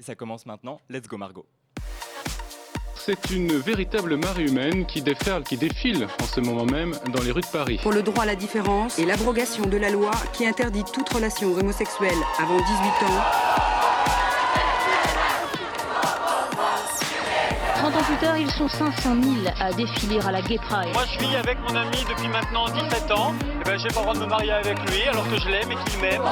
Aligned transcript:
Et 0.00 0.02
ça 0.02 0.14
commence 0.14 0.46
maintenant. 0.46 0.80
Let's 0.88 1.06
go 1.06 1.18
Margot. 1.18 1.46
C'est 2.96 3.30
une 3.30 3.52
véritable 3.52 4.16
marée 4.16 4.44
humaine 4.44 4.86
qui 4.86 5.02
déferle, 5.02 5.42
qui 5.42 5.58
défile 5.58 6.08
en 6.22 6.24
ce 6.24 6.40
moment 6.40 6.64
même 6.64 6.94
dans 7.12 7.22
les 7.22 7.32
rues 7.32 7.42
de 7.42 7.46
Paris. 7.46 7.78
Pour 7.82 7.92
le 7.92 8.02
droit 8.02 8.22
à 8.22 8.26
la 8.26 8.34
différence 8.34 8.98
et 8.98 9.04
l'abrogation 9.04 9.66
de 9.66 9.76
la 9.76 9.90
loi 9.90 10.10
qui 10.32 10.46
interdit 10.46 10.84
toute 10.84 11.08
relation 11.10 11.52
homosexuelle 11.52 12.18
avant 12.38 12.56
18 12.56 12.66
ans. 12.66 13.79
30 18.20 18.28
ans 18.28 18.34
plus 18.36 18.38
tard, 18.38 18.38
ils 18.38 18.50
sont 18.50 18.68
500 18.68 19.16
000 19.22 19.34
à 19.58 19.72
défiler 19.72 20.20
à 20.20 20.30
la 20.30 20.42
Gay 20.42 20.58
Pride. 20.58 20.92
Moi, 20.92 21.04
je 21.12 21.18
vis 21.18 21.36
avec 21.36 21.58
mon 21.60 21.74
ami 21.74 21.96
depuis 22.08 22.28
maintenant 22.28 22.66
17 22.66 23.10
ans. 23.12 23.34
Et 23.60 23.64
ben, 23.64 23.78
j'ai 23.78 23.88
pas 23.88 24.00
le 24.00 24.04
droit 24.04 24.14
de 24.14 24.20
me 24.20 24.26
marier 24.26 24.52
avec 24.52 24.78
lui 24.90 25.02
alors 25.08 25.28
que 25.28 25.38
je 25.38 25.48
l'aime 25.48 25.72
et 25.72 25.90
qu'il 25.90 26.00
m'aime. 26.00 26.22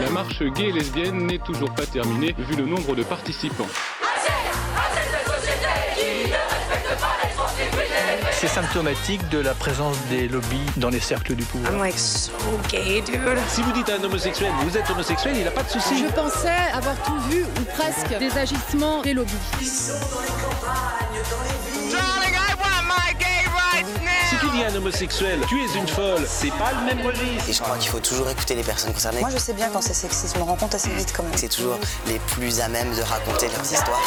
La 0.00 0.10
marche 0.10 0.42
gay 0.42 0.68
et 0.68 0.72
lesbienne 0.72 1.26
n'est 1.26 1.38
toujours 1.38 1.72
pas 1.74 1.86
terminée 1.86 2.34
vu 2.38 2.56
le 2.56 2.66
nombre 2.66 2.94
de 2.94 3.02
participants. 3.02 3.68
C'est 8.40 8.48
symptomatique 8.48 9.28
de 9.28 9.38
la 9.38 9.52
présence 9.52 9.98
des 10.08 10.26
lobbies 10.26 10.64
dans 10.78 10.88
les 10.88 10.98
cercles 10.98 11.34
du 11.34 11.44
pouvoir. 11.44 11.74
I'm 11.74 11.78
like 11.78 11.98
so 11.98 12.32
gay, 12.70 13.02
dude. 13.02 13.20
Si 13.50 13.60
vous 13.60 13.72
dites 13.72 13.90
à 13.90 13.96
un 13.96 14.02
homosexuel, 14.02 14.50
vous 14.62 14.78
êtes 14.78 14.88
homosexuel, 14.88 15.36
il 15.36 15.44
n'a 15.44 15.50
pas 15.50 15.62
de 15.62 15.68
souci. 15.68 15.98
Je 15.98 16.10
pensais 16.10 16.48
avoir 16.72 16.96
tout 17.02 17.18
vu 17.28 17.44
ou 17.44 17.64
presque 17.76 18.18
des 18.18 18.38
agissements 18.38 19.02
des 19.02 19.12
lobbies. 19.12 19.34
Si 19.52 19.92
tu 24.40 24.48
dis 24.48 24.64
à 24.64 24.68
un 24.68 24.74
homosexuel, 24.74 25.40
tu 25.46 25.60
es 25.60 25.78
une 25.78 25.88
folle, 25.88 26.24
c'est 26.26 26.52
pas 26.52 26.72
le 26.72 26.94
même 26.94 27.06
registre. 27.06 27.46
Et 27.46 27.52
je 27.52 27.60
crois 27.60 27.76
qu'il 27.76 27.90
faut 27.90 28.00
toujours 28.00 28.30
écouter 28.30 28.54
les 28.54 28.64
personnes 28.64 28.94
concernées. 28.94 29.20
Moi, 29.20 29.28
je 29.28 29.38
sais 29.38 29.52
bien 29.52 29.68
quand 29.70 29.82
c'est 29.82 29.92
sexiste, 29.92 30.34
je 30.34 30.40
me 30.40 30.44
rends 30.44 30.56
compte 30.56 30.74
assez 30.74 30.88
vite 30.88 31.12
quand 31.14 31.24
même. 31.24 31.36
C'est 31.36 31.54
toujours 31.54 31.78
les 32.06 32.18
plus 32.20 32.60
à 32.60 32.68
même 32.68 32.96
de 32.96 33.02
raconter 33.02 33.48
leurs 33.48 33.70
histoires. 33.70 34.00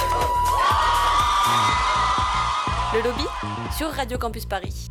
Le 2.94 3.02
lobby 3.02 3.24
sur 3.76 3.90
Radio 3.90 4.20
Campus 4.20 4.46
Paris. 4.46 4.88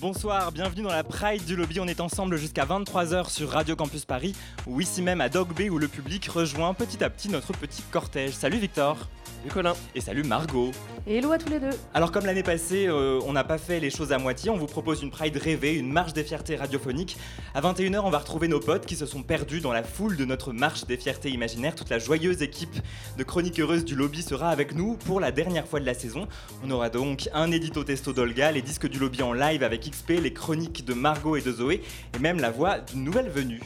Bonsoir, 0.00 0.52
bienvenue 0.52 0.82
dans 0.82 0.92
la 0.92 1.02
Pride 1.02 1.44
du 1.44 1.56
Lobby. 1.56 1.80
On 1.80 1.88
est 1.88 2.00
ensemble 2.00 2.36
jusqu'à 2.36 2.64
23h 2.64 3.30
sur 3.30 3.50
Radio 3.50 3.74
Campus 3.74 4.04
Paris, 4.04 4.32
ou 4.68 4.80
ici 4.80 5.02
même 5.02 5.20
à 5.20 5.28
Dog 5.28 5.52
Bay 5.52 5.70
où 5.70 5.78
le 5.78 5.88
public 5.88 6.24
rejoint 6.26 6.72
petit 6.72 7.02
à 7.02 7.10
petit 7.10 7.28
notre 7.28 7.52
petit 7.52 7.82
cortège. 7.90 8.34
Salut 8.34 8.58
Victor 8.58 9.08
Salut 9.38 9.50
Colin 9.50 9.72
Et 9.94 10.00
salut 10.00 10.22
Margot 10.22 10.70
Hello 11.06 11.32
à 11.32 11.38
tous 11.38 11.48
les 11.48 11.60
deux 11.60 11.70
Alors 11.94 12.12
comme 12.12 12.26
l'année 12.26 12.42
passée, 12.42 12.86
euh, 12.86 13.20
on 13.24 13.32
n'a 13.32 13.44
pas 13.44 13.58
fait 13.58 13.80
les 13.80 13.90
choses 13.90 14.12
à 14.12 14.18
moitié, 14.18 14.50
on 14.50 14.56
vous 14.56 14.66
propose 14.66 15.02
une 15.02 15.10
Pride 15.10 15.36
rêvée, 15.36 15.74
une 15.74 15.90
marche 15.92 16.12
des 16.12 16.22
fiertés 16.22 16.56
radiophonique. 16.56 17.16
À 17.54 17.60
21h, 17.60 18.00
on 18.04 18.10
va 18.10 18.18
retrouver 18.18 18.46
nos 18.46 18.60
potes 18.60 18.86
qui 18.86 18.94
se 18.94 19.06
sont 19.06 19.22
perdus 19.22 19.60
dans 19.60 19.72
la 19.72 19.82
foule 19.82 20.16
de 20.16 20.24
notre 20.24 20.52
marche 20.52 20.86
des 20.86 20.96
fiertés 20.96 21.30
imaginaires. 21.30 21.74
Toute 21.74 21.90
la 21.90 21.98
joyeuse 21.98 22.42
équipe 22.42 22.76
de 23.16 23.22
chroniques 23.24 23.58
heureuses 23.58 23.84
du 23.84 23.96
lobby 23.96 24.22
sera 24.22 24.50
avec 24.50 24.74
nous 24.74 24.94
pour 24.94 25.18
la 25.18 25.32
dernière 25.32 25.66
fois 25.66 25.80
de 25.80 25.86
la 25.86 25.94
saison. 25.94 26.28
On 26.64 26.70
aura 26.70 26.88
donc 26.88 27.28
un 27.32 27.50
édito 27.50 27.82
testo 27.84 28.12
d'Olga, 28.12 28.52
les 28.52 28.62
disques 28.62 28.88
du 28.88 28.98
lobby 28.98 29.22
en 29.22 29.32
live 29.32 29.62
avec 29.62 29.87
Les 30.08 30.32
chroniques 30.32 30.84
de 30.84 30.94
Margot 30.94 31.36
et 31.36 31.40
de 31.40 31.52
Zoé, 31.52 31.82
et 32.14 32.18
même 32.18 32.40
la 32.40 32.50
voix 32.50 32.78
d'une 32.78 33.04
nouvelle 33.04 33.28
venue. 33.28 33.60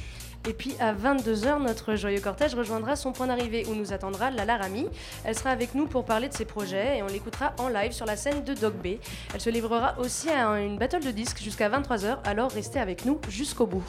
Et 0.48 0.54
puis 0.54 0.74
à 0.80 0.92
22h, 0.92 1.62
notre 1.62 1.94
joyeux 1.94 2.20
cortège 2.20 2.56
rejoindra 2.56 2.96
son 2.96 3.12
point 3.12 3.28
d'arrivée 3.28 3.64
où 3.68 3.76
nous 3.76 3.92
attendra 3.92 4.32
Lala 4.32 4.56
Rami. 4.56 4.88
Elle 5.24 5.36
sera 5.36 5.50
avec 5.50 5.76
nous 5.76 5.86
pour 5.86 6.04
parler 6.04 6.28
de 6.28 6.34
ses 6.34 6.44
projets 6.44 6.98
et 6.98 7.02
on 7.04 7.06
l'écoutera 7.06 7.54
en 7.58 7.68
live 7.68 7.92
sur 7.92 8.06
la 8.06 8.16
scène 8.16 8.42
de 8.42 8.52
Dog 8.52 8.74
Bay. 8.74 8.98
Elle 9.32 9.40
se 9.40 9.50
livrera 9.50 9.94
aussi 10.00 10.30
à 10.30 10.48
une 10.58 10.78
battle 10.78 11.04
de 11.04 11.12
disques 11.12 11.40
jusqu'à 11.40 11.68
23h, 11.70 12.18
alors 12.24 12.50
restez 12.50 12.80
avec 12.80 13.04
nous 13.04 13.20
jusqu'au 13.28 13.66
bout. 13.66 13.84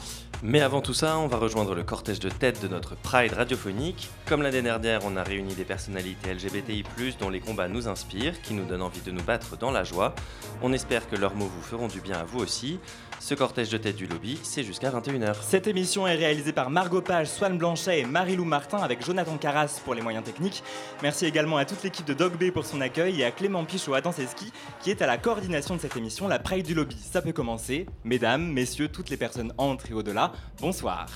Mais 0.46 0.60
avant 0.60 0.82
tout 0.82 0.92
ça, 0.92 1.18
on 1.18 1.26
va 1.26 1.38
rejoindre 1.38 1.74
le 1.74 1.82
cortège 1.82 2.20
de 2.20 2.28
tête 2.28 2.60
de 2.62 2.68
notre 2.68 2.96
Pride 2.96 3.32
radiophonique. 3.32 4.10
Comme 4.26 4.42
l'année 4.42 4.62
dernière, 4.62 5.00
on 5.04 5.16
a 5.16 5.22
réuni 5.22 5.54
des 5.54 5.64
personnalités 5.64 6.34
LGBTI, 6.34 6.84
dont 7.18 7.30
les 7.30 7.40
combats 7.40 7.66
nous 7.66 7.88
inspirent, 7.88 8.40
qui 8.42 8.52
nous 8.52 8.64
donnent 8.64 8.82
envie 8.82 9.00
de 9.00 9.10
nous 9.10 9.22
battre 9.22 9.56
dans 9.56 9.70
la 9.70 9.84
joie. 9.84 10.14
On 10.62 10.72
espère 10.72 11.08
que 11.08 11.16
leurs 11.16 11.34
mots 11.34 11.46
vous 11.46 11.62
feront 11.62 11.88
du 11.88 12.00
bien 12.00 12.18
à 12.18 12.24
vous 12.24 12.40
aussi. 12.40 12.78
Ce 13.20 13.34
cortège 13.34 13.70
de 13.70 13.78
tête 13.78 13.96
du 13.96 14.06
lobby, 14.06 14.38
c'est 14.42 14.62
jusqu'à 14.62 14.90
21h. 14.90 15.36
Cette 15.40 15.66
émission 15.66 16.06
est 16.06 16.14
réalisée 16.14 16.52
par 16.52 16.68
Margot 16.68 17.00
Page, 17.00 17.26
Swan 17.26 17.56
Blanchet 17.56 18.00
et 18.00 18.04
Marie-Lou 18.04 18.44
Martin 18.44 18.78
avec 18.78 19.04
Jonathan 19.04 19.36
Carras 19.38 19.80
pour 19.84 19.94
les 19.94 20.02
moyens 20.02 20.24
techniques. 20.24 20.62
Merci 21.02 21.24
également 21.26 21.56
à 21.56 21.64
toute 21.64 21.82
l'équipe 21.82 22.06
de 22.06 22.14
Dog 22.14 22.36
Bay 22.36 22.50
pour 22.50 22.66
son 22.66 22.80
accueil 22.80 23.20
et 23.20 23.24
à 23.24 23.30
Clément 23.30 23.64
Pichot 23.64 23.94
Adanseski 23.94 24.52
qui 24.80 24.90
est 24.90 25.00
à 25.00 25.06
la 25.06 25.16
coordination 25.16 25.76
de 25.76 25.80
cette 25.80 25.96
émission, 25.96 26.28
la 26.28 26.38
Pride 26.38 26.66
du 26.66 26.74
Lobby. 26.74 26.96
Ça 26.98 27.22
peut 27.22 27.32
commencer. 27.32 27.86
Mesdames, 28.04 28.44
messieurs, 28.52 28.88
toutes 28.88 29.08
les 29.10 29.16
personnes 29.16 29.52
entre 29.56 29.90
et 29.90 29.94
au-delà, 29.94 30.32
bonsoir. 30.60 31.06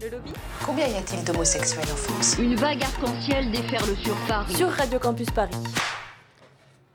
Le 0.00 0.10
lobby? 0.10 0.30
Combien 0.64 0.86
y 0.86 0.94
a-t-il 0.94 1.24
d'homosexuels 1.24 1.84
en 1.92 1.96
France? 1.96 2.36
Une 2.38 2.54
vague 2.54 2.82
arc-en-ciel 2.82 3.50
déferle 3.50 3.96
sur 3.96 4.14
Paris. 4.28 4.54
Sur 4.54 4.70
Radio 4.70 4.98
Campus 4.98 5.30
Paris. 5.30 5.50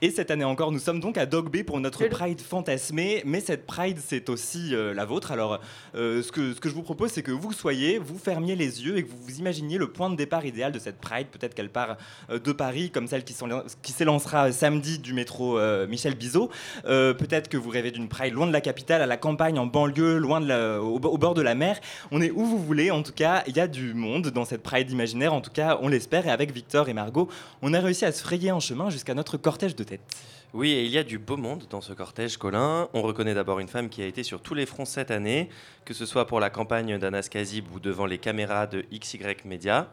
Et 0.03 0.11
cette 0.11 0.31
année 0.31 0.43
encore, 0.43 0.73
nous 0.73 0.79
sommes 0.79 0.99
donc 0.99 1.17
à 1.17 1.25
Dog 1.25 1.49
Bay 1.49 1.63
pour 1.63 1.79
notre 1.79 2.05
Pride 2.07 2.41
fantasmée. 2.41 3.23
Mais 3.25 3.39
cette 3.39 3.65
Pride, 3.65 3.99
c'est 4.05 4.27
aussi 4.27 4.75
euh, 4.75 4.93
la 4.93 5.05
vôtre. 5.05 5.31
Alors, 5.31 5.61
euh, 5.95 6.21
ce, 6.21 6.29
que, 6.29 6.53
ce 6.53 6.59
que 6.59 6.67
je 6.67 6.73
vous 6.73 6.81
propose, 6.81 7.09
c'est 7.11 7.23
que 7.23 7.31
vous 7.31 7.53
soyez, 7.53 7.99
vous 7.99 8.17
fermiez 8.17 8.57
les 8.57 8.83
yeux 8.83 8.97
et 8.97 9.03
que 9.03 9.09
vous 9.09 9.15
vous 9.17 9.39
imaginiez 9.39 9.77
le 9.77 9.87
point 9.87 10.09
de 10.09 10.17
départ 10.17 10.45
idéal 10.45 10.73
de 10.73 10.79
cette 10.79 10.99
Pride. 10.99 11.27
Peut-être 11.27 11.55
qu'elle 11.55 11.69
part 11.69 11.95
euh, 12.29 12.37
de 12.37 12.51
Paris, 12.51 12.91
comme 12.91 13.07
celle 13.07 13.23
qui, 13.23 13.33
qui 13.81 13.93
s'élancera 13.93 14.51
samedi 14.51 14.99
du 14.99 15.13
métro 15.13 15.57
Michel 15.87 16.15
Bizot. 16.15 16.49
Peut-être 16.83 17.47
que 17.47 17.55
vous 17.55 17.69
rêvez 17.69 17.91
d'une 17.91 18.09
Pride 18.09 18.33
loin 18.33 18.45
de 18.47 18.51
la 18.51 18.59
capitale, 18.59 19.01
à 19.01 19.05
la 19.05 19.15
campagne, 19.15 19.57
en 19.57 19.67
banlieue, 19.67 20.17
loin 20.17 20.41
de 20.41 20.47
la, 20.47 20.81
au, 20.81 20.95
au 20.95 21.17
bord 21.17 21.33
de 21.33 21.41
la 21.41 21.55
mer. 21.55 21.79
On 22.11 22.21
est 22.21 22.31
où 22.31 22.43
vous 22.43 22.59
voulez. 22.59 22.91
En 22.91 23.03
tout 23.03 23.13
cas, 23.13 23.45
il 23.47 23.55
y 23.55 23.61
a 23.61 23.69
du 23.69 23.93
monde 23.93 24.27
dans 24.31 24.43
cette 24.43 24.63
Pride 24.63 24.91
imaginaire. 24.91 25.33
En 25.33 25.39
tout 25.39 25.51
cas, 25.51 25.79
on 25.81 25.87
l'espère. 25.87 26.27
Et 26.27 26.29
avec 26.29 26.51
Victor 26.51 26.89
et 26.89 26.93
Margot, 26.93 27.29
on 27.61 27.73
a 27.73 27.79
réussi 27.79 28.03
à 28.03 28.11
se 28.11 28.21
frayer 28.21 28.49
un 28.49 28.59
chemin 28.59 28.89
jusqu'à 28.89 29.13
notre 29.13 29.37
cortège 29.37 29.77
de 29.77 29.85
tête. 29.97 30.17
Oui, 30.53 30.69
et 30.69 30.85
il 30.85 30.91
y 30.91 30.99
a 30.99 31.03
du 31.03 31.17
beau 31.17 31.35
monde 31.35 31.63
dans 31.69 31.81
ce 31.81 31.93
cortège, 31.93 32.37
Colin. 32.37 32.87
On 32.93 33.01
reconnaît 33.01 33.33
d'abord 33.33 33.59
une 33.59 33.67
femme 33.67 33.89
qui 33.89 34.03
a 34.03 34.05
été 34.05 34.21
sur 34.21 34.41
tous 34.41 34.53
les 34.53 34.67
fronts 34.67 34.85
cette 34.85 35.09
année, 35.09 35.49
que 35.83 35.93
ce 35.95 36.05
soit 36.05 36.27
pour 36.27 36.39
la 36.39 36.51
campagne 36.51 36.99
d'Anas 36.99 37.27
Kazib 37.29 37.65
ou 37.73 37.79
devant 37.79 38.05
les 38.05 38.19
caméras 38.19 38.67
de 38.67 38.85
XY 38.93 39.19
Media. 39.45 39.89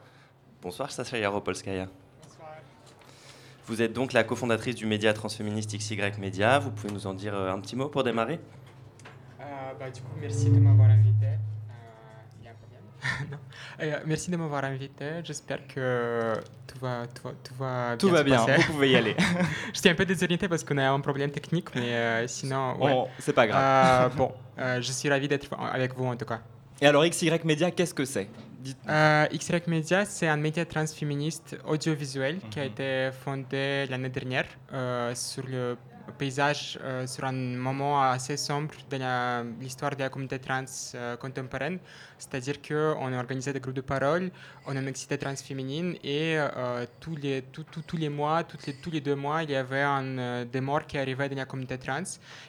Bonsoir, 0.63 0.91
Sasha 0.93 1.17
Yaropolskaya. 1.19 1.89
Vous 3.67 3.81
êtes 3.81 3.93
donc 3.93 4.13
la 4.13 4.25
cofondatrice 4.25 4.75
du 4.75 4.85
média 4.85 5.15
transféministe 5.15 5.75
XY 5.75 5.97
Media. 6.19 6.59
Vous 6.59 6.71
pouvez 6.73 6.93
nous 6.93 7.07
en 7.07 7.15
dire 7.15 7.35
euh, 7.35 7.53
un 7.53 7.61
petit 7.61 7.77
mot 7.77 7.89
pour 7.89 8.05
démarrer? 8.05 8.41
Euh, 9.41 9.45
bah, 9.79 9.89
Du 9.91 10.03
coup, 10.03 10.09
merci 10.21 10.51
de 10.51 10.59
m'avoir 10.59 10.91
invité. 10.91 11.39
merci 14.07 14.31
de 14.31 14.37
m'avoir 14.37 14.65
invité. 14.65 15.07
J'espère 15.25 15.67
que 15.67 16.35
tout 16.67 16.79
va, 16.81 17.07
tout 17.15 17.23
va, 17.25 17.33
tout 17.45 17.55
va 17.59 17.97
tout 17.99 18.07
bien. 18.09 18.17
va 18.17 18.23
bien, 18.23 18.57
vous 18.57 18.73
pouvez 18.73 18.91
y 18.91 18.97
aller. 18.97 19.17
je 19.75 19.79
suis 19.81 19.89
un 19.89 19.95
peu 19.95 20.05
désorienté 20.05 20.49
parce 20.49 20.65
qu'on 20.65 20.79
a 20.79 20.89
un 20.91 21.01
problème 21.01 21.31
technique, 21.31 21.69
mais 21.75 21.93
euh, 21.95 22.27
sinon. 22.27 22.77
Ouais. 22.83 22.93
Oh, 22.95 23.09
c'est 23.19 23.33
pas 23.33 23.47
grave. 23.47 24.13
Euh, 24.13 24.17
bon, 24.17 24.33
je 24.81 24.93
suis 24.93 25.09
ravi 25.09 25.29
d'être 25.29 25.49
avec 25.59 25.95
vous 25.95 26.07
en 26.07 26.17
tout 26.17 26.27
cas. 26.27 26.41
Et 26.83 26.87
alors, 26.87 27.05
XY 27.05 27.31
Media, 27.45 27.71
qu'est-ce 27.71 27.93
que 27.93 28.07
c'est? 28.07 28.29
Euh, 28.89 29.27
XY 29.27 29.63
Media, 29.67 30.05
c'est 30.05 30.29
un 30.29 30.37
média 30.37 30.65
transféministe 30.65 31.59
audiovisuel 31.67 32.37
mm 32.37 32.39
-hmm. 32.39 32.49
qui 32.51 32.61
a 32.61 32.65
été 32.65 33.11
fondé 33.25 33.87
l'année 33.91 34.13
dernière 34.19 34.49
euh, 34.73 35.15
sur 35.15 35.45
le 35.47 35.77
paysage, 36.11 36.79
euh, 36.83 37.07
sur 37.07 37.25
un 37.25 37.33
moment 37.33 38.03
assez 38.03 38.37
sombre 38.37 38.75
de 38.91 39.61
l'histoire 39.61 39.95
de 39.95 40.01
la 40.01 40.09
communauté 40.09 40.39
trans 40.39 40.65
euh, 40.95 41.17
contemporaine. 41.17 41.79
C'est-à-dire 42.19 42.61
qu'on 42.61 43.13
a 43.13 43.19
organisé 43.19 43.53
des 43.53 43.61
groupes 43.61 43.75
de 43.75 43.81
parole, 43.81 44.31
on 44.67 44.77
a 44.77 44.79
une 44.79 44.87
mixité 44.87 45.17
transféminine 45.17 45.97
et 46.05 46.37
euh, 46.37 46.85
tous, 47.01 47.17
les, 47.17 47.43
tout, 47.43 47.65
tous 47.65 47.97
les 47.97 48.09
mois, 48.09 48.45
toutes 48.45 48.67
les, 48.67 48.75
tous 48.75 48.91
les 48.91 49.01
deux 49.01 49.15
mois, 49.15 49.43
il 49.43 49.51
y 49.51 49.57
avait 49.57 49.83
un, 49.83 50.45
des 50.45 50.61
morts 50.61 50.87
qui 50.87 50.99
arrivaient 50.99 51.29
dans 51.29 51.37
la 51.37 51.47
communauté 51.47 51.79
trans. 51.79 52.03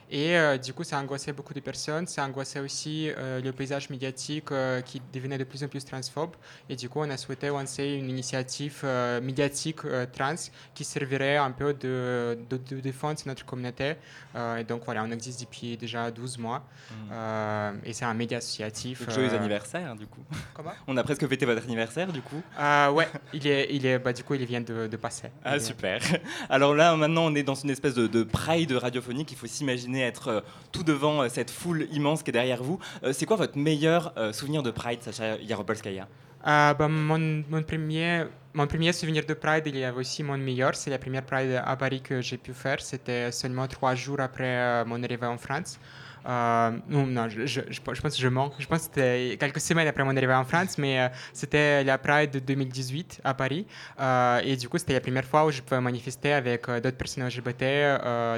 Et 0.09 0.35
du 0.61 0.73
coup, 0.73 0.83
ça 0.83 0.99
angoissait 0.99 1.31
beaucoup 1.31 1.53
de 1.53 1.61
personnes. 1.61 2.05
Ça 2.05 2.25
angoissait 2.25 2.59
aussi 2.59 3.09
le 3.17 3.49
paysage 3.51 3.89
médiatique 3.89 4.49
qui 4.83 5.01
devenait 5.13 5.37
de 5.37 5.45
plus 5.45 5.63
en 5.63 5.69
plus 5.69 5.85
transphobe. 5.85 6.35
Et 6.67 6.75
du 6.75 6.89
coup, 6.89 6.99
on 6.99 7.09
a 7.09 7.15
souhaité 7.15 7.47
lancer 7.47 7.85
une 7.85 8.09
initiative 8.09 8.85
médiatique 9.23 9.79
trans 10.11 10.35
qui 10.73 10.83
servirait 10.83 11.37
un 11.37 11.51
peu 11.51 11.73
de, 11.73 12.37
de, 12.49 12.57
de 12.57 12.81
défense 12.81 13.23
de 13.23 13.29
notre 13.29 13.45
communauté. 13.51 13.95
Euh, 14.35 14.57
et 14.57 14.63
donc 14.63 14.81
voilà, 14.85 15.03
on 15.03 15.11
existe 15.11 15.41
depuis 15.41 15.77
déjà 15.77 16.09
12 16.09 16.39
mois. 16.39 16.59
Mmh. 16.59 16.93
Euh, 17.11 17.71
et 17.85 17.93
c'est 17.93 18.05
un 18.05 18.13
média 18.15 18.39
associatif. 18.39 19.07
Joyeux 19.09 19.33
anniversaire, 19.35 19.95
du 19.95 20.07
coup. 20.07 20.23
Comment? 20.55 20.71
On 20.87 20.97
a 20.97 21.03
presque 21.03 21.27
fêté 21.27 21.45
votre 21.45 21.63
anniversaire, 21.63 22.11
du 22.11 22.21
coup. 22.21 22.41
euh, 22.59 22.89
Ouais, 22.91 23.07
il 23.33 23.45
est, 23.47 23.67
il 23.71 23.85
est, 23.85 23.99
bah, 23.99 24.13
du 24.13 24.23
coup, 24.23 24.33
il 24.33 24.45
vient 24.45 24.61
de, 24.61 24.87
de 24.87 24.97
passer. 24.97 25.29
Ah, 25.43 25.59
super. 25.59 25.99
Alors 26.49 26.73
là, 26.73 26.95
maintenant, 26.95 27.25
on 27.25 27.35
est 27.35 27.43
dans 27.43 27.55
une 27.55 27.69
espèce 27.69 27.93
de, 27.93 28.07
de 28.07 28.23
pride 28.23 28.71
radiophonique. 28.71 29.31
Il 29.31 29.37
faut 29.37 29.47
s'imaginer 29.47 30.01
être 30.01 30.27
euh, 30.29 30.41
tout 30.71 30.83
devant 30.83 31.21
euh, 31.21 31.29
cette 31.29 31.51
foule 31.51 31.87
immense 31.91 32.23
qui 32.23 32.31
est 32.31 32.33
derrière 32.33 32.63
vous. 32.63 32.79
Euh, 33.03 33.13
c'est 33.13 33.25
quoi 33.25 33.35
votre 33.37 33.57
meilleur 33.57 34.13
euh, 34.17 34.33
souvenir 34.33 34.63
de 34.63 34.71
pride, 34.71 35.01
Sacha 35.03 35.37
Yaropolskaya? 35.37 36.07
Euh, 36.47 36.73
bah, 36.73 36.87
mon, 36.87 37.43
mon, 37.49 37.61
premier, 37.63 38.25
mon 38.53 38.67
premier 38.67 38.91
souvenir 38.91 39.25
de 39.25 39.33
Pride, 39.33 39.63
il 39.67 39.77
y 39.77 39.83
avait 39.83 39.97
aussi 39.97 40.23
mon 40.23 40.37
meilleur. 40.37 40.75
C'est 40.75 40.89
la 40.89 40.99
première 40.99 41.23
Pride 41.23 41.61
à 41.63 41.75
Paris 41.77 42.01
que 42.01 42.21
j'ai 42.21 42.37
pu 42.37 42.53
faire. 42.53 42.81
C'était 42.81 43.31
seulement 43.31 43.67
trois 43.67 43.95
jours 43.95 44.19
après 44.19 44.57
euh, 44.57 44.85
mon 44.85 45.01
arrivée 45.03 45.27
en 45.27 45.37
France. 45.37 45.79
Euh, 46.25 46.71
non, 46.89 47.29
je, 47.29 47.81
pense 47.81 47.99
que 47.99 48.21
je 48.21 48.27
mens. 48.27 48.51
Je 48.59 48.67
pense 48.67 48.79
que 48.79 48.85
c'était 48.85 49.37
quelques 49.39 49.59
semaines 49.59 49.87
après 49.87 50.03
mon 50.03 50.15
arrivée 50.15 50.33
en 50.33 50.45
France, 50.45 50.77
mais 50.77 50.99
euh, 50.99 51.07
c'était 51.33 51.83
la 51.83 51.97
Pride 51.97 52.31
de 52.31 52.39
2018 52.39 53.21
à 53.23 53.33
Paris. 53.33 53.65
Euh, 53.99 54.41
et 54.43 54.55
du 54.55 54.69
coup, 54.69 54.77
c'était 54.77 54.93
la 54.93 55.01
première 55.01 55.25
fois 55.25 55.45
où 55.45 55.51
je 55.51 55.61
pouvais 55.61 55.81
manifester 55.81 56.33
avec 56.33 56.67
d'autres 56.67 56.97
personnes 56.97 57.25
LGBT 57.25 57.63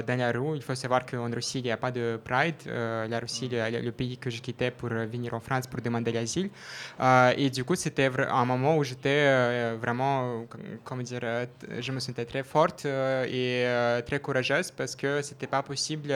dans 0.06 0.18
la 0.18 0.32
rue. 0.32 0.56
Il 0.56 0.62
faut 0.62 0.74
savoir 0.74 1.04
qu'en 1.04 1.30
Russie, 1.30 1.58
il 1.58 1.64
n'y 1.64 1.70
a 1.70 1.76
pas 1.76 1.90
de 1.90 2.18
Pride. 2.24 2.54
la 2.66 3.18
Russie, 3.18 3.48
le, 3.50 3.80
le, 3.80 3.92
pays 3.92 4.16
que 4.16 4.30
je 4.30 4.40
quittais 4.40 4.70
pour 4.70 4.88
venir 4.88 5.34
en 5.34 5.40
France 5.40 5.66
pour 5.66 5.80
demander 5.80 6.12
l'asile. 6.12 6.50
et 7.36 7.50
du 7.50 7.64
coup, 7.64 7.74
c'était 7.74 8.10
un 8.28 8.44
moment 8.44 8.76
où 8.76 8.84
j'étais 8.84 9.74
vraiment, 9.74 10.46
comment 10.84 11.02
dire, 11.02 11.20
je 11.78 11.92
me 11.92 12.00
sentais 12.00 12.24
très 12.24 12.42
forte 12.42 12.86
et 12.86 13.66
très 14.06 14.20
courageuse 14.20 14.70
parce 14.70 14.96
que 14.96 15.22
c'était 15.22 15.46
pas 15.46 15.62
possible 15.62 16.14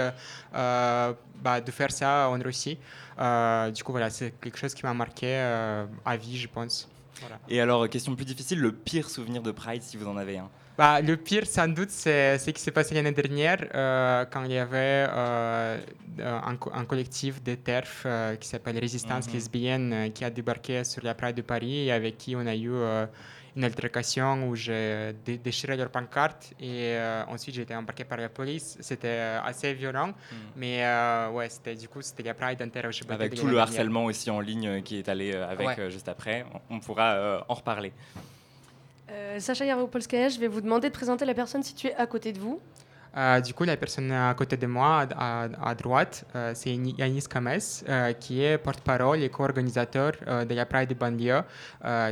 bah, 1.42 1.57
de 1.60 1.70
faire 1.70 1.90
ça 1.90 2.28
en 2.30 2.38
Russie. 2.38 2.78
Euh, 3.18 3.70
du 3.70 3.82
coup, 3.82 3.92
voilà, 3.92 4.10
c'est 4.10 4.32
quelque 4.40 4.58
chose 4.58 4.74
qui 4.74 4.84
m'a 4.84 4.94
marqué 4.94 5.26
euh, 5.28 5.86
à 6.04 6.16
vie, 6.16 6.36
je 6.38 6.48
pense. 6.48 6.88
Voilà. 7.20 7.38
Et 7.48 7.60
alors, 7.60 7.88
question 7.88 8.14
plus 8.14 8.24
difficile, 8.24 8.60
le 8.60 8.72
pire 8.72 9.08
souvenir 9.10 9.42
de 9.42 9.50
Pride, 9.50 9.82
si 9.82 9.96
vous 9.96 10.06
en 10.06 10.16
avez 10.16 10.38
un? 10.38 10.48
Bah, 10.76 11.00
Le 11.00 11.16
pire, 11.16 11.44
sans 11.46 11.66
doute, 11.66 11.90
c'est 11.90 12.38
ce 12.38 12.50
qui 12.50 12.62
s'est 12.62 12.70
passé 12.70 12.94
l'année 12.94 13.10
dernière, 13.10 13.66
euh, 13.74 14.24
quand 14.30 14.44
il 14.44 14.52
y 14.52 14.58
avait 14.58 15.08
un, 15.10 15.78
un, 16.72 16.84
collectif 16.84 17.42
de 17.42 17.56
TERF 17.56 18.06
qui 18.38 18.46
s'appelle 18.46 18.78
Résistance 18.78 19.26
mm 19.26 19.30
-hmm. 19.30 19.34
lesbienne, 19.34 20.12
qui 20.14 20.24
a 20.24 20.30
débarqué 20.30 20.84
sur 20.84 21.02
la 21.02 21.14
Pride 21.14 21.36
de 21.36 21.42
Paris 21.42 21.86
et 21.86 21.92
avec 21.92 22.16
qui 22.18 22.36
on 22.36 22.46
a 22.46 22.54
eu 22.54 22.70
une 23.58 23.64
altercation 23.64 24.48
où 24.48 24.54
j'ai 24.54 25.12
déchiré 25.26 25.76
leur 25.76 25.90
pancarte 25.90 26.54
et 26.60 26.94
euh, 26.94 27.24
ensuite 27.26 27.56
j'ai 27.56 27.62
été 27.62 27.74
embarqué 27.74 28.04
par 28.04 28.16
la 28.18 28.28
police. 28.28 28.78
C'était 28.80 29.08
euh, 29.08 29.40
assez 29.42 29.74
violent, 29.74 30.08
mm. 30.08 30.36
mais 30.54 30.84
euh, 30.84 31.30
ouais, 31.30 31.48
c'était 31.48 31.74
du 31.74 31.88
coup 31.88 32.00
c'était 32.00 32.22
la 32.22 32.34
Pride 32.34 32.62
Inter-LGBT. 32.62 33.10
Avec 33.10 33.34
tout 33.34 33.48
le 33.48 33.58
harcèlement 33.58 34.04
aussi 34.04 34.30
en 34.30 34.38
ligne 34.38 34.80
qui 34.82 34.98
est 34.98 35.08
allé 35.08 35.34
avec 35.34 35.66
ouais. 35.66 35.90
juste 35.90 36.08
après, 36.08 36.46
on 36.70 36.78
pourra 36.78 37.44
en 37.48 37.54
reparler. 37.54 37.92
Sacha 39.38 39.64
Yaropolskaya, 39.64 40.28
je 40.28 40.38
vais 40.38 40.48
vous 40.48 40.60
demander 40.60 40.88
de 40.88 40.94
présenter 40.94 41.24
la 41.24 41.34
personne 41.34 41.64
située 41.64 41.94
à 41.96 42.06
côté 42.06 42.32
de 42.32 42.38
vous. 42.38 42.60
Euh, 43.16 43.40
du 43.40 43.54
coup, 43.54 43.64
la 43.64 43.76
personne 43.76 44.12
à 44.12 44.34
côté 44.34 44.56
de 44.56 44.66
moi, 44.66 45.06
à, 45.16 45.48
à, 45.62 45.74
droite, 45.74 46.24
euh, 46.34 46.52
c'est 46.54 46.74
Yanis 46.74 47.24
Kames, 47.28 47.58
euh, 47.88 48.12
qui 48.12 48.42
est 48.44 48.58
porte-parole 48.58 49.22
et 49.22 49.28
co-organisateur 49.28 50.12
de 50.46 50.54
la 50.54 50.66
Pride 50.66 50.88
de 50.88 50.94
banlieue, 50.94 51.42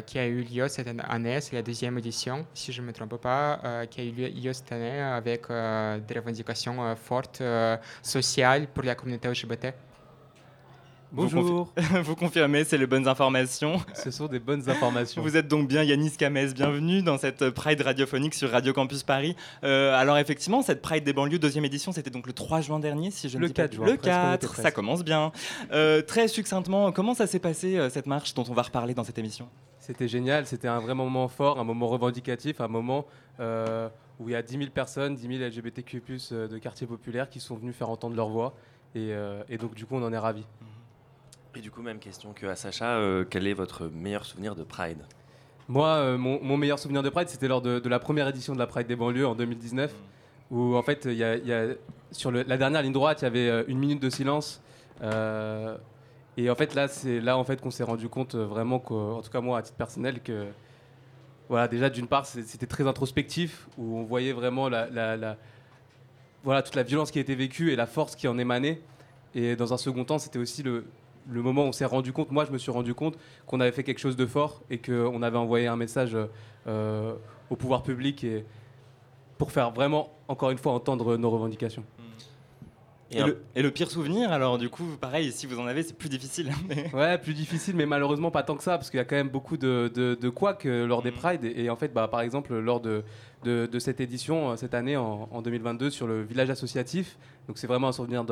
qui 0.07 0.19
a 0.19 0.27
eu 0.27 0.43
lieu 0.43 0.69
cette 0.69 0.89
année. 0.89 1.41
C'est 1.41 1.57
la 1.57 1.63
deuxième 1.63 1.99
édition, 1.99 2.47
si 2.55 2.73
je 2.73 2.83
ne 2.83 2.87
me 2.87 2.93
trompe 2.93 3.17
pas, 3.17 3.87
qui 3.91 4.01
a 4.01 4.05
eu 4.05 4.31
lieu 4.31 4.53
cette 4.53 4.73
année 4.73 5.01
avec 5.01 5.49
des 5.49 6.15
revendications 6.15 6.97
fortes 6.97 7.43
sociales 8.03 8.67
pour 8.69 8.85
la 8.85 8.95
communauté 8.95 9.29
LGBT. 9.29 9.75
Bonjour. 11.13 11.73
Vous, 11.77 12.03
vous 12.03 12.17
confirmez, 12.17 12.65
c'est 12.65 12.79
les 12.79 12.87
bonnes 12.87 13.07
informations. 13.07 13.81
Ce 13.95 14.11
sont 14.11 14.27
des 14.27 14.41
bonnes 14.41 14.69
informations. 14.69 15.23
Vous 15.23 15.37
êtes 15.37 15.47
donc 15.47 15.69
bien 15.69 15.83
Yanis 15.83 16.13
Kames, 16.13 16.53
bienvenue 16.53 17.03
dans 17.03 17.17
cette 17.17 17.51
Pride 17.51 17.81
radiophonique 17.81 18.35
sur 18.35 18.51
Radio 18.51 18.73
Campus 18.73 19.03
Paris. 19.03 19.37
Euh, 19.63 19.95
alors 19.95 20.19
effectivement, 20.19 20.63
cette 20.63 20.83
Pride 20.83 21.05
des 21.05 21.13
banlieues, 21.13 21.39
deuxième 21.39 21.65
édition, 21.65 21.93
c'était 21.93 22.11
donc 22.11 22.27
le 22.27 22.33
3 22.33 22.61
juin 22.61 22.81
dernier, 22.81 23.11
si 23.11 23.29
je 23.29 23.37
ne 23.37 23.43
le 23.43 23.49
dis 23.49 23.55
4 23.55 23.71
pas. 23.71 23.77
juin, 23.77 23.87
le 23.87 23.97
4, 23.97 24.57
ça 24.57 24.71
commence 24.73 25.05
bien. 25.05 25.31
Euh, 25.73 26.03
très 26.03 26.29
succinctement, 26.29 26.91
comment 26.91 27.15
ça 27.15 27.27
s'est 27.27 27.39
passé 27.39 27.77
euh, 27.77 27.89
cette 27.89 28.07
marche 28.07 28.35
dont 28.35 28.45
on 28.49 28.55
va 28.55 28.63
reparler 28.63 28.95
dans 28.95 29.05
cette 29.05 29.19
émission? 29.19 29.49
C'était 29.79 30.09
génial, 30.09 30.47
c'était 30.47 30.69
un 30.69 30.81
vrai 30.81 30.95
moment 30.95 31.29
fort, 31.29 31.61
un 31.61 31.65
moment 31.65 31.87
revendicatif, 31.87 32.61
un 32.61 32.69
moment 32.69 33.07
où 34.19 34.29
il 34.29 34.33
y 34.33 34.35
a 34.35 34.43
10 34.43 34.59
000 34.59 34.71
personnes, 34.71 35.15
10 35.15 35.39
000 35.39 35.49
LGBTQ+, 35.49 36.03
de 36.33 36.59
quartiers 36.59 36.87
populaires 36.87 37.29
qui 37.29 37.39
sont 37.39 37.55
venus 37.55 37.77
faire 37.77 37.91
entendre 37.91 38.17
leur 38.17 38.29
voix. 38.29 38.55
Et, 38.97 39.13
et 39.49 39.59
donc 39.59 39.75
du 39.75 39.87
coup, 39.87 39.95
on 39.95 40.03
en 40.03 40.13
est 40.13 40.19
ravis. 40.19 40.45
Et 41.57 41.61
du 41.61 41.71
coup, 41.71 41.81
même 41.81 41.99
question 41.99 42.35
que 42.35 42.47
à 42.47 42.55
Sacha, 42.55 42.99
euh, 42.99 43.25
quel 43.29 43.47
est 43.47 43.55
votre 43.55 43.87
meilleur 43.87 44.27
souvenir 44.27 44.55
de 44.55 44.63
Pride? 44.63 45.03
Moi, 45.69 45.89
euh, 45.89 46.19
mon, 46.19 46.39
mon, 46.43 46.59
meilleur 46.59 46.79
souvenir 46.79 47.03
de 47.03 47.09
Pride, 47.09 47.31
c'était 47.31 47.49
lors 47.49 47.63
de, 47.63 47.79
de, 47.79 47.89
la 47.89 47.99
première 47.99 48.29
édition 48.29 48.53
de 48.53 48.59
la 48.59 48.67
Pride 48.67 48.87
des 48.87 48.95
banlieues 48.95 49.27
en 49.27 49.35
2019, 49.35 49.91
mmh. 49.91 50.55
où 50.55 50.77
en 50.77 50.83
fait, 50.83 51.07
y 51.07 51.25
a, 51.25 51.37
y 51.37 51.53
a, 51.55 51.69
sur 52.13 52.31
le, 52.31 52.43
la 52.43 52.59
dernière 52.59 52.83
ligne 52.83 52.93
droite, 52.93 53.23
il 53.23 53.25
y 53.25 53.29
avait 53.29 53.65
une 53.69 53.79
minute 53.79 54.03
de 54.03 54.11
silence. 54.11 54.61
Euh, 55.03 55.79
et 56.37 56.51
en 56.51 56.55
fait, 56.55 56.75
là, 56.75 56.89
c'est 56.89 57.21
là 57.21 57.39
en 57.39 57.45
fait 57.45 57.63
qu'on 57.63 57.71
s'est 57.71 57.85
rendu 57.85 58.11
compte 58.11 58.35
vraiment, 58.35 58.77
en 58.77 59.23
tout 59.23 59.31
cas 59.31 59.41
moi, 59.41 59.59
à 59.59 59.63
titre 59.63 59.79
personnel, 59.79 60.21
que 60.23 60.49
voilà, 61.49 61.69
déjà 61.69 61.89
d'une 61.89 62.07
part, 62.07 62.27
c'était 62.27 62.67
très 62.67 62.87
introspectif, 62.87 63.67
où 63.79 63.97
on 63.97 64.03
voyait 64.03 64.35
vraiment 64.35 64.69
la, 64.69 64.91
la, 64.91 65.17
la, 65.17 65.39
voilà, 66.45 66.63
toute 66.63 66.75
la 66.75 66.83
violence 66.83 67.11
qui 67.11 67.19
a 67.19 67.23
été 67.23 67.35
vécue 67.35 67.73
et 67.73 67.77
la 67.77 67.87
force 67.87 68.15
qui 68.15 68.29
en 68.29 68.37
émanait. 68.37 68.83
Et 69.35 69.57
dans 69.57 69.73
un 69.73 69.79
second 69.79 70.05
temps, 70.05 70.19
c'était 70.19 70.39
aussi 70.39 70.63
le, 70.63 70.85
le 71.29 71.43
moment 71.43 71.65
où 71.65 71.69
on 71.69 71.73
s'est 71.73 71.85
rendu 71.85 72.13
compte, 72.13 72.31
moi 72.31 72.45
je 72.45 72.53
me 72.53 72.59
suis 72.59 72.71
rendu 72.71 72.95
compte 72.95 73.17
qu'on 73.47 73.61
avait 73.61 73.73
fait 73.73 73.83
quelque 73.83 73.99
chose 73.99 74.17
de 74.17 74.27
fort 74.27 74.63
et 74.71 74.79
qu'on 74.79 75.23
avait 75.23 75.39
envoyé 75.39 75.67
un 75.67 75.77
message 75.77 76.17
euh, 76.67 77.15
au 77.51 77.57
pouvoir 77.57 77.83
public 77.83 78.27
pour 79.39 79.53
faire 79.53 79.71
vraiment, 79.71 80.11
encore 80.29 80.51
une 80.51 80.59
fois, 80.59 80.73
entendre 80.73 81.17
nos 81.17 81.31
revendications. 81.31 81.85
Et, 83.11 83.19
et, 83.19 83.25
le, 83.25 83.43
et, 83.55 83.63
le, 83.63 83.71
pire 83.71 83.91
souvenir, 83.91 84.33
alors 84.33 84.59
du 84.59 84.69
coup, 84.69 84.85
pareil, 85.01 85.31
si 85.31 85.47
vous 85.47 85.61
en 85.61 85.67
avez, 85.67 85.83
c'est 85.83 85.97
plus 85.97 86.09
difficile. 86.09 86.51
Mais... 86.69 86.93
Ouais, 86.93 87.19
plus 87.19 87.35
difficile, 87.35 87.77
mais 87.77 87.87
malheureusement 87.87 88.33
pas 88.33 88.43
tant 88.43 88.57
que 88.57 88.65
ça, 88.65 88.79
parce 88.79 88.91
qu'il 88.91 88.99
y 88.99 89.01
a 89.01 89.05
quand 89.05 89.17
même 89.17 89.29
beaucoup 89.29 89.57
de, 89.57 89.91
de, 89.95 90.19
de 90.21 90.29
couacs 90.29 90.65
lors 90.65 91.03
des 91.03 91.13
Pride. 91.13 91.45
Et, 91.45 91.65
et, 91.65 91.71
en 91.71 91.77
fait, 91.77 91.93
bah, 91.93 92.09
par 92.09 92.21
exemple, 92.21 92.59
lors 92.59 92.81
de, 92.81 93.05
de, 93.45 93.67
de, 93.71 93.79
cette 93.79 94.01
édition, 94.01 94.57
cette 94.57 94.75
année, 94.75 94.97
en, 94.97 95.29
en, 95.31 95.41
2022, 95.41 95.91
sur 95.91 96.07
le 96.07 96.23
village 96.23 96.51
associatif, 96.51 97.17
donc 97.47 97.59
c'est 97.59 97.67
vraiment 97.67 97.89
un 97.89 97.93
souvenir 97.93 98.25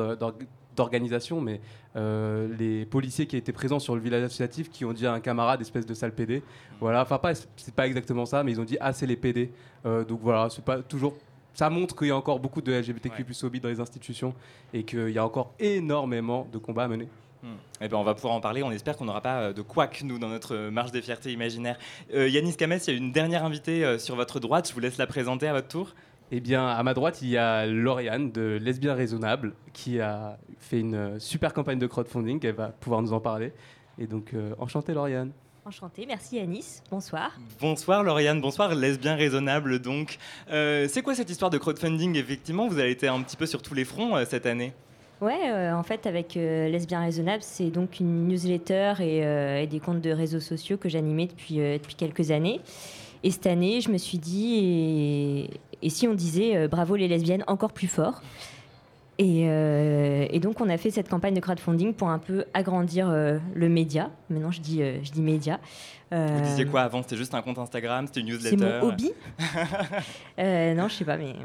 d'organisation, 0.75 1.39
mais 1.39 1.61
euh, 1.95 2.53
les 2.57 2.85
policiers 2.85 3.27
qui 3.27 3.37
étaient 3.37 3.53
présents 3.53 3.79
sur 3.79 3.95
le 3.95 4.01
village 4.01 4.23
associatif 4.23 4.69
qui 4.69 4.83
ont 4.83 4.93
dit 4.93 5.07
à 5.07 5.13
un 5.13 5.21
camarade, 5.21 5.61
espèce 5.61 5.85
de 5.85 5.93
sale 5.93 6.13
PD, 6.13 6.43
voilà, 6.79 7.01
enfin, 7.01 7.17
pas, 7.17 7.33
c'est 7.33 7.73
pas 7.73 7.87
exactement 7.87 8.25
ça, 8.25 8.43
mais 8.43 8.51
ils 8.51 8.59
ont 8.59 8.65
dit, 8.65 8.77
ah, 8.81 8.91
c'est 8.91 9.05
les 9.05 9.15
PD. 9.15 9.51
Euh, 9.85 10.03
donc 10.03 10.19
voilà, 10.21 10.49
c'est 10.49 10.65
pas 10.65 10.81
toujours 10.81 11.15
ça 11.55 11.69
montre 11.71 11.95
qu'il 11.95 12.07
y 12.07 12.11
a 12.11 12.15
encore 12.15 12.39
beaucoup 12.39 12.61
de 12.61 12.71
LGBTQ 12.71 13.25
ouais. 13.43 13.59
dans 13.59 13.69
les 13.69 13.79
institutions 13.79 14.35
et 14.73 14.83
qu'il 14.83 15.09
y 15.09 15.17
a 15.17 15.25
encore 15.25 15.53
énormément 15.59 16.47
de 16.51 16.59
combats 16.59 16.83
à 16.83 16.87
mener. 16.87 17.07
Hmm. 17.41 17.55
Eh 17.81 17.87
ben 17.87 17.97
on 17.97 18.03
va 18.03 18.13
pouvoir 18.13 18.33
en 18.33 18.41
parler. 18.41 18.61
On 18.61 18.71
espère 18.71 18.97
qu'on 18.97 19.05
n'aura 19.05 19.21
pas 19.21 19.53
de 19.53 19.61
couac, 19.61 20.03
nous, 20.03 20.19
dans 20.19 20.29
notre 20.29 20.69
marche 20.69 20.91
des 20.91 21.01
fiertés 21.01 21.31
imaginaires. 21.31 21.77
Euh, 22.13 22.29
Yanis 22.29 22.55
Kames, 22.55 22.79
il 22.87 22.93
y 22.93 22.95
a 22.95 22.97
une 22.97 23.11
dernière 23.11 23.43
invitée 23.43 23.83
euh, 23.83 23.97
sur 23.97 24.15
votre 24.15 24.39
droite. 24.39 24.67
Je 24.69 24.73
vous 24.73 24.79
laisse 24.79 24.97
la 24.97 25.07
présenter 25.07 25.47
à 25.47 25.53
votre 25.53 25.67
tour. 25.67 25.95
Eh 26.31 26.39
bien, 26.39 26.67
à 26.67 26.81
ma 26.81 26.95
droite, 26.95 27.21
il 27.21 27.29
y 27.29 27.37
a 27.37 27.67
Lauriane 27.67 28.31
de 28.31 28.57
Lesbien 28.59 28.95
Raisonnable 28.95 29.53
qui 29.73 29.99
a 29.99 30.39
fait 30.57 30.79
une 30.79 31.19
super 31.19 31.53
campagne 31.53 31.77
de 31.77 31.85
crowdfunding. 31.85 32.43
Elle 32.43 32.55
va 32.55 32.69
pouvoir 32.69 33.01
nous 33.03 33.13
en 33.13 33.19
parler. 33.19 33.53
Et 33.99 34.07
donc, 34.07 34.33
euh, 34.33 34.55
enchanté, 34.57 34.93
Lauriane. 34.93 35.31
Enchantée, 35.65 36.05
merci 36.05 36.39
Anis. 36.39 36.83
Bonsoir. 36.91 37.37
Bonsoir 37.59 38.03
Lauriane, 38.03 38.39
bonsoir 38.39 38.75
Lesbien 38.75 39.15
Raisonnable 39.15 39.79
donc. 39.79 40.19
Euh, 40.51 40.87
c'est 40.87 41.01
quoi 41.01 41.15
cette 41.15 41.29
histoire 41.29 41.49
de 41.49 41.57
crowdfunding 41.57 42.15
Effectivement, 42.15 42.67
vous 42.67 42.77
avez 42.77 42.91
été 42.91 43.07
un 43.07 43.21
petit 43.23 43.35
peu 43.35 43.47
sur 43.47 43.63
tous 43.63 43.73
les 43.73 43.83
fronts 43.83 44.15
euh, 44.15 44.25
cette 44.29 44.45
année. 44.45 44.73
Ouais, 45.21 45.49
euh, 45.49 45.73
en 45.73 45.83
fait, 45.83 46.07
avec 46.07 46.35
euh, 46.35 46.67
Lesbien 46.67 46.99
Raisonnable, 46.99 47.41
c'est 47.41 47.69
donc 47.69 47.99
une 47.99 48.27
newsletter 48.27 48.95
et, 48.99 49.25
euh, 49.25 49.61
et, 49.61 49.67
des 49.67 49.79
comptes 49.79 50.01
de 50.01 50.11
réseaux 50.11 50.41
sociaux 50.41 50.77
que 50.77 50.89
j'animais 50.89 51.27
depuis, 51.27 51.55
depuis 51.55 51.95
quelques 51.95 52.31
années. 52.31 52.59
Et 53.23 53.31
cette 53.31 53.47
année, 53.47 53.79
je 53.79 53.89
me 53.89 53.97
suis 53.97 54.17
dit, 54.17 54.55
et, 54.55 55.49
et 55.81 55.89
si 55.89 56.07
on 56.07 56.13
disait 56.13 56.67
bravo 56.67 56.95
les 56.95 57.07
lesbiennes 57.07 57.43
encore 57.47 57.71
plus 57.71 57.87
fort 57.87 58.21
et, 59.17 59.45
euh, 59.47 60.27
et, 60.29 60.39
donc, 60.39 60.59
on 60.59 60.69
a 60.69 60.77
fait 60.77 60.91
cette 60.91 61.09
campagne 61.09 61.33
de 61.33 61.39
crowdfunding 61.39 61.93
pour 61.93 62.09
un 62.09 62.19
peu 62.19 62.45
agrandir 62.53 63.09
euh, 63.09 63.37
le 63.53 63.69
média. 63.69 64.11
Maintenant, 64.29 64.51
je 64.51 64.59
dis, 64.59 64.81
euh, 64.81 64.97
je 65.03 65.11
dis 65.11 65.21
média. 65.21 65.59
Vous 66.11 66.41
disiez 66.41 66.65
quoi 66.65 66.81
avant? 66.81 67.01
C'était 67.01 67.17
juste 67.17 67.33
un 67.33 67.41
compte 67.41 67.57
Instagram? 67.57 68.07
C'était 68.07 68.21
une 68.21 68.27
newsletter 68.27 68.57
C'est 68.57 68.81
mon 68.81 68.87
hobby 68.87 69.11
Non, 70.37 70.87
je 70.87 70.93
sais 70.93 71.05
pas, 71.05 71.17
mais. 71.17 71.35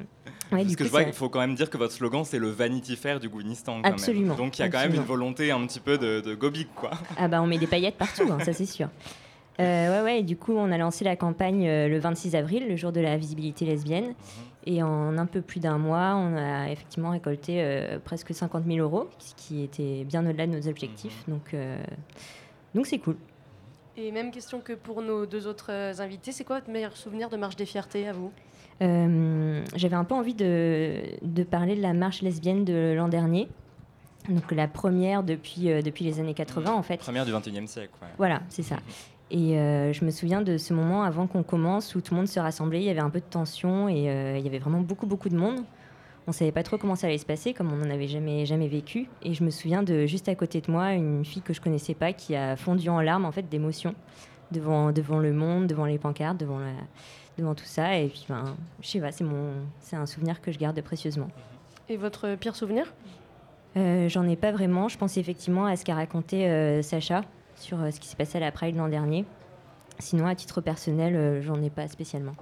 Ouais, 0.52 0.62
Parce 0.64 0.76
que 0.76 0.84
je 0.84 0.90
vois 0.90 1.04
qu'il 1.04 1.12
faut 1.12 1.28
quand 1.28 1.40
même 1.40 1.54
dire 1.54 1.70
que 1.70 1.78
votre 1.78 1.92
slogan, 1.92 2.24
c'est 2.24 2.38
le 2.38 2.50
Vanity 2.50 2.96
Fair 2.96 3.20
du 3.20 3.28
Gouinistan. 3.28 3.80
Absolument. 3.82 4.34
Même. 4.34 4.36
Donc, 4.36 4.58
il 4.58 4.60
y 4.60 4.62
a 4.62 4.66
Absolument. 4.66 4.88
quand 4.88 4.92
même 4.92 5.00
une 5.00 5.06
volonté 5.06 5.50
un 5.52 5.64
petit 5.66 5.80
peu 5.80 5.96
de, 5.96 6.20
de 6.20 6.34
gobic, 6.34 6.68
quoi. 6.74 6.90
Ah, 7.16 7.28
bah, 7.28 7.40
on 7.40 7.46
met 7.46 7.58
des 7.58 7.68
paillettes 7.68 7.96
partout, 7.96 8.28
hein, 8.30 8.38
ça, 8.44 8.52
c'est 8.52 8.66
sûr. 8.66 8.88
Euh, 9.60 9.98
ouais, 9.98 10.04
ouais, 10.04 10.20
et 10.20 10.22
du 10.22 10.36
coup, 10.36 10.52
on 10.52 10.72
a 10.72 10.78
lancé 10.78 11.04
la 11.04 11.16
campagne 11.16 11.68
euh, 11.68 11.88
le 11.88 11.98
26 11.98 12.34
avril, 12.34 12.66
le 12.68 12.76
jour 12.76 12.92
de 12.92 13.00
la 13.00 13.16
visibilité 13.16 13.64
lesbienne. 13.64 14.14
Et 14.66 14.82
en 14.82 15.16
un 15.18 15.26
peu 15.26 15.40
plus 15.40 15.60
d'un 15.60 15.78
mois, 15.78 16.14
on 16.16 16.36
a 16.36 16.70
effectivement 16.70 17.10
récolté 17.10 17.62
euh, 17.62 17.98
presque 17.98 18.34
50 18.34 18.64
000 18.66 18.78
euros, 18.78 19.08
ce 19.18 19.34
qui 19.34 19.62
était 19.62 20.04
bien 20.04 20.26
au-delà 20.26 20.46
de 20.46 20.52
nos 20.52 20.68
objectifs. 20.68 21.26
Mmh. 21.26 21.30
Donc, 21.30 21.56
donc 22.74 22.86
c'est 22.86 22.98
cool. 22.98 23.16
Et 23.96 24.12
même 24.12 24.30
question 24.30 24.60
que 24.60 24.72
pour 24.72 25.02
nos 25.02 25.26
deux 25.26 25.46
autres 25.46 25.70
invités, 26.00 26.32
c'est 26.32 26.44
quoi 26.44 26.56
votre 26.56 26.70
meilleur 26.70 26.96
souvenir 26.96 27.28
de 27.28 27.36
Marche 27.36 27.56
des 27.56 27.66
Fiertés 27.66 28.08
à 28.08 28.12
vous? 28.12 28.32
J'avais 28.80 29.96
un 29.96 30.04
peu 30.04 30.14
envie 30.14 30.34
de, 30.34 31.02
de, 31.20 31.42
parler 31.42 31.76
de 31.76 31.82
la 31.82 31.92
marche 31.92 32.22
lesbienne 32.22 32.64
de 32.64 32.94
l'an 32.96 33.08
dernier. 33.08 33.48
Donc 34.28 34.52
la 34.52 34.68
première 34.68 35.22
depuis, 35.22 35.82
depuis 35.82 36.04
les 36.04 36.18
années 36.18 36.32
80 36.32 36.72
en 36.72 36.82
fait. 36.82 36.96
Première 36.98 37.26
du 37.26 37.32
21e 37.32 37.66
siècle. 37.66 37.92
Ouais. 38.00 38.08
Voilà, 38.16 38.40
c'est 38.48 38.62
ça. 38.62 38.76
Et 39.30 39.58
euh, 39.58 39.92
je 39.92 40.04
me 40.04 40.10
souviens 40.10 40.42
de 40.42 40.58
ce 40.58 40.74
moment 40.74 41.04
avant 41.04 41.26
qu'on 41.26 41.44
commence 41.44 41.94
où 41.94 42.00
tout 42.00 42.14
le 42.14 42.18
monde 42.18 42.28
se 42.28 42.40
rassemblait, 42.40 42.80
il 42.80 42.84
y 42.84 42.90
avait 42.90 43.00
un 43.00 43.10
peu 43.10 43.20
de 43.20 43.24
tension 43.24 43.88
et 43.88 44.10
euh, 44.10 44.36
il 44.36 44.44
y 44.44 44.48
avait 44.48 44.58
vraiment 44.58 44.80
beaucoup 44.80 45.06
beaucoup 45.06 45.28
de 45.28 45.36
monde. 45.36 45.60
on 46.26 46.32
savait 46.32 46.50
pas 46.50 46.64
trop 46.64 46.78
comment 46.78 46.96
ça 46.96 47.06
allait 47.06 47.18
se 47.18 47.26
passer, 47.26 47.54
comme 47.54 47.72
on 47.72 47.76
n'en 47.76 47.90
avait 47.90 48.08
jamais, 48.08 48.44
jamais 48.44 48.66
vécu. 48.66 49.08
Et 49.22 49.34
je 49.34 49.44
me 49.44 49.50
souviens 49.50 49.84
de 49.84 50.06
juste 50.06 50.28
à 50.28 50.34
côté 50.34 50.60
de 50.60 50.70
moi, 50.70 50.94
une 50.94 51.24
fille 51.24 51.42
que 51.42 51.54
je 51.54 51.60
connaissais 51.60 51.94
pas 51.94 52.12
qui 52.12 52.34
a 52.34 52.56
fondu 52.56 52.88
en 52.88 53.00
larmes 53.00 53.24
en 53.24 53.30
fait 53.30 53.48
d'émotion 53.48 53.94
devant, 54.50 54.90
devant 54.90 55.20
le 55.20 55.32
monde, 55.32 55.68
devant 55.68 55.84
les 55.84 55.98
pancartes, 55.98 56.38
devant, 56.38 56.58
la, 56.58 56.72
devant 57.38 57.54
tout 57.54 57.64
ça. 57.64 57.96
Et 57.98 58.08
puis, 58.08 58.26
ben, 58.28 58.56
je 58.82 58.88
sais 58.88 59.00
pas, 59.00 59.12
c'est, 59.12 59.24
mon, 59.24 59.52
c'est 59.80 59.96
un 59.96 60.06
souvenir 60.06 60.40
que 60.40 60.50
je 60.50 60.58
garde 60.58 60.80
précieusement. 60.82 61.28
Et 61.88 61.96
votre 61.96 62.34
pire 62.34 62.56
souvenir? 62.56 62.92
Euh, 63.76 64.08
J'en 64.08 64.26
ai 64.26 64.34
pas 64.34 64.50
vraiment. 64.50 64.88
Je 64.88 64.98
pense 64.98 65.16
effectivement 65.16 65.66
à 65.66 65.76
ce 65.76 65.84
qu'a 65.84 65.94
raconté 65.94 66.48
euh, 66.48 66.82
Sacha 66.82 67.22
sur 67.60 67.80
euh, 67.80 67.90
ce 67.90 68.00
qui 68.00 68.08
s'est 68.08 68.16
passé 68.16 68.38
à 68.38 68.40
la 68.40 68.52
Pride 68.52 68.76
l'an 68.76 68.88
dernier. 68.88 69.24
Sinon, 69.98 70.26
à 70.26 70.34
titre 70.34 70.60
personnel, 70.60 71.14
euh, 71.14 71.42
j'en 71.42 71.60
ai 71.62 71.70
pas 71.70 71.86
spécialement. 71.88 72.34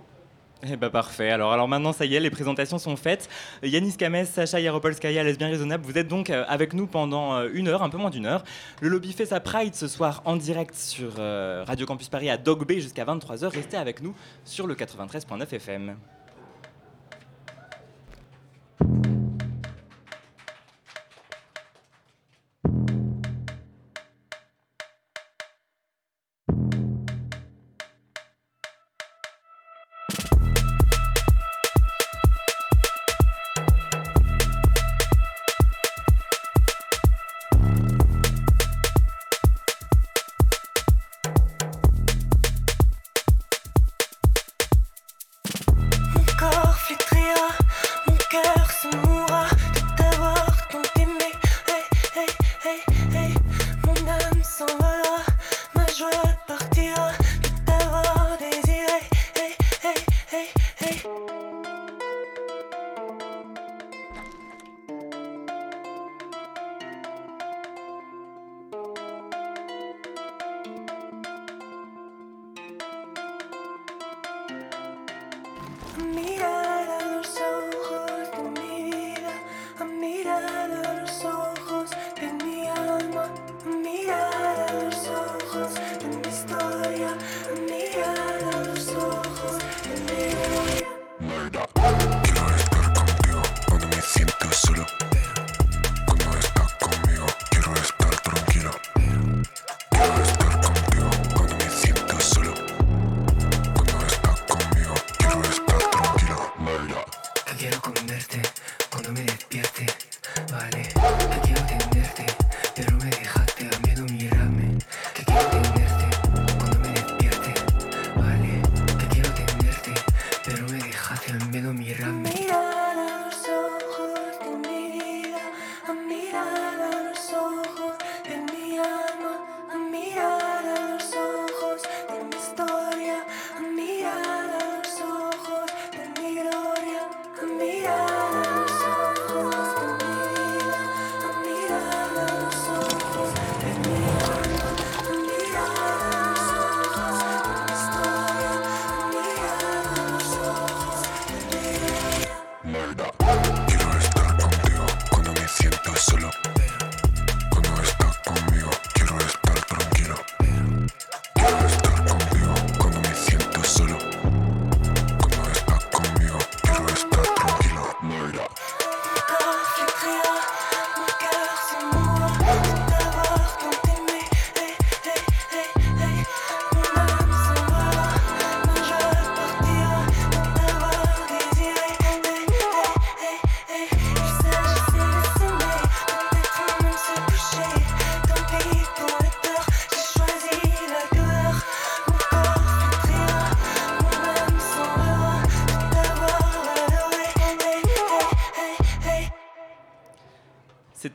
Eh 0.64 0.76
ben 0.76 0.90
parfait. 0.90 1.30
Alors, 1.30 1.52
alors 1.52 1.68
maintenant, 1.68 1.92
ça 1.92 2.04
y 2.04 2.16
est, 2.16 2.20
les 2.20 2.30
présentations 2.30 2.78
sont 2.78 2.96
faites. 2.96 3.28
Yanis 3.62 3.96
Kames, 3.96 4.24
Sacha 4.24 4.58
Yaropolskaya, 4.58 5.22
Lesbien 5.22 5.48
Raisonnable, 5.48 5.84
vous 5.84 5.96
êtes 5.96 6.08
donc 6.08 6.30
euh, 6.30 6.44
avec 6.48 6.74
nous 6.74 6.88
pendant 6.88 7.44
une 7.44 7.68
heure, 7.68 7.82
un 7.84 7.90
peu 7.90 7.98
moins 7.98 8.10
d'une 8.10 8.26
heure. 8.26 8.42
Le 8.80 8.88
lobby 8.88 9.12
fait 9.12 9.26
sa 9.26 9.38
Pride 9.38 9.76
ce 9.76 9.86
soir 9.86 10.20
en 10.24 10.34
direct 10.34 10.74
sur 10.74 11.14
Radio 11.14 11.86
Campus 11.86 12.08
Paris 12.08 12.28
à 12.28 12.36
Dog 12.36 12.66
Bay 12.66 12.80
jusqu'à 12.80 13.04
23h. 13.04 13.46
Restez 13.48 13.76
avec 13.76 14.02
nous 14.02 14.14
sur 14.44 14.66
le 14.66 14.74
93.9 14.74 15.54
FM. 15.54 15.96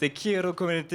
C'était 0.03 0.15
Quiero 0.15 0.51
comerte, 0.51 0.93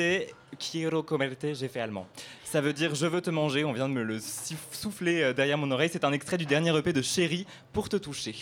Quiero 0.59 1.03
comerte, 1.03 1.55
j'ai 1.55 1.69
fait 1.69 1.81
allemand. 1.81 2.07
Ça 2.45 2.61
veut 2.61 2.75
dire 2.75 2.95
je 2.95 3.07
veux 3.07 3.23
te 3.23 3.31
manger, 3.31 3.65
on 3.65 3.73
vient 3.73 3.88
de 3.88 3.95
me 3.95 4.03
le 4.03 4.19
souffler 4.21 5.23
euh, 5.23 5.33
derrière 5.33 5.57
mon 5.57 5.71
oreille. 5.71 5.88
C'est 5.91 6.05
un 6.05 6.12
extrait 6.12 6.37
du 6.37 6.45
dernier 6.45 6.77
EP 6.77 6.93
de 6.93 7.00
Chéri 7.00 7.47
pour 7.73 7.88
te 7.88 7.97
toucher. 7.97 8.37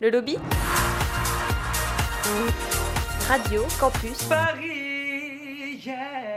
Le 0.00 0.10
lobby? 0.10 0.36
Radio 3.26 3.66
Campus 3.80 4.22
Paris, 4.28 5.82
yeah. 5.84 6.27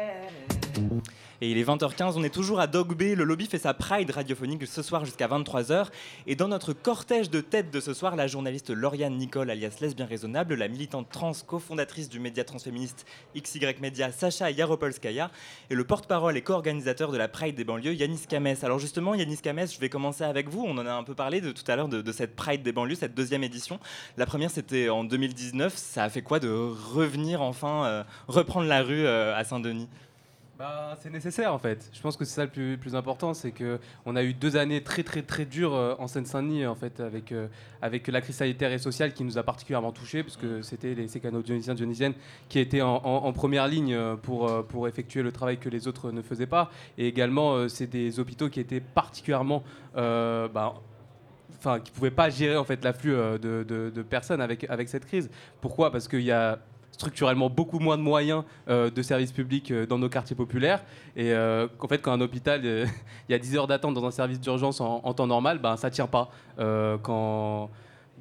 Et 1.44 1.50
il 1.50 1.58
est 1.58 1.64
20h15, 1.64 2.14
on 2.18 2.24
est 2.24 2.30
toujours 2.30 2.60
à 2.60 2.68
Dog. 2.68 2.92
Le 3.02 3.24
lobby 3.24 3.48
fait 3.48 3.58
sa 3.58 3.74
pride 3.74 4.12
radiophonique 4.12 4.68
ce 4.68 4.84
soir 4.84 5.06
jusqu'à 5.06 5.28
23h. 5.28 5.88
Et 6.28 6.36
dans 6.36 6.48
notre 6.48 6.72
cortège 6.72 7.32
de 7.32 7.42
tête 7.42 7.72
de 7.72 7.80
ce 7.80 7.96
soir, 7.96 8.16
la 8.16 8.28
journaliste 8.28 8.70
Lauriane 8.70 9.18
Nicole, 9.18 9.50
alias 9.50 9.78
Lesbien 9.82 10.06
Raisonnable, 10.06 10.54
la 10.54 10.68
militante 10.68 11.10
trans, 11.10 11.32
cofondatrice 11.48 12.10
du 12.10 12.20
média 12.20 12.44
transféministe 12.44 13.08
XY 13.36 13.76
Media, 13.82 14.12
Sacha 14.12 14.52
Yaropolskaya, 14.52 15.32
et 15.72 15.74
le 15.76 15.84
porte-parole 15.84 16.38
et 16.38 16.44
co-organisateur 16.44 17.12
de 17.12 17.18
la 17.18 17.28
Pride 17.28 17.56
des 17.56 17.64
banlieues, 17.64 17.96
Yanis 17.96 18.28
Kames. 18.30 18.56
Alors 18.62 18.78
justement, 18.78 19.16
Yanis 19.16 19.38
Kames, 19.38 19.66
je 19.68 19.80
vais 19.80 19.90
commencer 19.90 20.24
avec 20.24 20.48
vous. 20.48 20.64
On 20.64 20.78
en 20.78 20.86
a 20.86 20.94
un 20.94 21.04
peu 21.04 21.16
parlé 21.16 21.42
de, 21.42 21.52
tout 21.52 21.64
à 21.68 21.76
l'heure 21.76 21.90
de, 21.90 22.04
de 22.04 22.12
cette 22.12 22.36
Pride 22.36 22.62
des 22.62 22.72
banlieues, 22.72 22.94
cette 22.94 23.16
deuxième 23.16 23.44
édition. 23.44 23.80
La 24.16 24.28
première, 24.28 24.52
c'était 24.52 24.90
en 24.90 25.04
2019. 25.04 25.74
Ça 25.76 26.04
a 26.04 26.10
fait 26.10 26.22
quoi 26.22 26.40
de 26.40 26.52
revenir 26.52 27.42
enfin, 27.42 27.86
euh, 27.86 28.04
reprendre 28.28 28.68
la 28.68 28.84
rue 28.84 29.08
euh, 29.08 29.36
à 29.36 29.44
Saint-Denis? 29.44 29.88
Bah, 30.62 30.96
c'est 31.00 31.10
nécessaire 31.10 31.52
en 31.56 31.58
fait. 31.58 31.90
Je 31.92 32.00
pense 32.02 32.16
que 32.16 32.24
c'est 32.24 32.36
ça 32.36 32.44
le 32.44 32.52
plus, 32.52 32.78
plus 32.78 32.96
important, 32.96 33.34
c'est 33.34 33.50
que 33.52 33.80
on 34.06 34.16
a 34.16 34.22
eu 34.22 34.36
deux 34.36 34.58
années 34.58 34.84
très 34.84 35.02
très 35.02 35.24
très 35.24 35.44
dures 35.46 35.74
euh, 35.74 35.96
en 35.98 36.06
Seine-Saint-Denis 36.08 36.68
en 36.68 36.76
fait 36.76 37.00
avec 37.00 37.32
euh, 37.32 37.48
avec 37.82 38.08
la 38.08 38.22
crise 38.22 38.36
sanitaire 38.36 38.72
et 38.72 38.78
sociale 38.78 39.14
qui 39.14 39.24
nous 39.24 39.40
a 39.40 39.44
particulièrement 39.44 39.92
touchés 39.92 40.22
parce 40.22 40.38
que 40.38 40.62
c'était 40.62 40.94
les 40.94 41.08
sécanos 41.08 41.42
dionysiens 41.44 41.74
dionysiennes 41.74 42.14
qui 42.48 42.60
étaient 42.60 42.84
en, 42.84 42.98
en- 43.04 43.26
en 43.26 43.34
première 43.34 43.68
ligne 43.68 43.96
euh, 43.96 44.16
pour 44.16 44.48
euh, 44.52 44.62
pour 44.62 44.88
effectuer 44.88 45.24
le 45.24 45.32
travail 45.32 45.58
que 45.58 45.68
les 45.68 45.88
autres 45.88 46.12
ne 46.12 46.22
faisaient 46.22 46.46
pas 46.46 46.70
et 47.00 47.08
également 47.08 47.68
c'est 47.68 47.88
des 47.88 48.20
hôpitaux 48.20 48.48
qui 48.50 48.60
étaient 48.60 48.82
particulièrement 48.82 49.64
bah, 49.96 50.76
enfin, 51.58 51.80
qui 51.80 51.90
pouvaient 51.90 52.12
pas 52.12 52.30
gérer 52.30 52.58
en 52.58 52.66
fait 52.66 52.84
l'afflux 52.84 53.14
de, 53.16 53.64
de- 53.68 53.90
de 53.90 54.02
personnes 54.04 54.42
avec, 54.42 54.66
avec 54.70 54.90
cette 54.90 55.06
crise. 55.08 55.28
Pourquoi? 55.60 55.92
Parce 55.92 56.08
qu'il 56.08 56.22
y 56.22 56.32
a 56.32 56.60
structurellement 56.92 57.50
beaucoup 57.50 57.80
moins 57.80 57.98
de 57.98 58.04
moyens 58.04 58.44
euh, 58.70 58.90
de 58.90 59.02
services 59.02 59.32
publics 59.32 59.72
euh, 59.72 59.86
dans 59.86 59.98
nos 59.98 60.10
quartiers 60.10 60.36
populaires. 60.36 60.84
Et 61.16 61.32
euh, 61.32 61.68
qu'en 61.78 61.88
fait 61.88 62.00
quand 62.00 62.12
un 62.12 62.22
hôpital 62.22 62.64
il 62.66 63.32
y 63.32 63.34
a 63.34 63.40
10 63.40 63.56
heures 63.58 63.68
d'attente 63.68 63.94
dans 63.94 64.06
un 64.06 64.12
service 64.12 64.40
d'urgence 64.40 64.82
en, 64.82 65.14
temps 65.14 65.28
normal 65.28 65.60
ben 65.60 65.78
ça 65.78 65.90
tient 65.90 66.08
pas. 66.08 66.30
Quand 66.58 67.70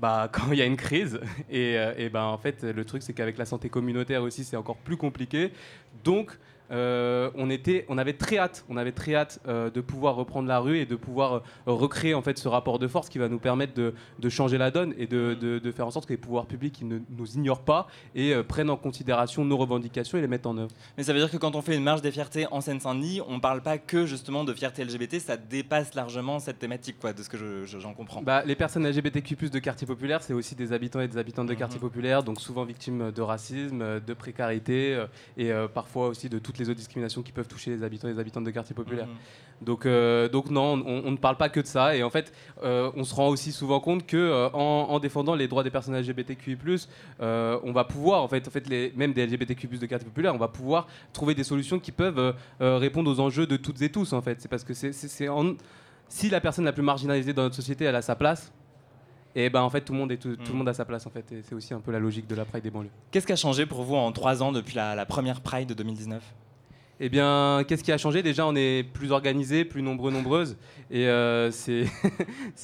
bah, 0.01 0.29
quand 0.33 0.53
il 0.53 0.59
y 0.59 0.63
a 0.63 0.67
une 0.67 0.77
crise. 0.77 1.21
Et, 1.51 1.75
et 1.99 2.09
ben 2.09 2.25
en 2.25 2.39
fait 2.39 2.63
le 2.63 2.85
truc 2.85 3.03
c'est 3.03 3.13
qu'avec 3.13 3.39
la 3.39 3.45
santé 3.45 3.69
communautaire 3.69 4.23
aussi 4.23 4.45
c'est 4.45 4.57
encore 4.57 4.77
plus 4.77 4.97
compliqué. 4.97 5.53
Donc 6.05 6.39
euh, 6.71 7.31
on, 7.35 7.51
était, 7.51 7.85
on 7.89 7.99
avait 7.99 8.13
très 8.13 8.39
hâte, 8.39 8.65
on 8.69 8.77
avait 8.77 8.93
très 8.93 9.15
hâte 9.15 9.41
euh, 9.49 9.71
de 9.71 9.81
pouvoir 9.81 10.15
reprendre 10.15 10.49
la 10.49 10.59
rue 10.61 10.79
et 10.79 10.87
de 10.87 10.97
pouvoir 10.97 11.35
euh, 11.35 11.41
recréer 11.67 12.15
en 12.15 12.23
fait 12.23 12.39
ce 12.39 12.49
rapport 12.49 12.79
de 12.79 12.87
force 12.87 13.09
qui 13.09 13.19
va 13.19 13.29
nous 13.29 13.39
permettre 13.39 13.75
de, 13.75 13.95
de 14.19 14.29
changer 14.29 14.59
la 14.59 14.71
donne 14.71 14.95
et 14.99 15.07
de, 15.07 15.35
de- 15.35 15.59
de 15.59 15.73
faire 15.73 15.87
en 15.87 15.91
sorte 15.91 16.07
que 16.07 16.13
les 16.13 16.17
pouvoirs 16.17 16.47
publics 16.47 16.79
ils 16.81 16.89
ne 16.89 16.99
nous 17.17 17.27
ignorent 17.35 17.65
pas 17.65 17.87
et 18.15 18.35
euh, 18.35 18.43
prennent 18.43 18.71
en 18.71 18.77
considération 18.77 19.45
nos 19.45 19.57
revendications 19.57 20.19
et 20.19 20.21
les 20.21 20.29
mettent 20.29 20.47
en 20.47 20.57
œuvre. 20.59 20.71
Mais 20.97 21.03
ça 21.03 21.13
veut 21.13 21.19
dire 21.19 21.31
que 21.31 21.37
quand 21.37 21.57
on 21.57 21.63
fait 21.63 21.77
une 21.77 21.83
marche 21.83 22.03
des 22.03 22.13
fiertés 22.13 22.47
en 22.51 22.61
Seine-Saint-Denis, 22.61 23.21
on 23.27 23.41
parle 23.41 23.63
pas 23.63 23.79
que 23.79 24.07
justement 24.07 24.45
de 24.45 24.53
fierté 24.55 24.85
LGBT, 24.85 25.19
ça 25.19 25.37
dépasse 25.37 25.95
largement 25.95 26.39
cette 26.39 26.59
thématique, 26.59 26.97
quoi, 27.01 27.13
de 27.13 27.23
ce 27.23 27.29
que 27.29 27.37
je- 27.37 27.65
je- 27.67 27.79
j'en 27.79 27.95
comprends. 27.95 28.23
Bah, 28.23 28.43
les 28.47 28.55
personnes 28.55 28.87
LGBTQ+ 28.87 29.51
de 29.51 29.59
quartiers 29.59 29.87
populaires, 29.87 30.23
c'est 30.23 30.33
aussi 30.35 30.55
des 30.55 30.73
habitants 30.73 31.01
et 31.01 31.09
des 31.09 31.19
habitantes 31.19 31.49
de 31.49 31.55
quartiers 31.55 31.81
populaires, 31.81 32.23
donc 32.23 32.41
souvent 32.41 32.65
victimes 32.65 33.11
de 33.11 33.23
racisme, 33.23 34.01
de 34.01 34.15
précarité 34.15 35.05
et 35.37 35.51
parfois 35.75 36.09
aussi 36.09 36.29
de 36.29 36.39
toutes 36.39 36.59
les 36.63 36.71
autres 36.71 36.79
discriminations 36.79 37.23
qui 37.23 37.33
peuvent 37.33 37.49
toucher 37.49 37.71
les 37.71 37.83
habitants 37.83 38.09
et 38.09 38.13
les 38.13 38.19
habitantes 38.19 38.45
de 38.45 38.51
quartiers 38.51 38.75
populaires. 38.75 39.09
Donc, 39.63 39.85
euh, 39.85 40.29
donc 40.29 40.49
non, 40.51 40.83
on, 40.87 41.03
on 41.07 41.11
ne 41.11 41.17
parle 41.17 41.37
pas 41.37 41.49
que 41.49 41.61
de 41.61 41.67
ça. 41.67 41.95
Et 41.97 42.03
en 42.03 42.11
fait, 42.11 42.33
euh, 42.63 42.91
on 42.97 43.05
se 43.05 43.15
rend 43.15 43.29
aussi 43.29 43.53
souvent 43.53 43.81
compte 43.81 44.07
que 44.07 44.17
euh, 44.17 44.49
en, 44.53 44.87
en 44.91 44.99
défendant 45.01 45.35
les 45.35 45.49
droits 45.49 45.63
des 45.63 45.71
personnes 45.71 45.95
LGBTQI+, 45.99 46.57
euh, 47.21 47.59
on 47.63 47.73
va 47.73 47.85
pouvoir, 47.85 48.23
en 48.23 48.29
fait, 48.29 48.47
en 48.49 48.51
fait 48.51 48.67
les, 48.69 48.93
même 48.97 49.13
des 49.13 49.27
LGBTQI+ 49.27 49.79
de 49.79 49.87
quartiers 49.87 50.09
populaires, 50.09 50.35
on 50.35 50.39
va 50.39 50.49
pouvoir 50.49 50.87
trouver 51.13 51.35
des 51.35 51.45
solutions 51.45 51.79
qui 51.79 51.93
peuvent 51.93 52.35
répondre 52.61 53.11
aux 53.11 53.21
enjeux 53.21 53.47
de 53.47 53.57
toutes 53.57 53.83
et 53.83 53.91
tous. 53.91 54.13
En 54.13 54.23
fait, 54.23 54.41
c'est 54.41 54.49
parce 54.49 54.65
que 54.65 54.75
c'est, 54.75 54.93
c'est- 54.93 55.09
c'est 55.09 55.29
en- 55.29 55.55
si 56.09 56.29
la 56.31 56.41
personne 56.41 56.65
la 56.65 56.73
plus 56.73 56.83
marginalisée 56.83 57.33
dans 57.33 57.43
notre 57.43 57.55
société, 57.57 57.85
elle 57.85 57.95
a 57.97 58.03
sa 58.03 58.17
place. 58.17 58.53
Et 59.37 59.49
ben 59.49 59.63
en 59.63 59.71
fait 59.71 59.83
tout 59.83 59.93
le 59.93 59.99
monde 60.01 60.11
est 60.11 60.17
tout, 60.17 60.35
tout 60.35 60.51
le 60.51 60.59
monde 60.59 60.69
a 60.69 60.75
sa 60.75 60.85
place 60.85 61.07
en 61.07 61.11
fait 61.11 61.31
et 61.31 61.43
c'est 61.45 61.55
aussi 61.55 61.73
un 61.73 61.79
peu 61.79 61.93
la 61.93 62.01
logique 62.01 62.27
de 62.27 62.35
la 62.35 62.45
Pride 62.45 62.65
des 62.65 62.71
banlieues. 62.71 62.91
Qu'est-ce 63.13 63.29
qui 63.29 63.33
a 63.33 63.37
changé 63.37 63.65
pour 63.65 63.85
vous 63.85 63.95
en 63.95 64.11
trois 64.11 64.43
ans 64.43 64.51
depuis 64.51 64.75
la, 64.75 64.97
la 64.97 65.07
première 65.07 65.41
Pride 65.41 65.69
de 65.69 65.75
2019 65.75 66.21
Eh 67.03 67.09
bien, 67.09 67.65
qu'est-ce 67.67 67.83
qui 67.83 67.93
a 67.93 67.99
changé? 67.99 68.23
Déjà, 68.23 68.47
on 68.47 68.55
est 68.55 68.85
plus 68.93 69.11
organisés, 69.11 69.65
plus 69.65 69.81
nombreux, 69.81 70.11
nombreuses. 70.11 70.57
Et 70.91 71.07
euh, 71.09 71.51
c'est, 71.51 71.87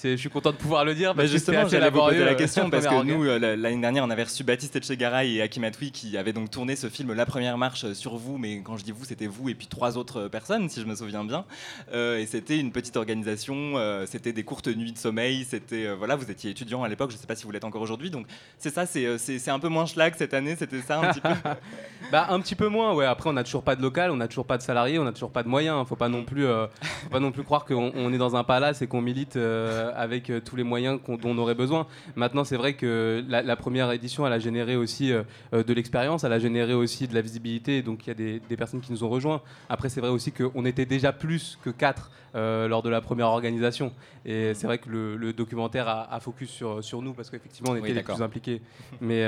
je 0.04 0.16
suis 0.16 0.28
content 0.28 0.50
de 0.52 0.56
pouvoir 0.56 0.84
le 0.84 0.94
dire. 0.94 1.14
Bah 1.14 1.22
parce 1.22 1.28
que 1.28 1.32
justement, 1.38 1.66
j'allais 1.66 1.88
vous 1.88 2.00
poser 2.00 2.18
la 2.24 2.32
euh, 2.32 2.34
question 2.34 2.68
parce 2.70 2.86
que 2.86 3.02
nous, 3.02 3.24
euh, 3.24 3.38
la- 3.38 3.56
l'année 3.56 3.80
dernière, 3.80 4.04
on 4.04 4.10
avait 4.10 4.24
reçu 4.24 4.44
Baptiste 4.44 4.76
Etchegaray 4.76 5.36
et 5.36 5.42
Hakim 5.42 5.64
Atoui 5.64 5.90
qui 5.90 6.18
avaient 6.18 6.34
donc 6.34 6.50
tourné 6.50 6.76
ce 6.76 6.88
film 6.88 7.14
La 7.14 7.24
Première 7.24 7.56
Marche 7.56 7.92
sur 7.94 8.16
vous, 8.16 8.36
mais 8.36 8.60
quand 8.62 8.76
je 8.76 8.84
dis 8.84 8.92
vous, 8.92 9.04
c'était 9.06 9.26
vous 9.26 9.48
et 9.48 9.54
puis 9.54 9.68
trois 9.68 9.96
autres 9.96 10.28
personnes, 10.28 10.68
si 10.68 10.80
je 10.82 10.86
me 10.86 10.94
souviens 10.94 11.24
bien. 11.24 11.46
Euh, 11.94 12.18
et 12.18 12.26
c'était 12.26 12.58
une 12.58 12.72
petite 12.72 12.96
organisation, 12.96 13.54
euh, 13.76 14.04
c'était 14.06 14.32
des 14.34 14.42
courtes 14.42 14.68
nuits 14.68 14.92
de 14.92 14.98
sommeil, 14.98 15.46
c'était 15.48 15.94
voilà, 15.94 16.14
vous 16.16 16.30
étiez 16.30 16.50
étudiant 16.50 16.82
à 16.82 16.88
l'époque, 16.88 17.10
je 17.10 17.16
sais 17.16 17.26
pas 17.26 17.36
si 17.36 17.44
vous 17.44 17.52
l'êtes 17.52 17.64
encore 17.64 17.80
aujourd'hui, 17.82 18.10
donc 18.10 18.26
c'est 18.58 18.74
ça, 18.74 18.84
c'est 18.84 19.48
un 19.50 19.58
peu 19.58 19.68
moins 19.68 19.86
schlag 19.86 20.14
cette 20.18 20.34
année, 20.34 20.56
c'était 20.58 20.82
ça 20.82 21.00
un 21.00 21.12
petit 21.12 21.20
peu? 21.20 21.28
Bah 22.12 22.26
un 22.30 22.38
petit 22.40 22.54
peu 22.54 22.68
moins, 22.68 22.94
ouais. 22.94 23.04
Après, 23.06 23.28
on 23.30 23.32
n'a 23.32 23.42
toujours 23.42 23.64
pas 23.64 23.74
de 23.74 23.82
local, 23.82 24.12
on 24.12 24.20
n'a 24.26 24.28
toujours 24.28 24.46
pas 24.46 24.58
de 24.58 24.62
salariés, 24.62 24.98
on 24.98 25.04
n'a 25.04 25.12
toujours 25.12 25.30
pas 25.30 25.42
de 25.42 25.48
moyens. 25.48 25.86
Faut 25.86 25.96
pas 25.96 26.08
non 26.08 26.24
plus, 26.24 26.44
euh, 26.46 26.66
faut 27.04 27.10
pas 27.10 27.20
non 27.20 27.32
plus 27.32 27.42
croire 27.44 27.64
qu'on 27.64 27.92
on 27.94 28.12
est 28.12 28.18
dans 28.18 28.36
un 28.36 28.44
palace 28.44 28.82
et 28.82 28.86
qu'on 28.86 29.00
milite 29.00 29.36
euh, 29.36 29.92
avec 29.96 30.28
euh, 30.30 30.40
tous 30.40 30.56
les 30.56 30.64
moyens 30.64 30.98
dont 31.06 31.18
on 31.24 31.38
aurait 31.38 31.54
besoin. 31.54 31.86
Maintenant, 32.16 32.44
c'est 32.44 32.56
vrai 32.56 32.74
que 32.74 33.24
la, 33.28 33.42
la 33.42 33.56
première 33.56 33.90
édition, 33.92 34.26
elle 34.26 34.32
a 34.32 34.38
généré 34.38 34.76
aussi 34.76 35.12
de 35.52 35.72
l'expérience, 35.72 36.24
elle 36.24 36.32
a 36.32 36.38
généré 36.38 36.74
aussi 36.74 37.06
de 37.08 37.14
la 37.14 37.20
visibilité. 37.20 37.82
Donc 37.82 38.06
il 38.06 38.08
y 38.08 38.10
a 38.10 38.14
des, 38.14 38.40
des 38.40 38.56
personnes 38.56 38.80
qui 38.80 38.92
nous 38.92 39.04
ont 39.04 39.08
rejoints. 39.08 39.40
Après, 39.68 39.88
c'est 39.88 40.00
vrai 40.00 40.10
aussi 40.10 40.32
qu'on 40.32 40.64
était 40.64 40.86
déjà 40.86 41.12
plus 41.12 41.58
que 41.62 41.70
quatre 41.70 42.10
lors 42.34 42.82
de 42.82 42.90
la 42.90 43.00
première 43.00 43.28
organisation. 43.28 43.92
Et 44.24 44.52
c'est 44.54 44.66
vrai 44.66 44.78
que 44.78 44.88
le, 44.90 45.16
le 45.16 45.32
documentaire 45.32 45.88
a, 45.88 46.12
a 46.12 46.20
focus 46.20 46.50
sur, 46.50 46.82
sur 46.84 47.00
nous 47.02 47.14
parce 47.14 47.30
qu'effectivement, 47.30 47.70
on 47.70 47.74
Oui, 47.74 47.80
était 47.80 47.94
les 47.94 48.02
plus 48.02 48.22
impliqués. 48.22 48.60
Mais, 49.00 49.24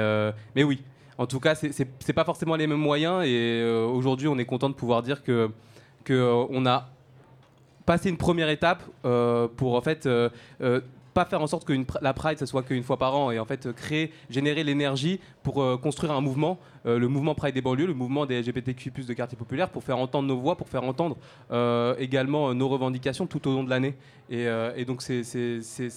mais 0.54 0.64
oui. 0.64 0.82
En 1.18 1.26
tout 1.26 1.40
cas, 1.40 1.56
c'est 1.56 1.72
c'est 1.72 2.12
pas 2.12 2.24
forcément 2.24 2.54
les 2.54 2.68
mêmes 2.68 2.78
moyens 2.78 3.24
et 3.24 3.60
euh, 3.60 3.84
aujourd'hui, 3.84 4.28
on 4.28 4.38
est 4.38 4.44
content 4.44 4.68
de 4.68 4.74
pouvoir 4.74 5.02
dire 5.02 5.24
que, 5.24 5.50
que 6.04 6.12
euh, 6.12 6.46
on 6.50 6.64
a 6.64 6.88
passé 7.84 8.08
une 8.08 8.16
première 8.16 8.48
étape 8.48 8.84
euh, 9.04 9.48
pour 9.48 9.74
en 9.74 9.80
fait 9.80 10.08
pas 11.14 11.24
faire 11.24 11.42
en 11.42 11.48
sorte 11.48 11.64
que 11.64 11.72
la 12.00 12.14
Pride 12.14 12.38
ça 12.38 12.46
soit 12.46 12.62
qu'une 12.62 12.84
fois 12.84 12.98
par 12.98 13.16
an 13.16 13.32
et 13.32 13.40
en 13.40 13.44
fait 13.44 13.72
créer, 13.72 14.12
générer 14.30 14.62
l'énergie 14.62 15.18
pour 15.42 15.80
construire 15.80 16.12
un 16.12 16.20
mouvement, 16.20 16.58
le 16.96 17.08
mouvement 17.08 17.34
Pride 17.34 17.54
des 17.54 17.60
banlieues, 17.60 17.86
le 17.86 17.94
mouvement 17.94 18.24
des 18.24 18.40
LGBTQ+ 18.40 18.92
de 19.04 19.12
quartier 19.12 19.36
populaire, 19.36 19.68
pour 19.68 19.82
faire 19.82 19.98
entendre 19.98 20.28
nos 20.28 20.38
voix, 20.38 20.56
pour 20.56 20.68
faire 20.68 20.84
entendre 20.84 21.16
euh, 21.50 21.94
également 21.98 22.50
euh, 22.50 22.54
nos 22.54 22.68
revendications 22.68 23.26
tout 23.26 23.48
au 23.48 23.52
long 23.52 23.64
de 23.64 23.70
l'année. 23.70 23.96
Et, 24.30 24.46
euh, 24.46 24.72
et 24.76 24.84
donc 24.84 25.02
c'est- 25.02 25.22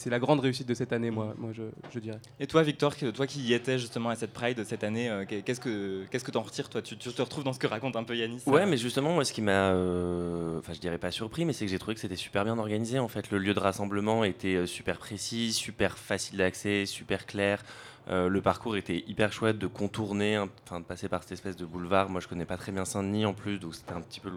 la 0.09 0.19
grande 0.19 0.39
réussite 0.39 0.67
de 0.67 0.73
cette 0.73 0.91
année, 0.93 1.11
moi, 1.11 1.33
moi 1.37 1.51
je, 1.53 1.63
je 1.93 1.99
dirais. 1.99 2.19
Et 2.39 2.47
toi, 2.47 2.63
Victor, 2.63 2.95
toi 3.13 3.27
qui 3.27 3.41
y 3.41 3.53
étais 3.53 3.77
justement 3.77 4.09
à 4.09 4.15
cette 4.15 4.31
Pride 4.33 4.63
cette 4.65 4.83
année, 4.83 5.09
euh, 5.09 5.25
qu'est-ce 5.25 5.59
que 5.59 6.05
qu'est-ce 6.09 6.23
que 6.23 6.31
t'en 6.31 6.41
retires 6.41 6.69
toi? 6.69 6.81
Tu, 6.81 6.97
tu 6.97 7.09
te 7.11 7.21
retrouves 7.21 7.43
dans 7.43 7.53
ce 7.53 7.59
que 7.59 7.67
raconte 7.67 7.95
un 7.95 8.03
peu 8.03 8.15
Yanis 8.15 8.41
Ouais, 8.47 8.65
mais 8.65 8.77
justement, 8.77 9.11
moi, 9.13 9.23
ce 9.25 9.33
qui 9.33 9.41
m'a, 9.41 9.71
euh, 9.73 10.59
enfin, 10.59 10.73
je 10.73 10.79
dirais 10.79 10.97
pas 10.97 11.11
surpris, 11.11 11.45
mais 11.45 11.53
c'est 11.53 11.65
que 11.65 11.71
j'ai 11.71 11.79
trouvé 11.79 11.93
que 11.95 12.01
c'était 12.01 12.15
super 12.15 12.43
bien 12.45 12.57
organisé. 12.57 12.99
En 12.99 13.07
fait, 13.07 13.29
le 13.31 13.37
lieu 13.37 13.53
de 13.53 13.59
rassemblement 13.59 14.23
était 14.23 14.55
euh, 14.55 14.65
super 14.65 14.97
précis, 14.97 15.51
super 15.53 15.97
facile 15.97 16.37
d'accès, 16.37 16.85
super 16.85 17.25
clair. 17.25 17.63
Euh, 18.09 18.29
le 18.29 18.41
parcours 18.41 18.75
était 18.75 19.03
hyper 19.07 19.31
chouette 19.31 19.57
de 19.57 19.67
contourner, 19.67 20.35
hein, 20.35 20.49
enfin, 20.65 20.79
de 20.79 20.85
passer 20.85 21.07
par 21.07 21.23
cette 21.23 21.33
espèce 21.33 21.55
de 21.55 21.65
boulevard. 21.65 22.09
Moi, 22.09 22.19
je 22.19 22.27
connais 22.27 22.45
pas 22.45 22.57
très 22.57 22.71
bien 22.71 22.85
Saint-Denis 22.85 23.25
en 23.25 23.33
plus, 23.33 23.59
donc 23.59 23.75
c'était 23.75 23.93
un 23.93 24.01
petit 24.01 24.19
peu, 24.19 24.31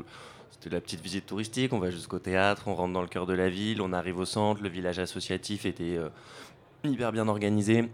c'était 0.51 0.71
la 0.71 0.81
petite 0.81 1.01
visite 1.01 1.27
touristique. 1.27 1.73
On 1.73 1.79
va 1.79 1.91
jusqu'au 1.91 2.19
théâtre, 2.19 2.69
on 2.69 2.75
rentre 2.75 2.93
dans 2.93 3.03
le 3.03 3.09
cœur 3.09 3.27
de 3.27 3.35
la 3.35 3.49
ville, 3.49 3.81
on 3.81 3.93
arrive 3.93 4.19
au 4.19 4.27
centre. 4.27 4.63
Le 4.63 4.69
village 4.69 4.99
associatif 4.99 5.65
était 5.67 5.97
euh, 5.97 6.09
hyper 6.85 7.13
bien 7.13 7.27
organisé. 7.27 7.89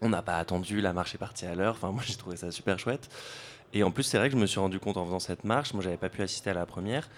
On 0.00 0.08
n'a 0.08 0.22
pas 0.22 0.38
attendu, 0.38 0.80
la 0.80 0.92
marche 0.92 1.14
est 1.14 1.18
partie 1.18 1.46
à 1.46 1.54
l'heure. 1.54 1.74
Enfin, 1.74 1.90
moi, 1.90 2.02
j'ai 2.04 2.16
trouvé 2.16 2.36
ça 2.36 2.50
super 2.50 2.78
chouette. 2.78 3.08
Et 3.74 3.82
en 3.82 3.90
plus, 3.90 4.04
c'est 4.04 4.18
vrai 4.18 4.28
que 4.28 4.36
je 4.36 4.40
me 4.40 4.46
suis 4.46 4.60
rendu 4.60 4.78
compte 4.78 4.96
en 4.96 5.04
faisant 5.04 5.18
cette 5.18 5.44
marche, 5.44 5.74
moi, 5.74 5.82
j'avais 5.82 5.96
pas 5.96 6.08
pu 6.08 6.22
assister 6.22 6.50
à 6.50 6.54
la 6.54 6.64
première, 6.64 7.08